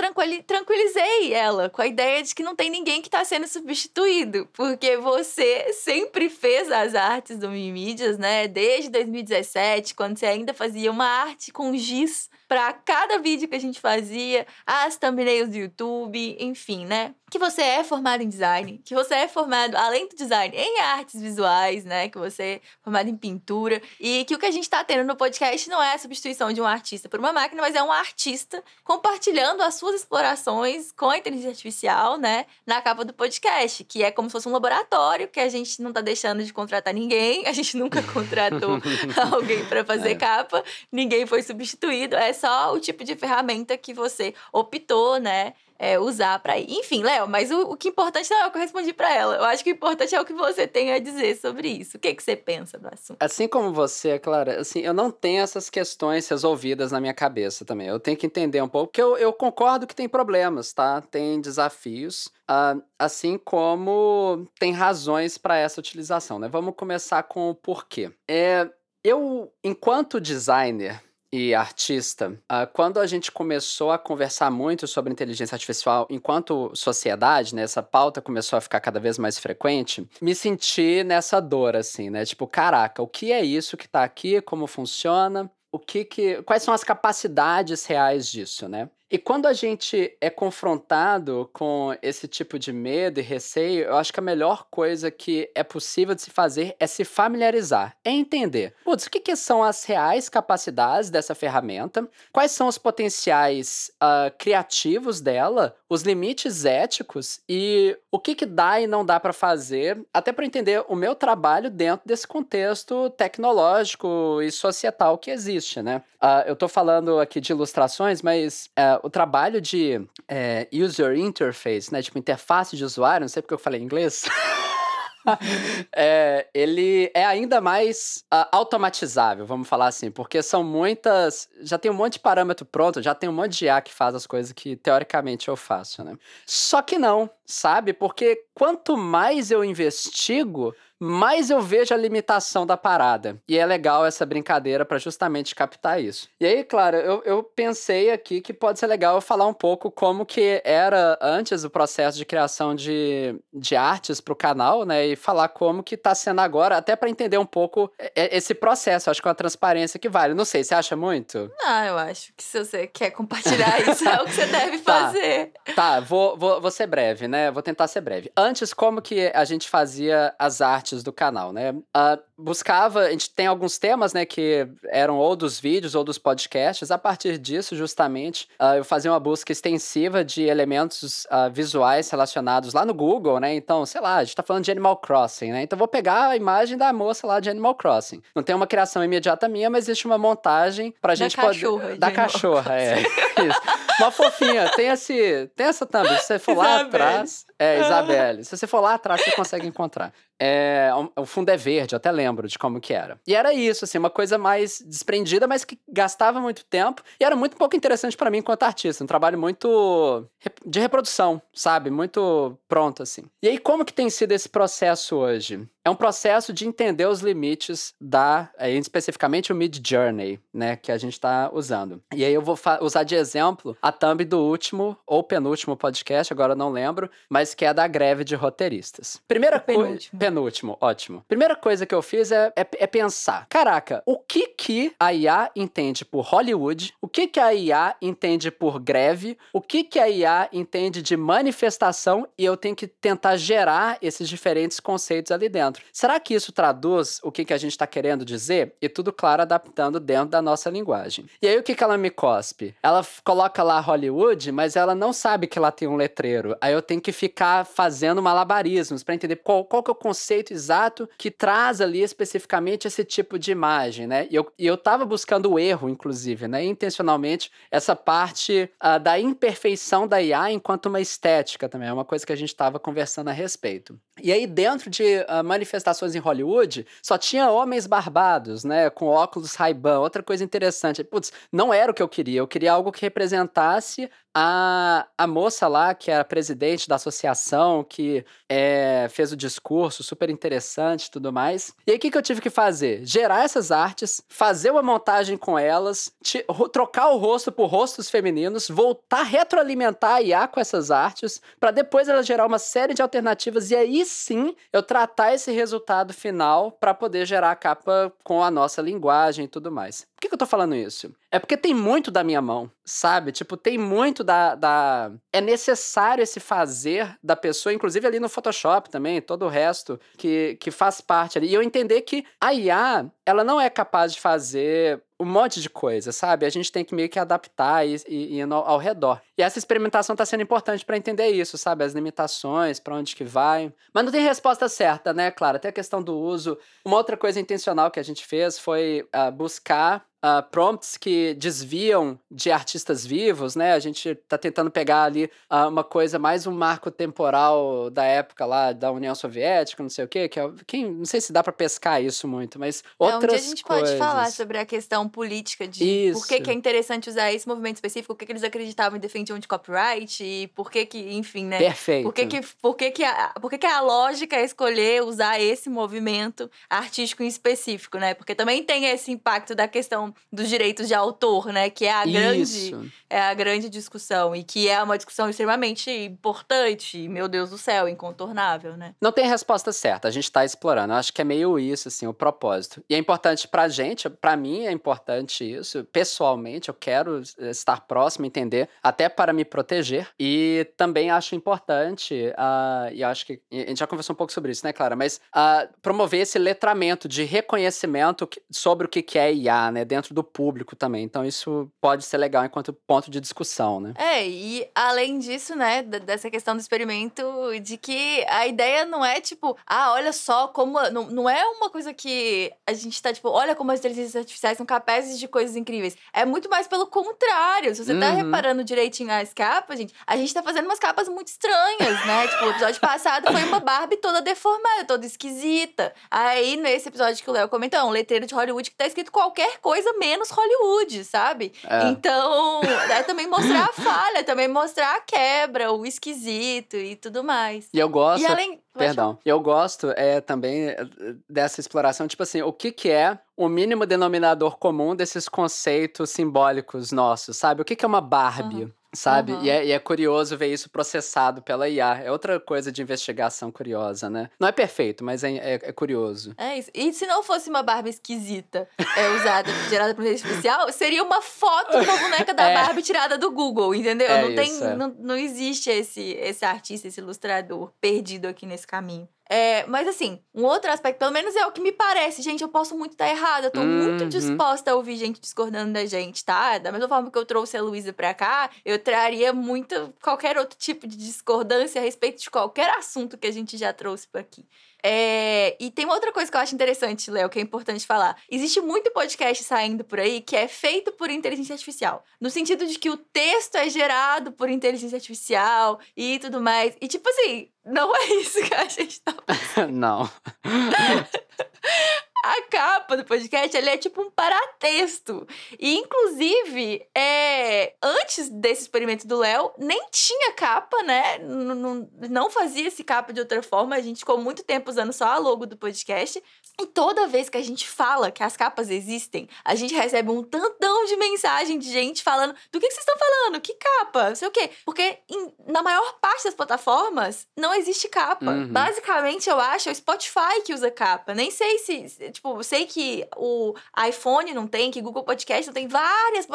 tranquilizei 0.47 1.35
ela 1.35 1.69
com 1.69 1.83
a 1.83 1.87
ideia 1.89 2.23
de 2.23 2.33
que 2.33 2.45
não 2.45 2.55
tem 2.55 2.71
ninguém 2.71 3.03
que 3.03 3.09
está 3.09 3.25
sendo 3.25 3.49
substituído, 3.49 4.49
porque 4.53 4.97
você 4.97 5.73
sempre 5.73 6.31
fez 6.31 6.71
as 6.71 6.95
artes 6.95 7.39
do 7.39 7.51
Mimídias, 7.51 8.17
né? 8.17 8.47
Desde 8.47 8.89
2017, 8.89 9.97
quando 9.97 10.17
você 10.17 10.27
ainda 10.27 10.55
fazia 10.55 10.93
uma 10.93 11.07
arte 11.07 11.51
com 11.51 11.77
giz 11.77 12.31
para 12.53 12.71
cada 12.71 13.19
vídeo 13.19 13.49
que 13.49 13.55
a 13.55 13.59
gente 13.59 13.81
fazia, 13.81 14.47
as 14.67 14.99
thumbnails 14.99 15.49
do 15.49 15.57
YouTube, 15.57 16.37
enfim, 16.39 16.85
né? 16.85 17.15
Que 17.31 17.39
você 17.39 17.63
é 17.63 17.83
formado 17.83 18.23
em 18.23 18.29
design, 18.29 18.79
que 18.85 18.95
você 18.95 19.15
é 19.15 19.27
formado, 19.27 19.75
além 19.75 20.07
do 20.07 20.15
design, 20.15 20.55
em 20.55 20.81
artes 20.81 21.19
visuais, 21.19 21.83
né? 21.83 22.11
Que 22.11 22.19
você 22.19 22.43
é 22.43 22.61
formado 22.83 23.09
em 23.09 23.17
pintura. 23.17 23.81
E 23.99 24.27
que 24.27 24.35
o 24.35 24.39
que 24.39 24.45
a 24.45 24.51
gente 24.51 24.65
está 24.65 24.85
tendo 24.85 25.07
no 25.07 25.17
podcast 25.17 25.67
não 25.71 25.83
é 25.83 25.95
a 25.95 25.99
substituição 25.99 26.53
de 26.53 26.61
um 26.61 26.67
artista 26.67 27.09
por 27.09 27.19
uma 27.19 27.33
máquina, 27.33 27.63
mas 27.63 27.75
é 27.75 27.83
um 27.83 27.91
artista 27.91 28.63
compartilhando 28.85 29.63
as 29.63 29.77
suas 29.77 29.95
explorações 29.95 30.93
com 30.93 31.09
a 31.09 31.17
inteligência 31.17 31.53
artificial, 31.53 32.19
né? 32.19 32.45
Na 32.67 32.83
capa 32.83 33.03
do 33.03 33.15
podcast, 33.15 33.83
que 33.85 34.03
é 34.03 34.11
como 34.11 34.29
se 34.29 34.33
fosse 34.33 34.47
um 34.47 34.53
laboratório 34.53 35.27
que 35.27 35.41
a 35.41 35.49
gente 35.49 35.81
não 35.81 35.89
está 35.89 36.03
deixando 36.03 36.45
de 36.45 36.53
contratar 36.53 36.93
ninguém, 36.93 37.47
a 37.47 37.53
gente 37.55 37.79
nunca 37.79 38.03
contratou 38.13 38.79
alguém 39.33 39.65
para 39.65 39.83
fazer 39.87 40.11
é. 40.11 40.15
capa, 40.17 40.63
ninguém 40.93 41.25
foi 41.25 41.43
substituído. 41.43 42.15
É 42.15 42.35
só 42.43 42.75
o 42.75 42.81
tipo 42.81 43.05
de 43.05 43.15
ferramenta 43.15 43.79
que 43.79 43.95
você 43.95 44.35
optou, 44.53 45.19
né? 45.19 45.55
É, 45.79 45.99
usar 45.99 46.39
para. 46.41 46.61
Enfim, 46.61 47.03
Léo, 47.03 47.27
mas 47.27 47.51
o, 47.51 47.73
o 47.73 47.77
que 47.77 47.89
é 47.89 47.91
importante 47.91 48.31
não 48.31 48.39
é 48.39 48.47
o 48.47 48.51
que 48.53 48.57
eu 48.57 48.63
respondi 48.63 48.93
para 48.93 49.13
ela. 49.13 49.37
Eu 49.37 49.45
acho 49.45 49.65
que 49.65 49.71
o 49.71 49.75
importante 49.75 50.15
é 50.15 50.21
o 50.21 50.25
que 50.25 50.33
você 50.33 50.65
tem 50.65 50.93
a 50.93 50.99
dizer 51.01 51.37
sobre 51.37 51.69
isso. 51.69 51.97
O 51.97 52.01
que, 52.01 52.15
que 52.15 52.23
você 52.23 52.37
pensa 52.37 52.79
do 52.79 52.87
assunto? 52.87 53.17
Assim 53.19 53.49
como 53.49 53.73
você, 53.73 54.17
Clara, 54.17 54.61
assim, 54.61 54.81
eu 54.81 54.95
não 54.95 55.11
tenho 55.11 55.43
essas 55.43 55.69
questões 55.69 56.29
resolvidas 56.29 56.93
na 56.93 57.01
minha 57.01 57.15
cabeça 57.15 57.65
também. 57.65 57.89
Eu 57.89 57.99
tenho 57.99 58.17
que 58.17 58.27
entender 58.27 58.63
um 58.63 58.69
pouco, 58.69 58.89
porque 58.89 59.03
eu, 59.03 59.17
eu 59.17 59.33
concordo 59.33 59.87
que 59.87 59.95
tem 59.95 60.09
problemas, 60.09 60.73
tá? 60.73 61.01
Tem 61.01 61.41
desafios, 61.41 62.27
uh, 62.49 62.81
assim 62.97 63.37
como 63.37 64.47
tem 64.61 64.73
razões 64.73 65.37
para 65.37 65.57
essa 65.57 65.81
utilização, 65.81 66.39
né? 66.39 66.49
Vamos 66.49 66.75
começar 66.77 67.25
com 67.25 67.51
o 67.51 67.55
porquê. 67.57 68.13
É, 68.29 68.71
eu, 69.03 69.53
enquanto 69.65 70.21
designer, 70.21 71.03
e 71.33 71.55
artista, 71.55 72.31
uh, 72.31 72.67
quando 72.75 73.01
a 73.01 73.07
gente 73.07 73.33
começou 73.33 73.91
a 73.91 73.99
conversar 73.99 74.51
muito 74.51 74.87
sobre 74.87 75.11
inteligência 75.11 75.55
artificial 75.55 76.07
enquanto 76.11 76.71
sociedade, 76.75 77.55
né, 77.55 77.63
essa 77.63 77.83
pauta 77.83 78.21
começou 78.21 78.59
a 78.59 78.61
ficar 78.61 78.81
cada 78.81 79.01
vez 79.01 79.17
mais 79.17 79.39
frequente, 79.39 80.07
me 80.21 80.35
senti 80.35 81.03
nessa 81.03 81.41
dor, 81.41 81.75
assim, 81.75 82.11
né? 82.11 82.25
Tipo, 82.27 82.47
caraca, 82.47 83.03
o 83.03 83.09
que 83.09 83.33
é 83.33 83.43
isso 83.43 83.77
que 83.77 83.89
tá 83.89 84.05
aqui? 84.05 84.43
Como 84.43 84.67
funciona? 84.67 85.51
O 85.73 85.79
que 85.79 86.05
que. 86.05 86.43
Quais 86.43 86.63
são 86.63 86.75
as 86.75 86.85
capacidades 86.85 87.87
reais 87.87 88.31
disso, 88.31 88.69
né? 88.69 88.91
E 89.13 89.19
quando 89.19 89.45
a 89.45 89.53
gente 89.53 90.17
é 90.23 90.31
confrontado 90.31 91.51
com 91.53 91.95
esse 92.01 92.27
tipo 92.27 92.59
de 92.59 92.73
medo 92.73 93.21
e 93.21 93.23
receio, 93.23 93.85
eu 93.85 93.97
acho 93.99 94.11
que 94.11 94.19
a 94.19 94.23
melhor 94.23 94.67
coisa 94.71 95.11
que 95.11 95.51
é 95.55 95.63
possível 95.63 96.15
de 96.15 96.23
se 96.23 96.31
fazer 96.31 96.75
é 96.81 96.87
se 96.87 97.05
familiarizar, 97.05 97.95
é 98.03 98.11
entender. 98.11 98.75
Putz, 98.83 99.05
o 99.05 99.11
que, 99.11 99.21
que 99.21 99.37
são 99.37 99.63
as 99.63 99.85
reais 99.85 100.31
capacidades 100.31 101.11
dessa 101.11 101.35
ferramenta? 101.35 102.09
Quais 102.33 102.53
são 102.53 102.69
os 102.69 102.79
potenciais 102.79 103.91
uh, 104.03 104.35
criativos 104.39 105.21
dela? 105.21 105.77
Os 105.91 106.01
limites 106.01 106.65
éticos? 106.65 107.41
E 107.47 107.95
o 108.11 108.19
que, 108.19 108.35
que 108.35 108.47
dá 108.47 108.81
e 108.81 108.87
não 108.87 109.05
dá 109.05 109.21
para 109.21 109.35
fazer? 109.35 110.03
Até 110.15 110.33
para 110.33 110.47
entender 110.47 110.83
o 110.89 110.97
meu 110.97 111.15
trabalho 111.15 111.69
dentro 111.69 112.09
desse 112.09 112.27
contexto 112.27 113.11
tecnológico 113.11 114.41
e 114.41 114.51
societal 114.51 115.19
que 115.19 115.31
existe, 115.31 115.83
né? 115.83 116.03
Uh, 116.23 116.47
eu 116.47 116.53
estou 116.53 116.69
falando 116.69 117.19
aqui 117.19 117.41
de 117.41 117.51
ilustrações, 117.51 118.23
mas 118.23 118.71
uh, 118.79 119.02
o 119.03 119.11
trabalho 119.11 119.61
de 119.61 120.01
é, 120.29 120.69
user 120.73 121.17
interface, 121.17 121.93
né? 121.93 122.03
Tipo, 122.03 122.19
interface 122.19 122.77
de 122.77 122.85
usuário, 122.85 123.25
não 123.25 123.29
sei 123.29 123.43
porque 123.43 123.55
eu 123.55 123.59
falei 123.59 123.81
inglês. 123.81 124.25
é, 125.95 126.49
ele 126.53 127.11
é 127.15 127.25
ainda 127.25 127.61
mais 127.61 128.25
uh, 128.33 128.47
automatizável, 128.53 129.47
vamos 129.47 129.69
falar 129.69 129.87
assim, 129.87 130.11
porque 130.11 130.43
são 130.43 130.65
muitas. 130.65 131.49
Já 131.61 131.79
tem 131.79 131.91
um 131.91 131.95
monte 131.95 132.15
de 132.15 132.21
parâmetro 132.21 132.65
pronto, 132.65 133.03
já 133.03 133.15
tem 133.15 133.29
um 133.29 133.33
monte 133.33 133.59
de 133.59 133.65
IA 133.67 133.81
que 133.81 133.93
faz 133.93 134.15
as 134.15 134.27
coisas 134.27 134.53
que 134.53 134.77
teoricamente 134.77 135.49
eu 135.49 135.57
faço, 135.57 136.03
né? 136.03 136.17
Só 136.47 136.83
que 136.83 136.99
não, 136.99 137.31
sabe? 137.47 137.93
Porque 137.93 138.45
quanto 138.55 138.97
mais 138.97 139.51
eu 139.51 139.65
investigo, 139.65 140.75
mais 141.03 141.51
eu 141.51 141.61
vejo 141.61 141.93
a 141.93 141.97
limitação 141.97 142.65
da 142.65 142.77
parada. 142.77 143.37
E 143.49 143.59
é 143.59 143.67
legal 143.67 144.07
essa 144.07 144.25
brincadeira 144.25 144.85
para 144.85 144.99
justamente 144.99 145.53
captar 145.53 146.01
isso. 146.01 146.29
E 146.41 146.47
aí, 146.47 146.63
claro, 146.63 146.97
eu, 146.97 147.23
eu 147.25 147.43
pensei 147.43 148.13
aqui 148.13 148.41
que 148.41 148.53
pode 148.53 148.79
ser 148.79 148.87
legal 148.87 149.17
eu 149.17 149.21
falar 149.21 149.49
um 149.49 149.55
pouco 149.55 149.91
como 149.91 150.25
que 150.25 150.63
era 150.65 151.19
antes 151.21 151.65
o 151.65 151.71
processo 151.71 152.17
de 152.17 152.25
criação 152.25 152.73
de, 152.73 153.35
de 153.53 153.75
artes 153.75 154.21
para 154.21 154.33
o 154.33 154.37
canal, 154.37 154.85
né? 154.85 155.05
E 155.07 155.17
falar 155.17 155.49
como 155.49 155.83
que 155.83 155.97
tá 155.97 156.15
sendo 156.15 156.41
agora, 156.41 156.77
até 156.77 156.95
para 156.95 157.11
entender 157.11 157.39
um 157.39 157.47
pouco 157.47 157.91
esse 158.15 158.55
processo. 158.55 159.11
Acho 159.11 159.21
que 159.21 159.27
é 159.27 159.31
uma 159.31 159.35
transparência 159.35 159.99
que 159.99 160.09
vale. 160.09 160.35
Não 160.35 160.45
sei, 160.45 160.63
você 160.63 160.75
acha 160.75 160.95
muito? 160.95 161.51
Ah, 161.65 161.87
eu 161.87 161.99
acho 161.99 162.33
que 162.37 162.45
se 162.45 162.65
você 162.65 162.87
quer 162.87 163.11
compartilhar 163.11 163.81
isso, 163.91 164.09
é 164.09 164.23
o 164.23 164.25
que 164.25 164.35
você 164.35 164.47
deve 164.47 164.79
tá. 164.79 165.07
fazer. 165.07 165.53
Tá, 165.75 165.99
vou, 165.99 166.37
vou, 166.37 166.61
vou 166.61 166.71
ser 166.71 166.87
breve, 166.87 167.27
né? 167.27 167.51
Vou 167.51 167.63
tentar 167.63 167.89
ser 167.89 168.03
breve. 168.03 168.31
Antes, 168.37 168.73
como 168.73 169.03
que 169.03 169.33
a 169.35 169.45
gente 169.45 169.69
fazia 169.69 170.33
as 170.39 170.61
artes 170.61 170.92
do 171.01 171.13
canal, 171.13 171.53
né? 171.53 171.71
Uh, 171.71 172.19
buscava, 172.37 173.03
a 173.03 173.11
gente 173.11 173.31
tem 173.31 173.47
alguns 173.47 173.79
temas, 173.79 174.13
né, 174.13 174.25
que 174.25 174.67
eram 174.89 175.17
ou 175.19 175.37
dos 175.37 175.61
vídeos 175.61 175.95
ou 175.95 176.03
dos 176.03 176.19
podcasts. 176.19 176.91
A 176.91 176.99
partir 176.99 177.39
disso, 177.39 177.77
justamente, 177.77 178.49
uh, 178.61 178.75
eu 178.79 178.85
fazia 178.85 179.13
uma 179.13 179.21
busca 179.21 179.53
extensiva 179.53 180.25
de 180.25 180.43
elementos 180.43 181.25
uh, 181.27 181.51
visuais 181.53 182.11
relacionados 182.11 182.75
lá 182.75 182.85
no 182.85 182.93
Google, 182.93 183.39
né? 183.39 183.55
Então, 183.55 183.87
sei 183.87 184.01
lá, 184.01 184.17
a 184.17 184.25
gente 184.25 184.35
tá 184.35 184.43
falando 184.43 184.65
de 184.65 184.73
Animal 184.73 184.97
Crossing, 184.97 185.53
né? 185.53 185.63
Então, 185.63 185.79
vou 185.79 185.87
pegar 185.87 186.31
a 186.31 186.37
imagem 186.37 186.77
da 186.77 186.93
moça 186.93 187.27
lá 187.27 187.39
de 187.39 187.49
Animal 187.49 187.77
Crossing. 187.77 188.21
Não 188.35 188.43
tem 188.43 188.57
uma 188.57 188.67
criação 188.67 189.05
imediata 189.05 189.49
minha, 189.49 189.71
mas 189.71 189.85
existe 189.85 190.07
uma 190.07 190.19
montagem 190.19 190.93
pra 191.01 191.13
da 191.13 191.15
gente 191.15 191.37
cachorra, 191.37 191.83
poder. 191.83 191.99
Da 191.99 192.11
cachorra, 192.11 192.75
é. 192.75 193.03
Isso. 193.39 193.61
Uma 194.01 194.11
fofinha. 194.11 194.69
Tem, 194.71 194.89
esse, 194.89 195.51
tem 195.55 195.67
essa 195.67 195.87
thumb. 195.87 196.09
Se 196.19 196.27
você 196.27 196.39
for 196.39 196.57
lá 196.57 196.81
atrás. 196.81 197.47
É, 197.59 197.81
Isabelle. 197.81 198.45
Se 198.45 198.57
você 198.57 198.67
for 198.67 198.81
lá 198.81 198.95
atrás, 198.95 199.23
você 199.23 199.33
consegue 199.33 199.67
encontrar. 199.67 200.13
É, 200.45 200.82
o 201.17 201.27
fundo 201.27 201.51
é 201.51 201.57
verde, 201.57 201.95
eu 201.95 201.97
até 201.97 202.11
lembro 202.11 202.49
de 202.49 202.59
como 202.59 202.81
que 202.81 202.93
era. 202.93 203.19
E 203.27 203.35
era 203.35 203.53
isso, 203.53 203.85
assim, 203.85 203.99
uma 203.99 204.11
coisa 204.11 204.39
mais 204.39 204.83
desprendida, 204.85 205.47
mas 205.47 205.65
que 205.65 205.79
gastava 205.89 206.41
muito 206.41 206.65
tempo 206.65 207.03
e 207.21 207.25
era 207.25 207.37
muito 207.37 207.57
pouco 207.57 207.77
interessante 207.77 208.17
para 208.17 208.31
mim 208.31 208.39
enquanto 208.39 208.63
artista. 208.63 209.05
Um 209.05 209.07
trabalho 209.07 209.39
muito 209.39 210.27
de 210.65 210.81
reprodução, 210.81 211.41
sabe? 211.53 211.91
Muito 211.91 212.59
pronto, 212.69 213.03
assim. 213.03 213.23
E 213.43 213.49
aí, 213.49 213.59
como 213.59 213.85
que 213.85 213.93
tem 213.93 214.09
sido 214.11 214.33
esse 214.33 214.49
processo 214.49 215.17
hoje? 215.17 215.69
É 215.85 215.91
um 215.91 215.97
processo 215.97 216.53
de 216.53 216.67
entender 216.67 217.07
os 217.07 217.21
limites 217.21 217.93
da, 218.01 218.51
aí, 218.57 218.79
especificamente 218.79 219.53
o 219.53 219.57
Mid 219.57 219.81
Journey, 219.85 220.39
né, 220.55 220.77
que 220.77 220.93
a 220.93 220.99
gente 220.99 221.15
está 221.15 221.51
usando. 221.53 222.01
E 222.15 222.25
aí 222.25 222.33
eu 222.33 222.41
vou 222.41 222.57
usar 222.81 223.03
de 223.03 223.17
exemplo 223.17 223.77
a 223.83 223.91
thumb 223.91 224.25
do 224.25 224.39
último 224.39 224.97
ou 225.05 225.25
penúltimo 225.25 225.77
podcast, 225.77 226.33
agora 226.33 226.55
não 226.55 226.71
lembro, 226.71 227.11
mas 227.29 227.53
que 227.53 227.65
é 227.65 227.75
da 227.75 227.89
greve 227.89 228.23
de 228.23 228.37
roteiristas. 228.37 229.21
Primeira 229.27 229.59
coisa. 229.59 230.09
Penúltimo, 230.17 230.72
ótimo. 230.81 231.25
Primeira 231.27 231.57
coisa 231.57 231.87
que 231.87 231.95
eu 231.95 232.03
fiz 232.03 232.31
é, 232.31 232.53
é, 232.57 232.67
é, 232.79 232.87
pensar: 232.87 233.47
caraca, 233.49 234.03
o 234.07 234.19
que 234.19 234.49
que 234.49 234.95
a 235.01 235.13
IA 235.13 235.51
entende 235.57 236.05
por 236.05 236.21
Hollywood? 236.23 236.95
O 237.01 237.09
que 237.09 237.27
que 237.27 237.41
a 237.41 237.53
IA 237.55 237.97
entende 238.01 238.51
por 238.51 238.79
greve? 238.79 239.39
O 239.53 239.61
que 239.61 239.85
que 239.85 239.99
a 239.99 240.09
IA 240.09 240.49
entende 240.53 241.03
de 241.03 241.17
manifestação? 241.17 242.29
E 242.37 242.45
eu 242.45 242.57
tenho 242.57 242.77
que 242.77 242.87
tentar 242.87 243.37
gerar 243.37 243.99
esses 244.03 244.29
diferentes 244.29 244.79
conceitos 244.79 245.33
ali 245.33 245.49
dentro 245.49 245.63
dentro. 245.63 245.83
Será 245.93 246.19
que 246.19 246.35
isso 246.35 246.53
traduz 246.53 247.21
o 247.23 247.31
que, 247.31 247.45
que 247.45 247.53
a 247.53 247.59
gente 247.59 247.73
está 247.73 247.87
querendo 247.87 248.25
dizer? 248.25 248.75
E 248.81 248.89
tudo, 248.89 249.13
claro, 249.13 249.43
adaptando 249.43 250.01
dentro 250.01 250.31
da 250.31 250.43
nossa 250.43 250.69
linguagem. 250.71 251.27
E 251.41 251.47
aí, 251.47 251.59
o 251.59 251.63
que, 251.63 251.75
que 251.75 251.85
ela 251.85 251.97
me 251.97 252.11
cospe? 252.11 252.75
Ela 252.83 253.05
coloca 253.25 253.63
lá 253.63 253.79
Hollywood, 253.81 254.51
mas 254.51 254.77
ela 254.77 254.95
não 254.95 255.13
sabe 255.13 255.47
que 255.47 255.61
lá 255.61 255.71
tem 255.71 255.87
um 255.87 255.97
letreiro. 255.97 256.57
Aí 256.61 256.73
eu 256.73 256.83
tenho 256.83 257.01
que 257.01 257.13
ficar 257.13 257.65
fazendo 257.65 258.23
malabarismos 258.23 259.03
para 259.03 259.15
entender 259.15 259.37
qual, 259.37 259.65
qual 259.65 259.83
que 259.83 259.91
é 259.91 259.93
o 259.93 259.97
conceito 259.97 260.53
exato 260.63 261.09
que 261.19 261.31
traz 261.31 261.81
ali 261.81 262.03
especificamente 262.03 262.87
esse 262.87 263.05
tipo 263.05 263.39
de 263.39 263.51
imagem, 263.51 264.07
né? 264.07 264.29
E 264.31 264.37
eu, 264.37 264.53
e 264.59 264.67
eu 264.67 264.77
tava 264.77 265.05
buscando 265.05 265.53
o 265.53 265.59
erro, 265.59 265.89
inclusive, 265.89 266.47
né? 266.47 266.65
Intencionalmente, 266.65 267.51
essa 267.71 267.97
parte 267.97 268.71
uh, 268.83 269.01
da 269.01 269.19
imperfeição 269.19 270.07
da 270.07 270.23
IA 270.23 270.53
enquanto 270.53 270.87
uma 270.87 271.01
estética 271.01 271.69
também. 271.69 271.89
É 271.89 271.93
uma 271.93 272.05
coisa 272.05 272.25
que 272.25 272.33
a 272.33 272.37
gente 272.37 272.51
estava 272.51 272.79
conversando 272.79 273.29
a 273.29 273.33
respeito. 273.33 273.99
E 274.23 274.33
aí, 274.33 274.47
dentro 274.47 274.89
de 274.89 275.03
uh, 275.03 275.43
manifestações 275.45 276.15
em 276.15 276.19
Hollywood, 276.19 276.87
só 277.03 277.19
tinha 277.19 277.51
homens 277.51 277.87
barbados, 277.87 278.63
né? 278.63 278.89
Com 278.91 279.07
óculos 279.07 279.55
Ray-Ban. 279.55 279.99
Outra 279.99 280.23
coisa 280.23 280.45
interessante. 280.45 281.03
Putz, 281.03 281.33
não 281.51 281.75
era 281.75 281.91
o 281.91 281.95
que 281.95 282.03
eu 282.03 282.09
queria. 282.09 282.41
Eu 282.41 282.49
queria 282.49 282.73
algo 282.73 282.93
que 282.93 283.03
representasse 283.03 284.09
a, 284.35 285.07
a 285.17 285.27
moça 285.27 285.69
lá, 285.69 285.95
que 285.95 286.11
era 286.11 286.25
presidente 286.25 286.89
da 286.89 286.95
associação, 286.95 287.85
que 287.85 288.25
é, 288.49 289.07
fez 289.11 289.33
o 289.33 289.37
discurso 289.37 290.03
super 290.03 290.31
interessante 290.31 291.07
e 291.07 291.11
tudo 291.11 291.33
mais. 291.33 291.75
E 291.87 291.91
aí, 291.91 291.97
o 291.97 292.01
que, 292.01 292.11
que 292.11 292.17
eu 292.17 292.23
tive 292.23 292.41
que 292.41 292.51
fazer? 292.51 293.05
Gerar 293.05 293.45
essas 293.45 293.71
artes, 293.71 294.23
fazer 294.29 294.71
uma 294.71 294.83
montagem 294.83 295.37
com 295.37 295.59
elas, 295.59 296.13
te, 296.23 296.45
trocar 296.73 297.09
o 297.09 297.19
rosto 297.19 297.53
por 297.53 297.67
rostos 297.67 298.09
femininos, 298.09 298.69
voltar 298.69 299.21
a 299.21 299.25
retroalimentar 299.25 300.17
a 300.17 300.23
IA 300.23 300.49
com 300.49 300.61
essas 300.61 300.91
artes, 300.91 301.41
para 301.61 301.71
depois 301.71 302.09
ela 302.09 302.23
gerar 302.23 302.47
uma 302.47 302.59
série 302.59 302.95
de 302.95 303.03
alternativas 303.03 303.71
e 303.71 303.77
aí 303.77 304.05
sim 304.05 304.55
eu 304.73 304.83
tratar 304.83 305.35
esse 305.35 305.53
resultado 305.53 306.13
final 306.13 306.73
para 306.73 306.95
poder 306.95 307.27
gerar 307.27 307.51
a 307.51 307.57
capa 307.57 308.13
com 308.25 308.43
a 308.43 308.51
nossa 308.51 308.81
linguagem 308.81 309.45
e 309.45 309.49
tudo 309.49 309.71
mais. 309.71 310.07
Por 310.15 310.23
que, 310.23 310.29
que 310.29 310.35
eu 310.35 310.39
tô 310.39 310.47
falando 310.47 310.75
isso? 310.75 311.13
É 311.35 311.39
porque 311.39 311.57
tem 311.57 311.73
muito 311.73 312.11
da 312.11 312.23
minha 312.23 312.43
mão, 312.43 312.71
sabe? 312.85 313.33
Tipo, 313.33 313.57
tem 313.57 313.79
muito 313.79 314.23
da, 314.23 314.55
da. 314.55 315.11
É 315.33 315.41
necessário 315.41 316.23
esse 316.23 316.39
fazer 316.39 317.19
da 317.23 317.35
pessoa, 317.35 317.73
inclusive 317.73 318.07
ali 318.07 318.21
no 318.21 318.29
Photoshop 318.29 318.91
também, 318.91 319.19
todo 319.23 319.47
o 319.47 319.49
resto 319.49 319.99
que, 320.19 320.59
que 320.61 320.71
faz 320.71 321.01
parte 321.01 321.39
ali. 321.39 321.49
E 321.49 321.55
eu 321.55 321.63
entender 321.63 322.03
que 322.03 322.27
a 322.39 322.53
IA, 322.53 323.11
ela 323.25 323.43
não 323.43 323.59
é 323.59 323.71
capaz 323.71 324.13
de 324.13 324.21
fazer 324.21 325.03
um 325.23 325.27
monte 325.27 325.61
de 325.61 325.71
coisa, 325.71 326.13
sabe? 326.13 326.45
A 326.45 326.51
gente 326.51 326.71
tem 326.73 326.85
que 326.85 326.95
meio 326.95 327.09
que 327.09 327.19
adaptar 327.19 327.87
e, 327.87 327.97
e, 328.09 328.37
e 328.37 328.43
ao, 328.43 328.53
ao 328.53 328.79
redor. 328.79 329.21
E 329.37 329.43
essa 329.43 329.59
experimentação 329.59 330.15
está 330.15 330.27
sendo 330.27 330.43
importante 330.43 330.85
para 330.85 330.97
entender 330.97 331.29
isso, 331.29 331.57
sabe? 331.57 331.85
As 331.85 331.93
limitações, 331.93 332.81
para 332.81 332.97
onde 332.97 333.15
que 333.15 333.25
vai. 333.25 333.73
Mas 333.95 334.05
não 334.05 334.13
tem 334.13 334.23
resposta 334.23 334.69
certa, 334.69 335.13
né, 335.13 335.31
Claro? 335.31 335.57
Até 335.57 335.69
a 335.69 335.73
questão 335.73 336.03
do 336.03 336.17
uso. 336.17 336.59
Uma 336.85 336.97
outra 336.97 337.17
coisa 337.17 337.41
intencional 337.41 337.91
que 337.91 338.01
a 338.01 338.03
gente 338.03 338.27
fez 338.27 338.59
foi 338.59 339.07
uh, 339.15 339.31
buscar 339.31 340.05
Uh, 340.25 340.41
prompts 340.53 340.97
que 340.97 341.35
desviam 341.35 342.17
de 342.31 342.53
artistas 342.53 343.05
vivos, 343.05 343.57
né? 343.57 343.73
A 343.73 343.81
gente 343.81 344.11
está 344.11 344.39
tentando 344.39 344.71
pegar 344.71 345.03
ali 345.03 345.29
uh, 345.51 345.69
uma 345.69 345.83
coisa 345.83 346.17
mais 346.17 346.47
um 346.47 346.53
marco 346.53 346.93
temporal 346.93 347.91
da 347.91 348.05
época 348.05 348.47
lá 348.47 348.73
da 348.73 348.93
União 348.93 349.17
Soviética, 349.17 349.83
não 349.83 349.91
sei 349.91 350.05
o 350.05 350.09
quê, 350.09 350.29
que 350.29 350.39
é, 350.39 350.49
quem, 350.65 350.89
não 350.89 351.05
sei 351.05 351.21
se 351.21 351.33
dá 351.33 351.43
para 351.43 351.53
pescar 351.53 352.01
isso 352.01 352.29
muito, 352.29 352.57
mas 352.57 352.85
outras 352.97 353.33
é, 353.33 353.35
um 353.35 353.39
a 353.39 353.49
gente 353.49 353.65
coisas. 353.65 353.89
pode 353.89 353.99
falar 353.99 354.31
sobre 354.31 354.59
a 354.59 354.65
questão 354.65 355.09
política 355.13 355.69
de 355.69 355.85
isso. 355.85 356.21
por 356.21 356.27
que, 356.27 356.41
que, 356.41 356.51
é 356.51 356.55
interessante 356.55 357.09
usar 357.09 357.33
esse 357.33 357.47
movimento 357.47 357.77
específico, 357.77 358.15
o 358.15 358.17
que, 358.17 358.27
que 358.27 358.33
eles 358.33 358.43
acreditavam 358.43 358.97
e 358.97 359.01
defendiam 359.01 359.39
de 359.39 359.47
copyright 359.47 360.25
e 360.25 360.49
por 360.49 360.71
que 360.71 360.87
que, 360.87 360.99
enfim, 361.15 361.45
né? 361.45 361.59
Perfeito. 361.59 362.05
Por 362.05 362.13
que 362.15 362.27
que, 362.27 362.41
por 362.61 362.75
que, 362.75 362.91
que, 362.91 363.05
a, 363.05 363.35
por 363.41 363.51
que, 363.51 363.59
que 363.59 363.67
a 363.67 363.81
lógica 363.81 364.37
é 364.37 364.45
escolher 364.45 365.03
usar 365.03 365.41
esse 365.41 365.69
movimento 365.69 366.51
artístico 366.69 367.23
em 367.23 367.29
específico, 367.29 367.99
né? 367.99 368.15
Porque 368.15 368.35
também 368.35 368.65
tem 368.65 368.87
esse 368.87 369.13
impacto 369.13 369.55
da 369.55 369.69
questão 369.69 370.15
dos 370.33 370.49
direitos 370.49 370.89
de 370.89 370.95
autor, 370.95 371.53
né? 371.53 371.69
Que 371.69 371.85
é 371.85 371.93
a 371.93 372.05
grande, 372.05 372.93
é 373.09 373.21
a 373.21 373.35
grande 373.35 373.69
discussão. 373.69 374.35
E 374.35 374.43
que 374.43 374.69
é 374.69 374.83
uma 374.83 374.97
discussão 374.97 375.29
extremamente 375.29 375.91
importante, 375.91 377.07
meu 377.09 377.29
Deus 377.29 377.51
do 377.51 377.59
céu, 377.59 377.89
incontornável, 377.89 378.77
né? 378.77 378.95
Não 379.01 379.13
tem 379.13 379.29
resposta 379.29 379.73
certa, 379.73 380.09
a 380.09 380.11
gente 380.11 380.31
tá 380.31 380.45
explorando. 380.45 380.93
Eu 380.93 380.97
acho 380.97 381.13
que 381.13 381.21
é 381.21 381.25
meio 381.25 381.59
isso, 381.59 381.89
assim, 381.89 382.07
o 382.07 382.15
propósito. 382.15 382.83
E 382.89 382.95
é 382.95 382.99
importante 382.99 383.47
pra 383.47 383.69
gente, 383.69 384.09
pra 384.09 384.37
mim 384.37 384.67
é 384.67 384.73
importante 384.73 385.02
isso. 385.43 385.85
Pessoalmente, 385.93 386.69
eu 386.69 386.75
quero 386.75 387.21
estar 387.39 387.81
próximo, 387.83 388.27
entender, 388.27 388.69
até 388.83 389.09
para 389.09 389.33
me 389.33 389.45
proteger. 389.45 390.09
E 390.19 390.67
também 390.77 391.11
acho 391.11 391.35
importante, 391.35 392.33
uh, 392.39 392.93
e 392.93 393.03
acho 393.03 393.27
que 393.27 393.41
a 393.51 393.57
gente 393.57 393.79
já 393.79 393.87
conversou 393.87 394.15
um 394.15 394.17
pouco 394.17 394.33
sobre 394.33 394.53
isso, 394.53 394.65
né, 394.65 394.73
Clara? 394.73 394.97
Mas 394.97 395.21
uh, 395.35 395.69
promover 395.81 396.21
esse 396.21 396.39
letramento 396.39 397.09
de 397.09 397.25
reconhecimento 397.25 398.29
sobre 398.51 398.87
o 398.87 398.89
que 398.89 399.19
é 399.19 399.33
IA, 399.33 399.71
né, 399.71 399.85
dentro 399.85 400.15
do 400.15 400.23
público 400.23 400.77
também. 400.77 401.05
Então 401.05 401.25
isso 401.25 401.71
pode 401.81 402.05
ser 402.05 402.19
legal 402.19 402.45
enquanto 402.45 402.73
ponto 402.73 403.11
de 403.11 403.21
discussão, 403.21 403.81
né? 403.81 403.95
É, 403.97 404.27
e 404.27 404.69
além 404.75 405.19
disso, 405.19 405.55
né, 405.55 405.83
dessa 405.83 406.31
questão 406.31 406.55
do 406.55 406.61
experimento, 406.61 407.23
de 407.63 407.77
que 407.77 408.25
a 408.29 408.47
ideia 408.47 408.85
não 408.85 409.05
é 409.05 409.21
tipo, 409.21 409.57
ah, 409.67 409.93
olha 409.93 410.13
só 410.13 410.49
como. 410.49 410.81
Não, 410.91 411.11
não 411.11 411.29
é 411.29 411.45
uma 411.45 411.71
coisa 411.71 411.93
que 411.93 412.53
a 412.67 412.73
gente 412.73 413.01
tá 413.01 413.13
tipo, 413.13 413.29
olha 413.29 413.55
como 413.55 413.73
as 413.73 413.81
inteligências 413.81 414.17
artificiais 414.17 414.57
são 414.57 414.67
capazes 414.67 414.92
de 415.01 415.29
coisas 415.29 415.57
incríveis. 415.57 415.97
É 416.13 416.25
muito 416.25 416.49
mais 416.49 416.67
pelo 416.67 416.87
contrário. 416.87 417.75
Se 417.75 417.85
você 417.85 417.99
tá 417.99 418.11
uhum. 418.11 418.17
reparando 418.17 418.65
direitinho 418.65 419.13
as 419.13 419.33
capas, 419.33 419.79
gente, 419.79 419.95
a 420.07 420.17
gente 420.17 420.33
tá 420.33 420.43
fazendo 420.43 420.67
umas 420.67 420.79
capas 420.79 421.09
muito 421.09 421.29
estranhas, 421.29 422.07
né? 422.07 422.29
tipo, 422.29 422.45
o 422.45 422.51
episódio 422.51 422.81
passado 422.81 423.31
foi 423.31 423.45
uma 423.45 423.61
Barbie 423.61 423.97
toda 423.97 424.21
deformada, 424.21 424.85
toda 424.87 425.07
esquisita. 425.07 425.93
Aí, 426.11 426.57
nesse 426.57 426.89
episódio 426.89 427.23
que 427.23 427.31
o 427.31 427.33
Léo 427.33 427.49
comentou, 427.49 427.79
é 427.79 427.85
um 427.85 427.91
letreiro 427.91 428.27
de 428.27 428.35
Hollywood 428.35 428.71
que 428.71 428.77
tá 428.77 428.87
escrito 428.87 429.11
qualquer 429.11 429.59
coisa 429.61 429.93
menos 429.95 430.31
Hollywood, 430.31 431.05
sabe? 431.05 431.53
É. 431.69 431.89
Então, 431.89 432.61
é 432.91 433.03
também 433.03 433.27
mostrar 433.27 433.65
a 433.65 433.73
falha, 433.73 434.25
também 434.25 434.49
mostrar 434.49 434.97
a 434.97 435.01
quebra, 435.01 435.73
o 435.73 435.85
esquisito 435.85 436.77
e 436.77 436.97
tudo 436.97 437.25
mais. 437.25 437.69
E 437.73 437.79
eu 437.79 437.89
gosto. 437.89 438.23
E 438.23 438.27
além. 438.27 438.62
Perdão. 438.75 439.19
Eu 439.25 439.39
gosto 439.41 439.91
é, 439.91 440.21
também 440.21 440.69
eh, 440.69 440.87
dessa 441.29 441.61
exploração, 441.61 442.09
tipo 442.09 442.23
assim, 442.23 442.43
o 442.43 442.53
que, 442.53 442.73
que 442.73 442.91
é 442.91 443.19
o 443.37 443.49
mínimo 443.49 443.85
denominador 443.85 444.57
comum 444.57 444.97
desses 444.97 445.29
conceitos 445.29 446.11
simbólicos 446.11 446.91
nossos, 446.91 447.37
sabe? 447.37 447.63
O 447.63 447.65
que, 447.65 447.77
que 447.77 447.85
é 447.85 447.89
uma 447.89 448.01
Barbie? 448.01 448.65
Uhum 448.65 448.73
sabe? 448.95 449.33
Uhum. 449.33 449.45
E, 449.45 449.51
é, 449.51 449.67
e, 449.67 449.73
é, 449.73 449.79
curioso 449.79 450.37
ver 450.37 450.53
isso 450.53 450.69
processado 450.69 451.43
pela 451.43 451.69
IA. 451.69 452.03
É 452.05 452.13
outra 452.13 452.39
coisa 452.39 452.71
de 452.71 452.83
investigação 452.83 453.51
curiosa, 453.51 454.11
né? 454.11 454.31
Não 454.39 454.49
é 454.49 454.53
perfeito, 454.53 455.03
mas 455.03 455.25
é, 455.25 455.33
é, 455.33 455.55
é 455.63 455.73
curioso. 455.73 456.35
É 456.37 456.59
isso. 456.59 456.71
E 456.75 456.93
se 456.93 457.07
não 457.07 457.23
fosse 457.23 457.49
uma 457.49 457.63
Barbie 457.63 457.91
esquisita 457.91 458.69
é, 458.97 459.09
usada, 459.11 459.51
gerada 459.71 459.95
por 459.95 460.03
inteligência 460.03 460.29
artificial, 460.29 460.73
seria 460.73 461.03
uma 461.03 461.23
foto 461.23 461.73
da 461.73 461.97
boneca 461.97 462.35
da 462.35 462.45
é. 462.51 462.55
Barbie 462.55 462.83
tirada 462.83 463.17
do 463.17 463.31
Google, 463.31 463.75
entendeu? 463.75 464.09
É 464.09 464.23
não, 464.23 464.35
tem, 464.35 464.61
não, 464.77 464.97
não 464.99 465.17
existe 465.17 465.71
esse, 465.71 466.13
esse 466.13 466.45
artista, 466.45 466.89
esse 466.89 467.01
ilustrador 467.01 467.73
perdido 467.81 468.27
aqui 468.27 468.47
nesse 468.47 468.67
caminho. 468.67 469.09
É, 469.35 469.65
mas 469.67 469.89
assim, 469.89 470.21
um 470.35 470.45
outro 470.45 470.71
aspecto, 470.71 470.99
pelo 470.99 471.11
menos 471.11 471.35
é 471.35 471.47
o 471.47 471.53
que 471.53 471.63
me 471.63 471.73
parece, 471.73 472.21
gente, 472.21 472.43
eu 472.43 472.51
posso 472.51 472.77
muito 472.77 472.93
estar 472.93 473.09
errada. 473.09 473.47
Eu 473.47 473.51
tô 473.51 473.61
uhum. 473.61 473.85
muito 473.85 474.07
disposta 474.07 474.71
a 474.71 474.75
ouvir 474.75 474.95
gente 474.97 475.19
discordando 475.19 475.73
da 475.73 475.87
gente, 475.87 476.23
tá? 476.23 476.59
Da 476.59 476.71
mesma 476.71 476.87
forma 476.87 477.11
que 477.11 477.17
eu 477.17 477.25
trouxe 477.25 477.57
a 477.57 477.63
Luísa 477.63 477.95
pra 477.95 478.13
cá, 478.13 478.51
eu 478.63 478.79
traria 478.79 479.33
muito 479.33 479.95
qualquer 480.03 480.37
outro 480.37 480.59
tipo 480.59 480.87
de 480.87 480.99
discordância 480.99 481.81
a 481.81 481.85
respeito 481.85 482.21
de 482.21 482.29
qualquer 482.29 482.69
assunto 482.77 483.17
que 483.17 483.27
a 483.27 483.31
gente 483.31 483.57
já 483.57 483.73
trouxe 483.73 484.07
por 484.07 484.21
aqui. 484.21 484.45
É, 484.85 485.57
e 485.61 485.71
tem 485.71 485.85
uma 485.85 485.95
outra 485.95 486.13
coisa 486.13 486.31
que 486.31 486.37
eu 486.37 486.41
acho 486.41 486.55
interessante, 486.55 487.11
Léo, 487.11 487.29
que 487.29 487.39
é 487.39 487.43
importante 487.43 487.87
falar. 487.87 488.17
Existe 488.31 488.61
muito 488.61 488.91
podcast 488.91 489.45
saindo 489.45 489.85
por 489.85 490.01
aí 490.01 490.21
que 490.21 490.35
é 490.35 490.49
feito 490.49 490.93
por 490.93 491.11
inteligência 491.11 491.53
artificial. 491.53 492.05
No 492.21 492.31
sentido 492.31 492.67
de 492.67 492.79
que 492.79 492.91
o 492.91 492.97
texto 492.97 493.57
é 493.57 493.69
gerado 493.69 494.33
por 494.33 494.51
inteligência 494.51 494.97
artificial 494.97 495.79
e 495.97 496.19
tudo 496.19 496.41
mais. 496.41 496.77
E 496.81 496.89
tipo 496.89 497.09
assim, 497.09 497.49
não 497.65 497.95
é 497.95 498.15
isso 498.15 498.43
que 498.43 498.55
a 498.55 498.69
gente 498.69 499.01
tá 499.01 499.15
Não. 499.71 500.11
a 502.23 502.43
capa 502.49 502.97
do 502.97 503.05
podcast 503.05 503.57
é 503.57 503.77
tipo 503.77 504.01
um 504.01 504.11
paratexto. 504.11 505.27
E, 505.59 505.77
inclusive, 505.77 506.87
é, 506.97 507.75
antes 507.83 508.29
desse 508.29 508.63
experimento 508.63 509.07
do 509.09 509.19
Léo, 509.19 509.53
nem 509.59 509.87
tinha 509.91 510.33
capa, 510.33 510.83
né? 510.85 511.19
Não, 511.19 511.89
não 512.09 512.31
fazia 512.31 512.69
esse 512.69 512.85
capa 512.85 513.13
de 513.13 513.21
outra 513.21 513.43
forma. 513.43 513.75
A 513.75 513.81
gente 513.81 513.99
ficou 513.99 514.19
muito 514.19 514.45
tempo 514.45 514.71
usando 514.71 514.93
só 514.93 515.07
a 515.07 515.19
logo 515.19 515.47
do 515.47 515.57
podcast. 515.57 516.23
E 516.61 516.67
toda 516.67 517.09
vez 517.09 517.29
que 517.29 517.39
a 517.39 517.43
gente 517.43 517.69
fala 517.69 518.11
que 518.11 518.23
as 518.23 518.37
capas 518.37 518.71
existem, 518.71 519.29
a 519.45 519.55
gente 519.55 519.75
recebe 519.75 520.11
um 520.11 520.23
tantão 520.23 520.85
de 520.85 520.97
mensagem 520.97 521.59
de 521.59 521.71
gente 521.73 522.03
falando: 522.03 522.35
do 522.53 522.61
que, 522.61 522.69
que 522.69 522.75
vocês 522.75 522.87
estão 522.87 522.99
falando? 522.99 523.41
Que 523.41 523.55
capa? 523.55 524.11
Não 524.11 524.15
sei 524.15 524.29
o 524.29 524.31
quê. 524.31 524.51
Porque 524.65 524.99
em, 525.09 525.35
na 525.47 525.63
maior 525.63 525.99
parte 526.01 526.25
das 526.25 526.35
plataformas 526.35 527.27
não 527.37 527.55
existe 527.55 527.89
capa. 527.89 528.31
Uhum. 528.31 528.49
Basicamente, 528.49 529.29
eu 529.29 529.41
acho, 529.41 529.71
é 529.71 529.73
o 529.73 529.75
Spotify 529.75 530.43
que 530.45 530.55
usa 530.55 530.71
capa. 530.71 531.15
Nem 531.15 531.31
sei 531.31 531.59
se. 531.59 532.12
Tipo, 532.13 532.43
sei 532.43 532.67
que 532.67 533.07
o 533.17 533.55
iPhone 533.89 534.33
não 534.35 534.47
tem, 534.47 534.71
que 534.71 534.81
Google 534.81 535.05
Podcast 535.05 535.47
não 535.47 535.55
tem, 535.55 535.67
várias, 535.67 536.27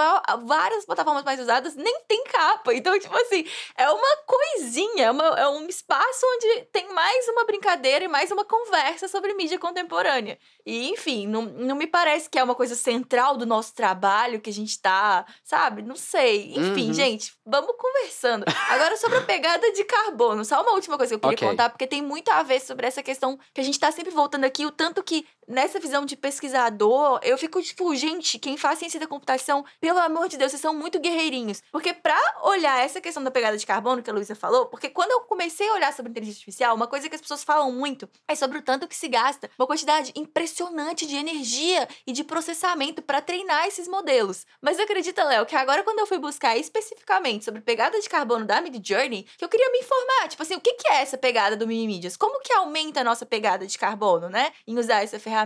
várias 0.44 0.86
plataformas 0.86 1.24
mais 1.24 1.40
usadas 1.40 1.76
nem 1.76 2.02
tem 2.08 2.24
capa. 2.26 2.74
Então, 2.74 2.98
tipo 3.00 3.16
assim, 3.16 3.46
é 3.76 3.90
uma 3.90 4.18
coisinha, 4.26 5.06
é, 5.06 5.12
uma, 5.12 5.28
é 5.40 5.48
um 5.48 5.68
espaço 5.68 6.26
onde 6.36 6.66
tem 6.72 6.92
mais 6.94 7.28
uma 7.30 7.46
brincadeira 7.46 8.06
e 8.06 8.08
mais 8.08 8.32
uma 8.32 8.44
conversa 8.44 9.08
sobre 9.08 9.34
mídia 9.34 9.58
contemporânea 9.58 9.78
contemporânea. 9.78 10.38
E, 10.66 10.90
enfim, 10.90 11.28
não, 11.28 11.44
não 11.44 11.76
me 11.76 11.88
parece 11.88 12.30
que 12.30 12.38
é 12.38 12.44
uma 12.44 12.56
coisa 12.56 12.76
central 12.76 13.38
do 13.38 13.46
nosso 13.46 13.74
trabalho 13.74 14.42
que 14.42 14.50
a 14.50 14.54
gente 14.54 14.80
tá, 14.80 15.26
sabe? 15.44 15.82
Não 15.82 15.96
sei. 15.96 16.54
Enfim, 16.56 16.88
uhum. 16.88 16.94
gente, 16.94 17.34
vamos 17.46 17.76
conversando. 17.78 18.46
Agora, 18.70 18.98
sobre 18.98 19.18
a 19.20 19.22
pegada 19.22 19.72
de 19.72 19.84
carbono, 19.84 20.44
só 20.44 20.62
uma 20.62 20.74
última 20.74 20.98
coisa 20.98 21.12
que 21.12 21.16
eu 21.16 21.20
queria 21.20 21.36
okay. 21.36 21.48
contar, 21.48 21.70
porque 21.70 21.88
tem 21.88 22.02
muito 22.02 22.30
a 22.30 22.44
ver 22.44 22.60
sobre 22.60 22.86
essa 22.86 23.02
questão 23.02 23.40
que 23.54 23.62
a 23.62 23.64
gente 23.64 23.80
tá 23.80 23.92
sempre 23.92 24.12
voltando 24.12 24.44
aqui, 24.44 24.66
o 24.66 24.72
tanto 24.72 25.02
que 25.04 25.26
nessa 25.48 25.80
visão 25.80 26.06
de 26.06 26.18
pesquisador, 26.18 27.20
eu 27.24 27.38
fico 27.38 27.62
tipo, 27.62 27.96
gente, 27.96 28.38
quem 28.38 28.58
faz 28.58 28.80
ciência 28.80 29.00
da 29.00 29.08
computação, 29.08 29.64
pelo 29.80 30.00
amor 30.00 30.28
de 30.28 30.38
Deus, 30.38 30.52
vocês 30.52 30.62
são 30.62 30.74
muito 30.74 31.00
guerreirinhos. 31.00 31.64
Porque 31.72 31.94
pra 31.94 32.20
olhar 32.44 32.84
essa 32.84 33.00
questão 33.00 33.24
da 33.24 33.32
pegada 33.32 33.58
de 33.58 33.66
carbono 33.66 34.04
que 34.04 34.10
a 34.10 34.14
Luísa 34.14 34.36
falou, 34.36 34.66
porque 34.66 34.90
quando 34.90 35.12
eu 35.12 35.22
comecei 35.22 35.68
a 35.70 35.74
olhar 35.74 35.94
sobre 35.94 36.12
inteligência 36.12 36.40
artificial, 36.40 36.76
uma 36.76 36.88
coisa 36.88 37.08
que 37.08 37.16
as 37.16 37.22
pessoas 37.22 37.44
falam 37.44 37.72
muito 37.72 38.10
é 38.28 38.36
sobre 38.36 38.58
o 38.58 38.62
tanto 38.62 38.88
que 38.88 38.96
se 38.96 39.08
gasta, 39.08 39.50
uma 39.58 39.68
quantidade 39.68 40.12
impressionante 40.16 41.06
de 41.06 41.16
energia 41.16 41.88
e 42.06 42.12
de 42.12 42.24
processamento 42.24 43.02
para 43.02 43.22
treinar 43.22 43.66
esses 43.68 43.88
modelos. 43.88 44.46
Mas 44.62 44.80
acredita, 44.80 45.24
Léo, 45.24 45.46
que 45.46 45.56
agora 45.56 45.84
quando 45.84 46.00
eu 46.00 46.08
fui 46.08 46.18
buscar 46.18 46.58
especificamente 46.58 47.46
sobre 47.46 47.62
pegada 47.62 48.00
de 48.00 48.10
carbono 48.10 48.46
da 48.46 48.60
Mid 48.60 48.86
Journey, 48.86 49.26
que 49.38 49.46
eu 49.46 49.50
queria 49.50 49.72
me 49.72 49.80
informar, 49.80 50.28
tipo 50.28 50.44
assim, 50.44 50.56
o 50.56 50.62
que 50.62 50.76
é 50.90 51.02
essa 51.02 51.18
pegada 51.18 51.56
do 51.56 51.68
Mimimídias? 51.68 52.18
Como 52.18 52.42
que 52.42 52.52
aumenta 52.54 53.02
a 53.02 53.04
nossa 53.04 53.26
pegada 53.26 53.66
de 53.66 53.78
carbono, 53.78 54.30
né? 54.30 54.52
Em 54.68 54.78
usar 54.78 55.04
essa 55.04 55.18
ferramenta. 55.20 55.37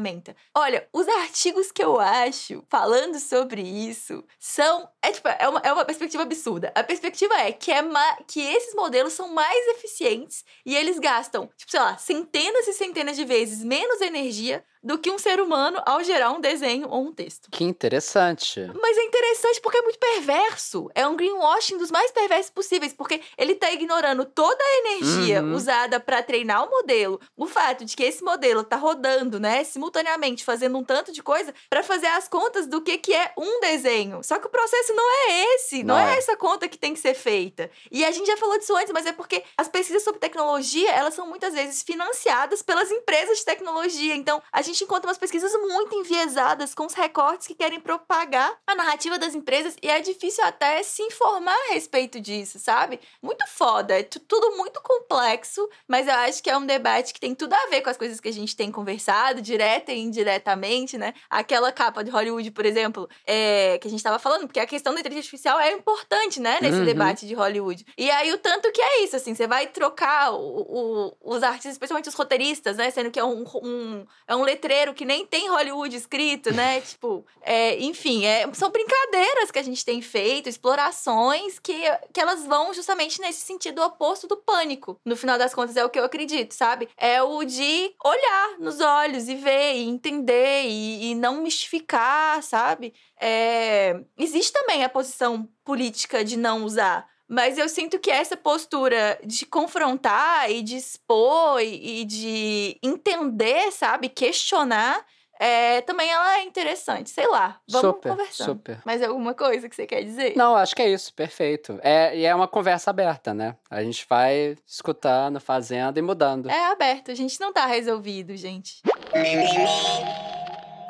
Olha, 0.55 0.87
os 0.93 1.07
artigos 1.07 1.71
que 1.71 1.83
eu 1.83 1.99
acho 1.99 2.63
falando 2.69 3.19
sobre 3.19 3.61
isso 3.61 4.23
são. 4.39 4.89
É, 5.01 5.11
tipo, 5.11 5.27
é, 5.27 5.47
uma, 5.47 5.59
é 5.59 5.73
uma 5.73 5.85
perspectiva 5.85 6.23
absurda. 6.23 6.71
A 6.75 6.83
perspectiva 6.83 7.33
é 7.35 7.51
que, 7.51 7.71
é 7.71 7.81
que 8.27 8.41
esses 8.41 8.73
modelos 8.75 9.13
são 9.13 9.29
mais 9.29 9.67
eficientes 9.75 10.43
e 10.65 10.75
eles 10.75 10.99
gastam, 10.99 11.49
tipo, 11.57 11.71
sei 11.71 11.79
lá, 11.79 11.97
centenas 11.97 12.67
e 12.67 12.73
centenas 12.73 13.15
de 13.15 13.25
vezes 13.25 13.63
menos 13.63 14.01
energia 14.01 14.63
do 14.84 14.97
que 14.97 15.11
um 15.11 15.17
ser 15.17 15.39
humano 15.39 15.82
ao 15.86 16.03
gerar 16.03 16.32
um 16.32 16.41
desenho 16.41 16.89
ou 16.89 17.07
um 17.07 17.13
texto. 17.13 17.49
Que 17.51 17.63
interessante. 17.63 18.59
Mas 18.82 18.97
é 18.97 19.03
interessante 19.03 19.61
porque 19.61 19.77
é 19.77 19.82
muito 19.82 19.99
perverso. 19.99 20.89
É 20.95 21.07
um 21.07 21.15
greenwashing 21.15 21.77
dos 21.77 21.91
mais 21.91 22.11
perversos 22.11 22.49
possíveis, 22.49 22.93
porque 22.93 23.21
ele 23.38 23.55
tá 23.55 23.71
ignorando 23.71 24.25
toda 24.25 24.63
a 24.63 24.77
energia 24.79 25.41
uhum. 25.41 25.53
usada 25.53 25.99
para 25.99 26.23
treinar 26.23 26.65
o 26.65 26.69
modelo, 26.69 27.19
o 27.38 27.45
fato 27.45 27.86
de 27.86 27.95
que 27.95 28.03
esse 28.03 28.23
modelo 28.23 28.63
tá 28.63 28.75
rodando, 28.75 29.39
né, 29.39 29.63
simultaneamente 29.63 30.43
fazendo 30.43 30.77
um 30.77 30.84
tanto 30.84 31.11
de 31.11 31.21
coisa 31.21 31.53
para 31.69 31.84
fazer 31.84 32.07
as 32.07 32.27
contas 32.27 32.67
do 32.67 32.82
que 32.82 32.97
que 32.97 33.13
é 33.13 33.32
um 33.38 33.59
desenho. 33.59 34.23
Só 34.23 34.39
que 34.39 34.47
o 34.47 34.49
processo 34.49 34.93
não 34.93 35.29
é 35.29 35.55
esse, 35.55 35.84
não, 35.84 35.95
não 35.95 36.01
é. 36.01 36.15
é 36.15 36.17
essa 36.17 36.36
conta 36.36 36.67
que 36.67 36.77
tem 36.77 36.93
que 36.93 36.99
ser 36.99 37.13
feita. 37.13 37.69
E 37.91 38.03
a 38.03 38.11
gente 38.11 38.27
já 38.27 38.38
falou 38.38 38.57
disso 38.57 38.75
antes, 38.75 38.91
mas 38.91 39.05
é 39.05 39.11
porque 39.11 39.43
as 39.57 39.67
pesquisas 39.67 40.03
sobre 40.03 40.19
tecnologia, 40.19 40.91
elas 40.91 41.13
são 41.13 41.27
muitas 41.27 41.53
vezes 41.53 41.84
financiadas 41.84 42.61
pelas 42.61 42.91
empresas 42.91 43.39
de 43.39 43.45
tecnologia. 43.45 44.15
Então, 44.15 44.41
a 44.51 44.61
gente 44.61 44.70
gente 44.72 44.84
encontra 44.84 45.07
umas 45.07 45.17
pesquisas 45.17 45.51
muito 45.53 45.95
enviesadas 45.95 46.74
com 46.74 46.86
os 46.86 46.93
recortes 46.93 47.47
que 47.47 47.55
querem 47.55 47.80
propagar 47.80 48.57
a 48.65 48.76
narrativa 48.76 49.17
das 49.19 49.36
empresas 49.36 49.76
e 49.82 49.89
é 49.89 49.99
difícil 49.99 50.43
até 50.43 50.82
se 50.84 51.01
informar 51.03 51.55
a 51.69 51.74
respeito 51.74 52.19
disso, 52.19 52.59
sabe? 52.59 52.99
Muito 53.22 53.45
foda, 53.47 53.99
é 53.99 54.03
tudo 54.03 54.55
muito 54.57 54.82
complexo, 54.82 55.67
mas 55.88 56.07
eu 56.07 56.13
acho 56.13 56.41
que 56.41 56.49
é 56.49 56.57
um 56.57 56.65
debate 56.65 57.13
que 57.13 57.19
tem 57.19 57.36
tudo 57.36 57.53
a 57.53 57.67
ver 57.67 57.82
com 57.82 57.89
as 57.89 57.97
coisas 57.97 58.19
que 58.19 58.30
a 58.30 58.34
gente 58.34 58.55
tem 58.55 58.72
conversado, 58.72 59.41
direta 59.41 59.91
e 59.91 59.99
indiretamente, 59.99 60.97
né? 60.97 61.13
Aquela 61.30 61.72
capa 61.72 62.03
de 62.03 62.09
Hollywood, 62.09 62.51
por 62.51 62.65
exemplo, 62.65 63.09
é, 63.26 63.78
que 63.80 63.88
a 63.88 63.91
gente 63.91 64.03
tava 64.03 64.19
falando, 64.19 64.47
porque 64.47 64.59
a 64.59 64.65
questão 64.65 64.93
da 64.93 64.99
inteligência 64.99 65.30
artificial 65.30 65.59
é 65.59 65.72
importante, 65.72 66.39
né, 66.39 66.59
nesse 66.61 66.80
uhum. 66.80 66.86
debate 66.86 67.28
de 67.28 67.34
Hollywood. 67.34 67.86
E 67.97 68.09
aí 68.09 68.32
o 68.32 68.38
tanto 68.38 68.72
que 68.72 68.82
é 68.82 69.03
isso, 69.03 69.15
assim, 69.15 69.34
você 69.34 69.47
vai 69.47 69.67
trocar 69.67 70.32
o, 70.34 70.38
o, 70.39 71.36
os 71.36 71.43
artistas, 71.43 71.74
especialmente 71.74 72.09
os 72.09 72.15
roteiristas, 72.15 72.78
né, 72.78 72.89
sendo 72.91 73.11
que 73.11 73.19
é 73.19 73.24
um, 73.24 73.43
um, 73.61 74.05
é 74.28 74.36
um 74.36 74.43
letreiro 74.62 74.93
que 74.93 75.03
nem 75.03 75.26
tem 75.26 75.49
Hollywood 75.49 75.95
escrito, 75.95 76.53
né? 76.53 76.82
tipo, 76.82 77.26
é, 77.41 77.80
enfim, 77.80 78.26
é, 78.26 78.47
são 78.53 78.70
brincadeiras 78.70 79.49
que 79.49 79.57
a 79.57 79.64
gente 79.64 79.84
tem 79.84 80.01
feito, 80.01 80.47
explorações 80.47 81.57
que, 81.57 81.74
que 82.14 82.20
elas 82.20 82.45
vão 82.45 82.74
justamente 82.74 83.20
nesse 83.20 83.41
sentido 83.41 83.82
oposto 83.82 84.28
do 84.28 84.38
pânico. 84.38 84.99
No 85.03 85.16
final 85.16 85.38
das 85.38 85.53
contas, 85.53 85.76
é 85.76 85.84
o 85.84 85.89
que 85.89 85.99
eu 85.99 86.05
acredito, 86.05 86.53
sabe? 86.53 86.88
É 86.95 87.22
o 87.24 87.43
de 87.43 87.93
olhar 88.05 88.59
nos 88.59 88.80
olhos 88.80 89.28
e 89.28 89.36
ver, 89.36 89.76
e 89.76 89.89
entender, 89.89 90.66
e, 90.66 91.12
e 91.12 91.16
não 91.16 91.41
mistificar, 91.41 92.43
sabe? 92.43 92.93
É, 93.20 93.99
existe 94.18 94.53
também 94.53 94.84
a 94.84 94.89
posição 94.89 95.47
política 95.64 96.24
de 96.24 96.38
não 96.38 96.64
usar. 96.64 97.11
Mas 97.32 97.57
eu 97.57 97.69
sinto 97.69 97.97
que 97.97 98.11
essa 98.11 98.36
postura 98.36 99.17
de 99.23 99.45
confrontar 99.45 100.51
e 100.51 100.61
de 100.61 100.75
expor 100.75 101.61
e 101.61 102.03
de 102.03 102.77
entender, 102.84 103.71
sabe, 103.71 104.09
questionar, 104.09 105.01
é, 105.39 105.79
também 105.79 106.11
ela 106.11 106.39
é 106.39 106.43
interessante. 106.43 107.09
Sei 107.09 107.25
lá, 107.25 107.57
vamos 107.69 107.95
super, 107.95 108.09
conversar. 108.09 108.43
Super. 108.43 108.82
Mas 108.84 109.01
alguma 109.01 109.34
coisa 109.34 109.69
que 109.69 109.75
você 109.75 109.88
quer 109.88 110.03
dizer? 110.03 110.36
Não, 110.36 110.57
acho 110.57 110.75
que 110.75 110.82
é 110.82 110.89
isso, 110.89 111.13
perfeito. 111.13 111.79
É, 111.82 112.13
e 112.17 112.25
é 112.25 112.36
uma 112.36 112.49
conversa 112.49 112.89
aberta, 112.89 113.34
né? 113.34 113.55
A 113.69 113.82
gente 113.82 114.05
vai 114.09 114.57
escutando, 114.67 115.39
fazendo 115.39 115.97
e 115.97 116.01
mudando. 116.01 116.49
É 116.49 116.65
aberto, 116.65 117.11
a 117.11 117.15
gente 117.15 117.39
não 117.39 117.53
tá 117.53 117.65
resolvido, 117.65 118.36
gente. 118.36 118.82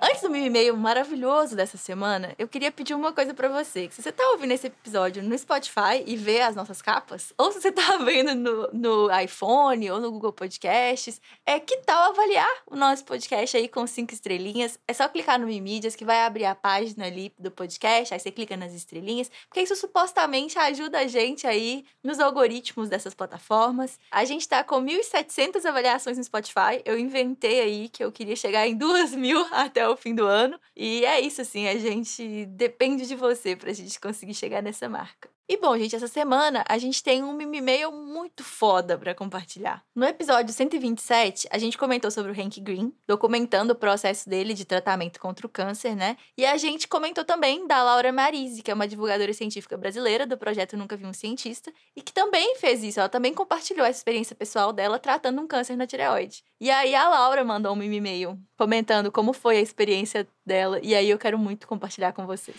Antes 0.03 0.23
do 0.23 0.31
meu 0.31 0.43
e-mail 0.43 0.75
maravilhoso 0.75 1.55
dessa 1.55 1.77
semana, 1.77 2.33
eu 2.39 2.47
queria 2.47 2.71
pedir 2.71 2.95
uma 2.95 3.13
coisa 3.13 3.35
para 3.35 3.47
você. 3.47 3.87
Se 3.91 4.01
você 4.01 4.11
tá 4.11 4.27
ouvindo 4.31 4.49
esse 4.49 4.65
episódio 4.65 5.21
no 5.21 5.37
Spotify 5.37 6.03
e 6.07 6.15
vê 6.15 6.41
as 6.41 6.55
nossas 6.55 6.81
capas, 6.81 7.31
ou 7.37 7.51
se 7.51 7.61
você 7.61 7.71
tá 7.71 7.97
vendo 8.03 8.33
no, 8.33 8.69
no 8.73 9.19
iPhone 9.21 9.91
ou 9.91 10.01
no 10.01 10.11
Google 10.11 10.33
Podcasts, 10.33 11.21
é 11.45 11.59
que 11.59 11.77
tal 11.81 12.09
avaliar 12.09 12.49
o 12.65 12.75
nosso 12.75 13.05
podcast 13.05 13.55
aí 13.55 13.67
com 13.67 13.85
cinco 13.85 14.11
estrelinhas? 14.11 14.79
É 14.87 14.93
só 14.93 15.07
clicar 15.07 15.39
no 15.39 15.45
Mimídias 15.45 15.95
que 15.95 16.03
vai 16.03 16.23
abrir 16.23 16.45
a 16.45 16.55
página 16.55 17.05
ali 17.05 17.31
do 17.37 17.51
podcast, 17.51 18.11
aí 18.11 18.19
você 18.19 18.31
clica 18.31 18.57
nas 18.57 18.73
estrelinhas, 18.73 19.29
porque 19.47 19.61
isso 19.61 19.75
supostamente 19.75 20.57
ajuda 20.57 20.97
a 20.97 21.07
gente 21.07 21.45
aí 21.45 21.85
nos 22.03 22.19
algoritmos 22.19 22.89
dessas 22.89 23.13
plataformas. 23.13 23.99
A 24.09 24.25
gente 24.25 24.49
tá 24.49 24.63
com 24.63 24.83
1.700 24.83 25.63
avaliações 25.63 26.17
no 26.17 26.23
Spotify. 26.23 26.81
Eu 26.85 26.97
inventei 26.97 27.61
aí 27.61 27.87
que 27.87 28.03
eu 28.03 28.11
queria 28.11 28.35
chegar 28.35 28.67
em 28.67 28.75
2.000 28.75 29.45
até 29.53 29.90
o 29.90 29.90
o 29.91 29.97
fim 29.97 30.15
do 30.15 30.25
ano. 30.25 30.59
E 30.75 31.05
é 31.05 31.19
isso, 31.19 31.41
assim, 31.41 31.67
a 31.67 31.77
gente 31.77 32.45
depende 32.47 33.07
de 33.07 33.15
você 33.15 33.55
pra 33.55 33.73
gente 33.73 33.99
conseguir 33.99 34.33
chegar 34.33 34.61
nessa 34.61 34.89
marca. 34.89 35.29
E 35.51 35.57
bom, 35.57 35.77
gente, 35.77 35.93
essa 35.93 36.07
semana 36.07 36.63
a 36.65 36.77
gente 36.77 37.03
tem 37.03 37.21
um 37.21 37.41
e-mail 37.41 37.91
muito 37.91 38.41
foda 38.41 38.97
para 38.97 39.13
compartilhar. 39.13 39.83
No 39.93 40.05
episódio 40.05 40.53
127, 40.53 41.45
a 41.51 41.57
gente 41.57 41.77
comentou 41.77 42.09
sobre 42.09 42.31
o 42.31 42.33
Hank 42.33 42.61
Green, 42.61 42.93
documentando 43.05 43.73
o 43.73 43.75
processo 43.75 44.29
dele 44.29 44.53
de 44.53 44.63
tratamento 44.63 45.19
contra 45.19 45.45
o 45.45 45.49
câncer, 45.49 45.93
né? 45.93 46.15
E 46.37 46.45
a 46.45 46.55
gente 46.55 46.87
comentou 46.87 47.25
também 47.25 47.67
da 47.67 47.83
Laura 47.83 48.13
Marise, 48.13 48.61
que 48.61 48.71
é 48.71 48.73
uma 48.73 48.87
divulgadora 48.87 49.33
científica 49.33 49.75
brasileira 49.75 50.25
do 50.25 50.37
projeto 50.37 50.77
Nunca 50.77 50.95
Vi 50.95 51.05
um 51.05 51.11
Cientista, 51.11 51.69
e 51.97 52.01
que 52.01 52.13
também 52.13 52.55
fez 52.55 52.81
isso, 52.81 53.01
ela 53.01 53.09
também 53.09 53.33
compartilhou 53.33 53.85
essa 53.85 53.99
experiência 53.99 54.33
pessoal 54.33 54.71
dela 54.71 54.97
tratando 54.99 55.41
um 55.41 55.47
câncer 55.47 55.75
na 55.75 55.85
tireoide. 55.85 56.45
E 56.61 56.71
aí 56.71 56.95
a 56.95 57.09
Laura 57.09 57.43
mandou 57.43 57.75
um 57.75 57.83
e-mail 57.83 58.39
comentando 58.57 59.11
como 59.11 59.33
foi 59.33 59.57
a 59.57 59.61
experiência 59.61 60.25
dela, 60.45 60.79
e 60.81 60.95
aí 60.95 61.09
eu 61.09 61.19
quero 61.19 61.37
muito 61.37 61.67
compartilhar 61.67 62.13
com 62.13 62.25
vocês. 62.25 62.55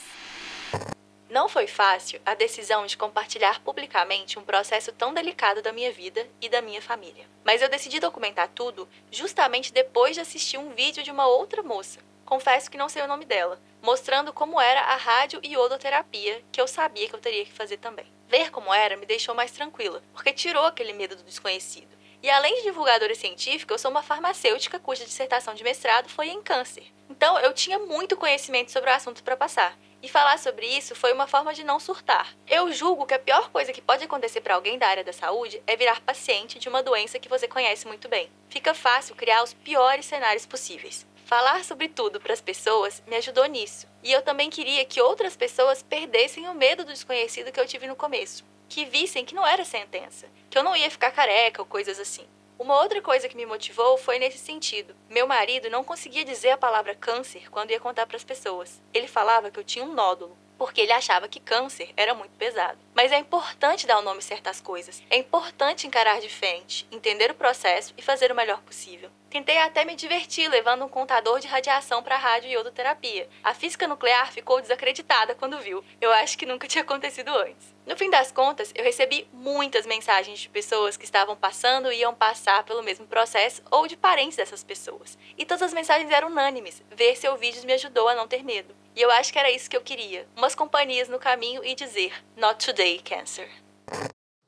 Não 1.33 1.49
foi 1.49 1.67
fácil 1.67 2.21
a 2.27 2.35
decisão 2.35 2.85
de 2.85 2.95
compartilhar 2.95 3.59
publicamente 3.61 4.39
um 4.39 4.45
processo 4.45 4.93
tão 4.93 5.15
delicado 5.15 5.63
da 5.63 5.73
minha 5.73 5.91
vida 5.91 6.29
e 6.43 6.47
da 6.47 6.61
minha 6.61 6.83
família. 6.83 7.25
Mas 7.43 7.63
eu 7.63 7.71
decidi 7.71 7.99
documentar 7.99 8.49
tudo 8.49 8.87
justamente 9.11 9.73
depois 9.73 10.15
de 10.15 10.21
assistir 10.21 10.59
um 10.59 10.75
vídeo 10.75 11.03
de 11.03 11.11
uma 11.11 11.27
outra 11.27 11.63
moça. 11.63 12.01
Confesso 12.27 12.71
que 12.71 12.77
não 12.77 12.87
sei 12.87 13.01
o 13.01 13.07
nome 13.07 13.25
dela, 13.25 13.59
mostrando 13.81 14.31
como 14.31 14.61
era 14.61 14.83
a 14.83 14.97
rádio 14.97 15.41
e 15.43 15.57
odoterapia, 15.57 16.45
que 16.53 16.61
eu 16.61 16.69
sabia 16.69 17.09
que 17.09 17.15
eu 17.15 17.21
teria 17.21 17.47
que 17.47 17.53
fazer 17.55 17.79
também. 17.79 18.05
Ver 18.29 18.51
como 18.51 18.73
era 18.75 18.99
me 18.99 19.07
deixou 19.07 19.35
mais 19.35 19.53
tranquila, 19.53 20.03
porque 20.13 20.35
tirou 20.35 20.67
aquele 20.67 20.93
medo 20.93 21.17
do 21.17 21.23
desconhecido. 21.23 21.97
E 22.23 22.29
além 22.29 22.57
de 22.57 22.65
divulgadora 22.65 23.15
científica, 23.15 23.73
eu 23.73 23.79
sou 23.79 23.91
uma 23.91 24.03
farmacêutica 24.03 24.79
cuja 24.79 25.07
dissertação 25.07 25.55
de 25.55 25.65
mestrado 25.65 26.11
foi 26.11 26.29
em 26.29 26.43
câncer. 26.43 26.85
Então 27.09 27.39
eu 27.39 27.55
tinha 27.55 27.79
muito 27.79 28.19
conhecimento 28.19 28.71
sobre 28.71 28.91
o 28.91 28.95
assunto 28.95 29.23
para 29.25 29.35
passar. 29.35 29.79
E 30.03 30.09
falar 30.09 30.37
sobre 30.37 30.67
isso 30.67 30.97
foi 30.97 31.13
uma 31.13 31.29
forma 31.29 31.55
de 31.55 31.63
não 31.63 31.79
surtar. 31.79 32.35
Eu 32.49 32.73
julgo 32.73 33.07
que 33.07 33.15
a 33.15 33.21
pior 33.21 33.51
coisa 33.51 33.73
que 33.73 33.81
pode 33.81 34.03
acontecer 34.03 34.41
para 34.41 34.57
alguém 34.57 34.77
da 34.77 34.89
área 34.89 35.05
da 35.05 35.13
saúde 35.13 35.63
é 35.65 35.77
virar 35.77 36.01
paciente 36.01 36.59
de 36.59 36.69
uma 36.69 36.83
doença 36.83 37.21
que 37.21 37.29
você 37.29 37.47
conhece 37.47 37.87
muito 37.87 38.09
bem. 38.09 38.29
Fica 38.49 38.75
fácil 38.75 39.15
criar 39.15 39.45
os 39.45 39.55
piores 39.55 40.05
cenários 40.05 40.45
possíveis. 40.45 41.07
Falar 41.25 41.63
sobre 41.63 41.89
tudo 41.89 42.21
para 42.21 42.33
as 42.33 42.41
pessoas 42.41 43.01
me 43.07 43.15
ajudou 43.15 43.47
nisso. 43.47 43.87
E 44.03 44.11
eu 44.11 44.23
também 44.23 44.51
queria 44.51 44.85
que 44.85 45.01
outras 45.01 45.37
pessoas 45.37 45.85
perdessem 45.85 46.49
o 46.49 46.55
medo 46.55 46.85
do 46.85 46.93
desconhecido 46.93 47.53
que 47.53 47.61
eu 47.61 47.67
tive 47.67 47.87
no 47.87 47.95
começo. 47.95 48.45
Que 48.69 48.85
vissem 48.85 49.25
que 49.25 49.37
não 49.37 49.47
era 49.47 49.65
sentença, 49.65 50.27
que 50.51 50.59
eu 50.59 50.65
não 50.65 50.75
ia 50.75 50.91
ficar 50.91 51.13
careca 51.13 51.63
ou 51.63 51.67
coisas 51.67 52.01
assim. 52.01 52.27
Uma 52.63 52.81
outra 52.81 53.03
coisa 53.03 53.29
que 53.29 53.37
me 53.37 53.45
motivou 53.45 53.99
foi 53.99 54.21
nesse 54.21 54.39
sentido. 54.39 54.95
Meu 55.11 55.27
marido 55.27 55.69
não 55.69 55.83
conseguia 55.83 56.25
dizer 56.25 56.51
a 56.51 56.57
palavra 56.57 56.95
câncer 56.95 57.51
quando 57.51 57.73
ia 57.73 57.81
contar 57.81 58.07
para 58.07 58.17
as 58.17 58.23
pessoas. 58.23 58.81
Ele 58.95 59.09
falava 59.09 59.51
que 59.51 59.59
eu 59.59 59.65
tinha 59.65 59.85
um 59.85 59.93
nódulo, 59.93 60.39
porque 60.57 60.81
ele 60.81 60.93
achava 60.93 61.27
que 61.27 61.41
câncer 61.41 61.93
era 61.97 62.15
muito 62.15 62.31
pesado. 62.39 62.79
Mas 62.95 63.11
é 63.11 63.19
importante 63.19 63.85
dar 63.85 63.97
o 63.97 64.01
um 64.01 64.05
nome 64.05 64.23
certas 64.23 64.61
coisas. 64.61 65.03
É 65.11 65.17
importante 65.17 65.89
encarar 65.89 66.21
de 66.21 66.29
frente, 66.29 66.87
entender 66.93 67.33
o 67.33 67.35
processo 67.35 67.93
e 67.99 68.01
fazer 68.01 68.31
o 68.31 68.37
melhor 68.37 68.63
possível. 68.63 69.11
Tentei 69.33 69.57
até 69.57 69.83
me 69.83 69.97
divertir 69.97 70.47
levando 70.47 70.85
um 70.85 70.89
contador 70.91 71.41
de 71.41 71.47
radiação 71.47 72.03
para 72.03 72.19
rádio 72.19 72.51
e 72.51 72.53
iodoterapia. 72.53 73.27
A 73.43 73.55
física 73.55 73.89
nuclear 73.89 74.31
ficou 74.31 74.61
desacreditada 74.61 75.35
quando 75.35 75.59
viu. 75.59 75.83
Eu 75.99 76.13
acho 76.13 76.37
que 76.37 76.45
nunca 76.45 76.69
tinha 76.69 76.83
acontecido 76.83 77.35
antes. 77.35 77.75
No 77.87 77.97
fim 77.97 78.11
das 78.11 78.31
contas, 78.31 78.71
eu 78.75 78.85
recebi 78.85 79.27
muitas 79.33 79.87
mensagens 79.87 80.39
de 80.39 80.51
pessoas 80.51 80.99
que 80.99 81.07
estavam 81.07 81.35
passando 81.35 81.91
e 81.91 82.01
iam 82.01 82.15
passar 82.15 82.63
pelo 82.65 82.83
mesmo 82.83 83.07
processo 83.07 83.63
ou 83.71 83.87
de 83.87 83.97
parentes 83.97 84.37
dessas 84.37 84.63
pessoas. 84.63 85.17
E 85.39 85.47
todas 85.47 85.63
as 85.63 85.73
mensagens 85.73 86.11
eram 86.11 86.29
unânimes. 86.29 86.83
Ver 86.91 87.17
seu 87.17 87.35
vídeo 87.35 87.65
me 87.65 87.73
ajudou 87.73 88.09
a 88.09 88.15
não 88.15 88.29
ter 88.29 88.45
medo. 88.45 88.77
E 88.95 89.01
eu 89.01 89.11
acho 89.11 89.33
que 89.33 89.39
era 89.39 89.51
isso 89.51 89.71
que 89.71 89.77
eu 89.79 89.81
queria. 89.81 90.29
Umas 90.37 90.55
companhias 90.55 91.09
no 91.09 91.19
caminho 91.19 91.65
e 91.65 91.75
dizer: 91.75 92.23
Not 92.37 92.63
today, 92.67 92.99
Cancer. 92.99 93.49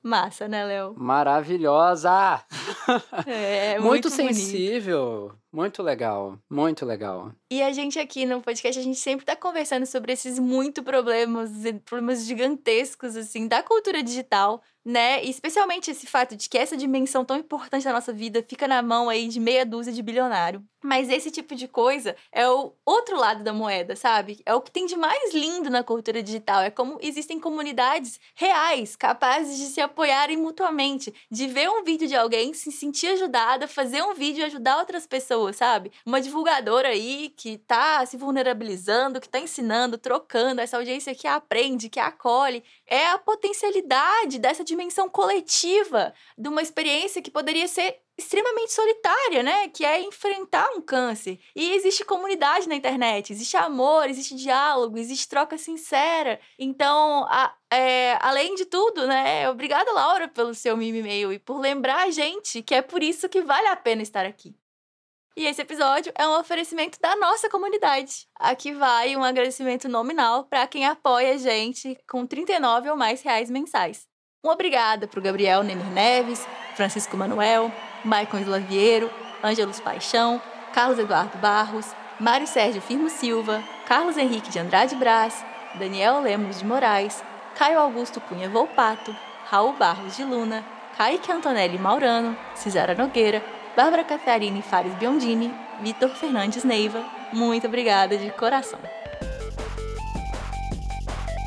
Massa, 0.05 0.47
né, 0.47 0.67
Léo? 0.67 0.95
Maravilhosa! 0.99 2.45
É, 3.27 3.79
muito, 3.79 4.11
muito 4.11 4.11
bonito. 4.11 5.39
Muito 5.55 5.85
legal, 5.85 6.37
muito 6.51 6.85
legal. 6.85 7.33
E 7.49 7.63
a 7.63 7.73
gente 7.73 8.01
aqui 8.01 8.27
no 8.27 8.41
podcast, 8.41 8.81
a 8.81 8.83
gente 8.83 8.99
sempre 8.99 9.25
tá 9.25 9.37
conversando 9.37 9.87
sobre 9.87 10.13
esses 10.13 10.41
muito 10.41 10.83
problemas, 10.83 11.53
problemas 11.85 12.27
gigantescos, 12.27 13.15
assim, 13.17 13.47
da 13.47 13.63
cultura 13.63 14.03
digital, 14.03 14.61
né? 14.85 15.25
E 15.25 15.31
especialmente 15.31 15.91
esse 15.91 16.07
fato 16.07 16.37
de 16.37 16.49
que 16.49 16.59
essa 16.59 16.77
dimensão 16.77 17.25
tão 17.25 17.37
importante 17.37 17.85
da 17.85 17.93
nossa 17.93 18.13
vida 18.13 18.45
fica 18.47 18.67
na 18.67 18.83
mão 18.83 19.09
aí 19.09 19.29
de 19.29 19.39
meia 19.39 19.65
dúzia 19.65 19.93
de 19.93 20.03
bilionário. 20.03 20.65
Mas 20.83 21.09
esse 21.09 21.31
tipo 21.31 21.55
de 21.55 21.67
coisa 21.67 22.15
é 22.31 22.47
o 22.47 22.75
outro 22.85 23.17
lado 23.17 23.43
da 23.43 23.53
moeda, 23.53 23.97
sabe? 23.97 24.43
É 24.45 24.55
o 24.55 24.61
que 24.61 24.71
tem 24.71 24.85
de 24.85 24.97
mais 24.97 25.33
lindo 25.33 25.71
na 25.71 25.83
cultura 25.83 26.23
digital. 26.23 26.61
É 26.61 26.71
como 26.71 26.99
existem 27.01 27.41
comunidades 27.41 28.21
reais, 28.35 28.95
capazes 28.95 29.57
de 29.57 29.67
se 29.67 29.81
apoiarem 29.81 30.37
mutuamente, 30.37 31.15
de 31.31 31.47
ver 31.47 31.71
um 31.71 31.83
vídeo 31.83 32.07
de 32.07 32.15
alguém, 32.15 32.53
se 32.53 32.71
sentir 32.71 33.07
ajudada, 33.09 33.67
fazer 33.67 34.03
um 34.03 34.13
vídeo 34.13 34.43
e 34.43 34.45
ajudar 34.45 34.79
outras 34.79 35.07
pessoas, 35.07 35.44
sabe? 35.53 35.93
Uma 36.05 36.21
divulgadora 36.21 36.89
aí 36.89 37.33
que 37.37 37.59
tá 37.59 38.05
se 38.07 38.17
vulnerabilizando, 38.17 39.21
que 39.21 39.29
tá 39.29 39.39
ensinando, 39.39 39.99
trocando, 39.99 40.61
essa 40.61 40.77
audiência 40.77 41.15
que 41.15 41.27
aprende, 41.27 41.89
que 41.89 42.01
acolhe. 42.01 42.63
É 42.87 43.09
a 43.09 43.19
potencialidade 43.19 44.39
dessa 44.39 44.65
dimensão 44.65 45.09
coletiva 45.09 46.13
de 46.37 46.49
uma 46.49 46.63
experiência 46.63 47.23
que 47.23 47.31
poderia 47.31 47.69
ser 47.69 48.05
extremamente 48.17 48.73
solitária, 48.73 49.43
né? 49.43 49.69
Que 49.69 49.85
é 49.85 50.01
enfrentar 50.01 50.71
um 50.71 50.81
câncer. 50.81 51.39
E 51.55 51.73
existe 51.73 52.05
comunidade 52.05 52.69
na 52.69 52.77
internet, 52.77 53.33
existe 53.33 53.57
amor, 53.57 54.09
existe 54.09 54.37
diálogo, 54.37 54.99
existe 54.99 55.29
troca 55.29 55.59
sincera. 55.59 56.41
Então, 56.59 57.27
a, 57.29 57.55
é, 57.71 58.17
além 58.21 58.55
de 58.55 58.65
tudo, 58.65 59.07
né? 59.07 59.49
Obrigada, 59.51 59.91
Laura, 59.93 60.29
pelo 60.29 60.55
seu 60.55 60.77
meme 60.77 61.01
e-mail 61.01 61.33
e 61.33 61.39
por 61.39 61.59
lembrar 61.59 62.05
a 62.05 62.11
gente 62.11 62.63
que 62.63 62.75
é 62.75 62.83
por 62.83 63.03
isso 63.03 63.29
que 63.29 63.43
vale 63.43 63.67
a 63.69 63.77
pena 63.77 64.03
estar 64.03 64.25
aqui. 64.25 64.55
E 65.37 65.47
esse 65.47 65.61
episódio 65.61 66.13
é 66.15 66.29
um 66.29 66.39
oferecimento 66.39 66.97
da 67.01 67.17
nossa 67.17 67.51
comunidade. 67.51 68.29
Aqui 68.39 68.73
vai 68.73 69.17
um 69.17 69.25
agradecimento 69.25 69.89
nominal 69.89 70.45
para 70.45 70.65
quem 70.69 70.87
apoia 70.87 71.35
a 71.35 71.37
gente 71.37 71.99
com 72.09 72.25
39 72.25 72.91
ou 72.91 72.97
mais 72.97 73.21
reais 73.21 73.51
mensais. 73.51 74.07
Um 74.45 74.49
obrigada 74.49 75.09
para 75.09 75.19
o 75.19 75.23
Gabriel 75.23 75.65
Nemer 75.65 75.91
Neves, 75.91 76.47
Francisco 76.77 77.17
Manuel, 77.17 77.73
Maicon 78.05 78.39
Slaviero, 78.39 79.11
Ângelos 79.43 79.81
Paixão, 79.81 80.41
Carlos 80.73 81.01
Eduardo 81.01 81.37
Barros, 81.39 81.87
Mário 82.21 82.47
Sérgio 82.47 82.81
Firmo 82.81 83.11
Silva, 83.11 83.61
Carlos 83.87 84.17
Henrique 84.17 84.51
de 84.51 84.61
Andrade 84.61 84.95
Brás, 84.95 85.45
Daniel 85.75 86.21
Lemos 86.21 86.61
de 86.61 86.65
Moraes, 86.65 87.25
Caio 87.57 87.81
Augusto 87.81 88.21
Cunha 88.21 88.49
Volpato, 88.49 89.13
Raul 89.47 89.73
Barros 89.73 90.17
de 90.17 90.23
Luna, 90.23 90.65
Kaique 90.97 91.33
Antonelli 91.33 91.77
Maurano, 91.77 92.39
Cisara 92.55 92.95
Nogueira, 92.95 93.43
Bárbara 93.77 94.05
Catarine 94.05 94.63
Fares 94.63 94.95
Biondini, 94.95 95.53
Vitor 95.81 96.11
Fernandes 96.11 96.63
Neiva. 96.63 97.05
Muito 97.33 97.67
obrigada 97.67 98.17
de 98.17 98.31
coração. 98.31 98.79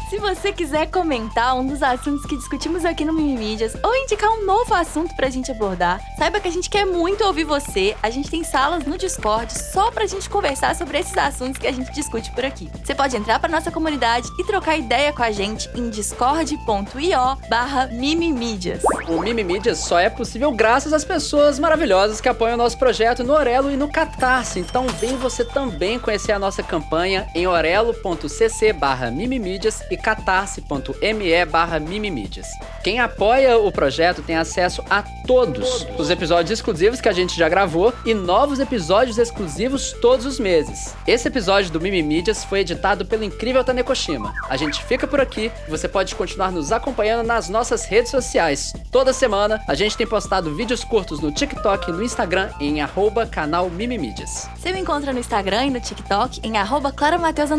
Se 0.09 0.19
você 0.19 0.53
quiser 0.53 0.89
comentar 0.89 1.53
um 1.57 1.67
dos 1.67 1.83
assuntos 1.83 2.25
que 2.25 2.37
discutimos 2.37 2.85
aqui 2.85 3.03
no 3.03 3.11
Mimimídias 3.11 3.75
ou 3.83 3.93
indicar 3.93 4.31
um 4.31 4.45
novo 4.45 4.73
assunto 4.73 5.13
pra 5.17 5.29
gente 5.29 5.51
abordar, 5.51 5.99
saiba 6.17 6.39
que 6.39 6.47
a 6.47 6.51
gente 6.51 6.69
quer 6.69 6.85
muito 6.85 7.25
ouvir 7.25 7.43
você. 7.43 7.93
A 8.01 8.09
gente 8.09 8.29
tem 8.29 8.41
salas 8.41 8.85
no 8.85 8.97
Discord 8.97 9.51
só 9.51 9.91
pra 9.91 10.05
gente 10.05 10.29
conversar 10.29 10.75
sobre 10.77 10.97
esses 10.97 11.17
assuntos 11.17 11.57
que 11.57 11.67
a 11.67 11.73
gente 11.73 11.91
discute 11.91 12.31
por 12.31 12.45
aqui. 12.45 12.69
Você 12.85 12.95
pode 12.95 13.17
entrar 13.17 13.37
pra 13.37 13.49
nossa 13.49 13.69
comunidade 13.69 14.29
e 14.39 14.45
trocar 14.45 14.77
ideia 14.77 15.11
com 15.11 15.23
a 15.23 15.31
gente 15.31 15.69
em 15.75 15.89
discord.io 15.89 17.37
barra 17.49 17.87
mimimídias. 17.87 18.83
O 19.09 19.19
Mimimídias 19.19 19.79
só 19.79 19.99
é 19.99 20.09
possível 20.09 20.53
graças 20.53 20.93
às 20.93 21.03
pessoas 21.03 21.59
maravilhosas 21.59 22.21
que 22.21 22.29
apoiam 22.29 22.53
o 22.53 22.57
nosso 22.57 22.77
projeto 22.77 23.25
no 23.25 23.33
Orelo 23.33 23.69
e 23.69 23.75
no 23.75 23.91
Catarse. 23.91 24.59
Então 24.59 24.87
vem 24.87 25.17
você 25.17 25.43
também 25.43 25.99
conhecer 25.99 26.31
a 26.31 26.39
nossa 26.39 26.63
campanha 26.63 27.27
em 27.35 27.45
orelo.cc 27.45 28.71
barra 28.71 29.11
mimimídias 29.11 29.81
e 29.91 29.96
catarse.me 29.97 31.45
barra 31.45 31.79
mimimídias. 31.79 32.47
Quem 32.83 32.99
apoia 32.99 33.57
o 33.57 33.71
projeto 33.71 34.21
tem 34.21 34.35
acesso 34.35 34.83
a 34.89 35.03
todos 35.25 35.85
os 35.97 36.09
episódios 36.09 36.51
exclusivos 36.51 37.01
que 37.01 37.09
a 37.09 37.13
gente 37.13 37.37
já 37.37 37.49
gravou 37.49 37.93
e 38.05 38.13
novos 38.13 38.59
episódios 38.59 39.17
exclusivos 39.17 39.91
todos 40.01 40.25
os 40.25 40.39
meses. 40.39 40.95
Esse 41.05 41.27
episódio 41.27 41.71
do 41.71 41.81
Mimimídias 41.81 42.45
foi 42.45 42.59
editado 42.59 43.05
pelo 43.05 43.23
incrível 43.23 43.63
Tanekoshima. 43.63 44.33
A 44.49 44.55
gente 44.55 44.83
fica 44.85 45.05
por 45.05 45.19
aqui, 45.19 45.51
você 45.67 45.87
pode 45.87 46.15
continuar 46.15 46.51
nos 46.51 46.71
acompanhando 46.71 47.25
nas 47.25 47.49
nossas 47.49 47.85
redes 47.85 48.11
sociais. 48.11 48.73
Toda 48.91 49.11
semana 49.11 49.61
a 49.67 49.75
gente 49.75 49.97
tem 49.97 50.07
postado 50.07 50.55
vídeos 50.55 50.83
curtos 50.83 51.19
no 51.19 51.31
TikTok 51.31 51.89
e 51.89 51.93
no 51.93 52.03
Instagram 52.03 52.49
em 52.59 52.81
arroba 52.81 53.25
canal 53.25 53.69
Mimimídias. 53.69 54.49
Você 54.55 54.71
me 54.71 54.79
encontra 54.79 55.11
no 55.11 55.19
Instagram 55.19 55.65
e 55.65 55.69
no 55.71 55.81
TikTok 55.81 56.39
em 56.43 56.57
arroba 56.57 56.91
claramateus 56.91 57.49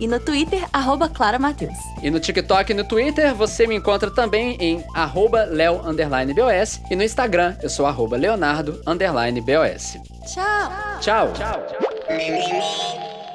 e 0.00 0.06
no 0.06 0.20
Twitter, 0.20 0.64
arroba 0.72 1.08
claramateus. 1.08 1.65
E 2.02 2.10
no 2.10 2.20
TikTok 2.20 2.70
e 2.70 2.74
no 2.74 2.84
Twitter 2.84 3.34
você 3.34 3.66
me 3.66 3.76
encontra 3.76 4.10
também 4.10 4.56
em 4.60 4.84
arroba 4.94 5.44
leo 5.44 5.80
underline 5.86 6.32
BOS 6.32 6.80
e 6.90 6.96
no 6.96 7.02
Instagram 7.02 7.56
eu 7.62 7.68
sou 7.68 7.86
arroba 7.86 8.16
leonardo 8.16 8.80
underline 8.86 9.40
BOS. 9.40 9.98
Tchau! 11.00 11.32
Tchau! 11.32 11.32
Mimimi. 12.08 13.25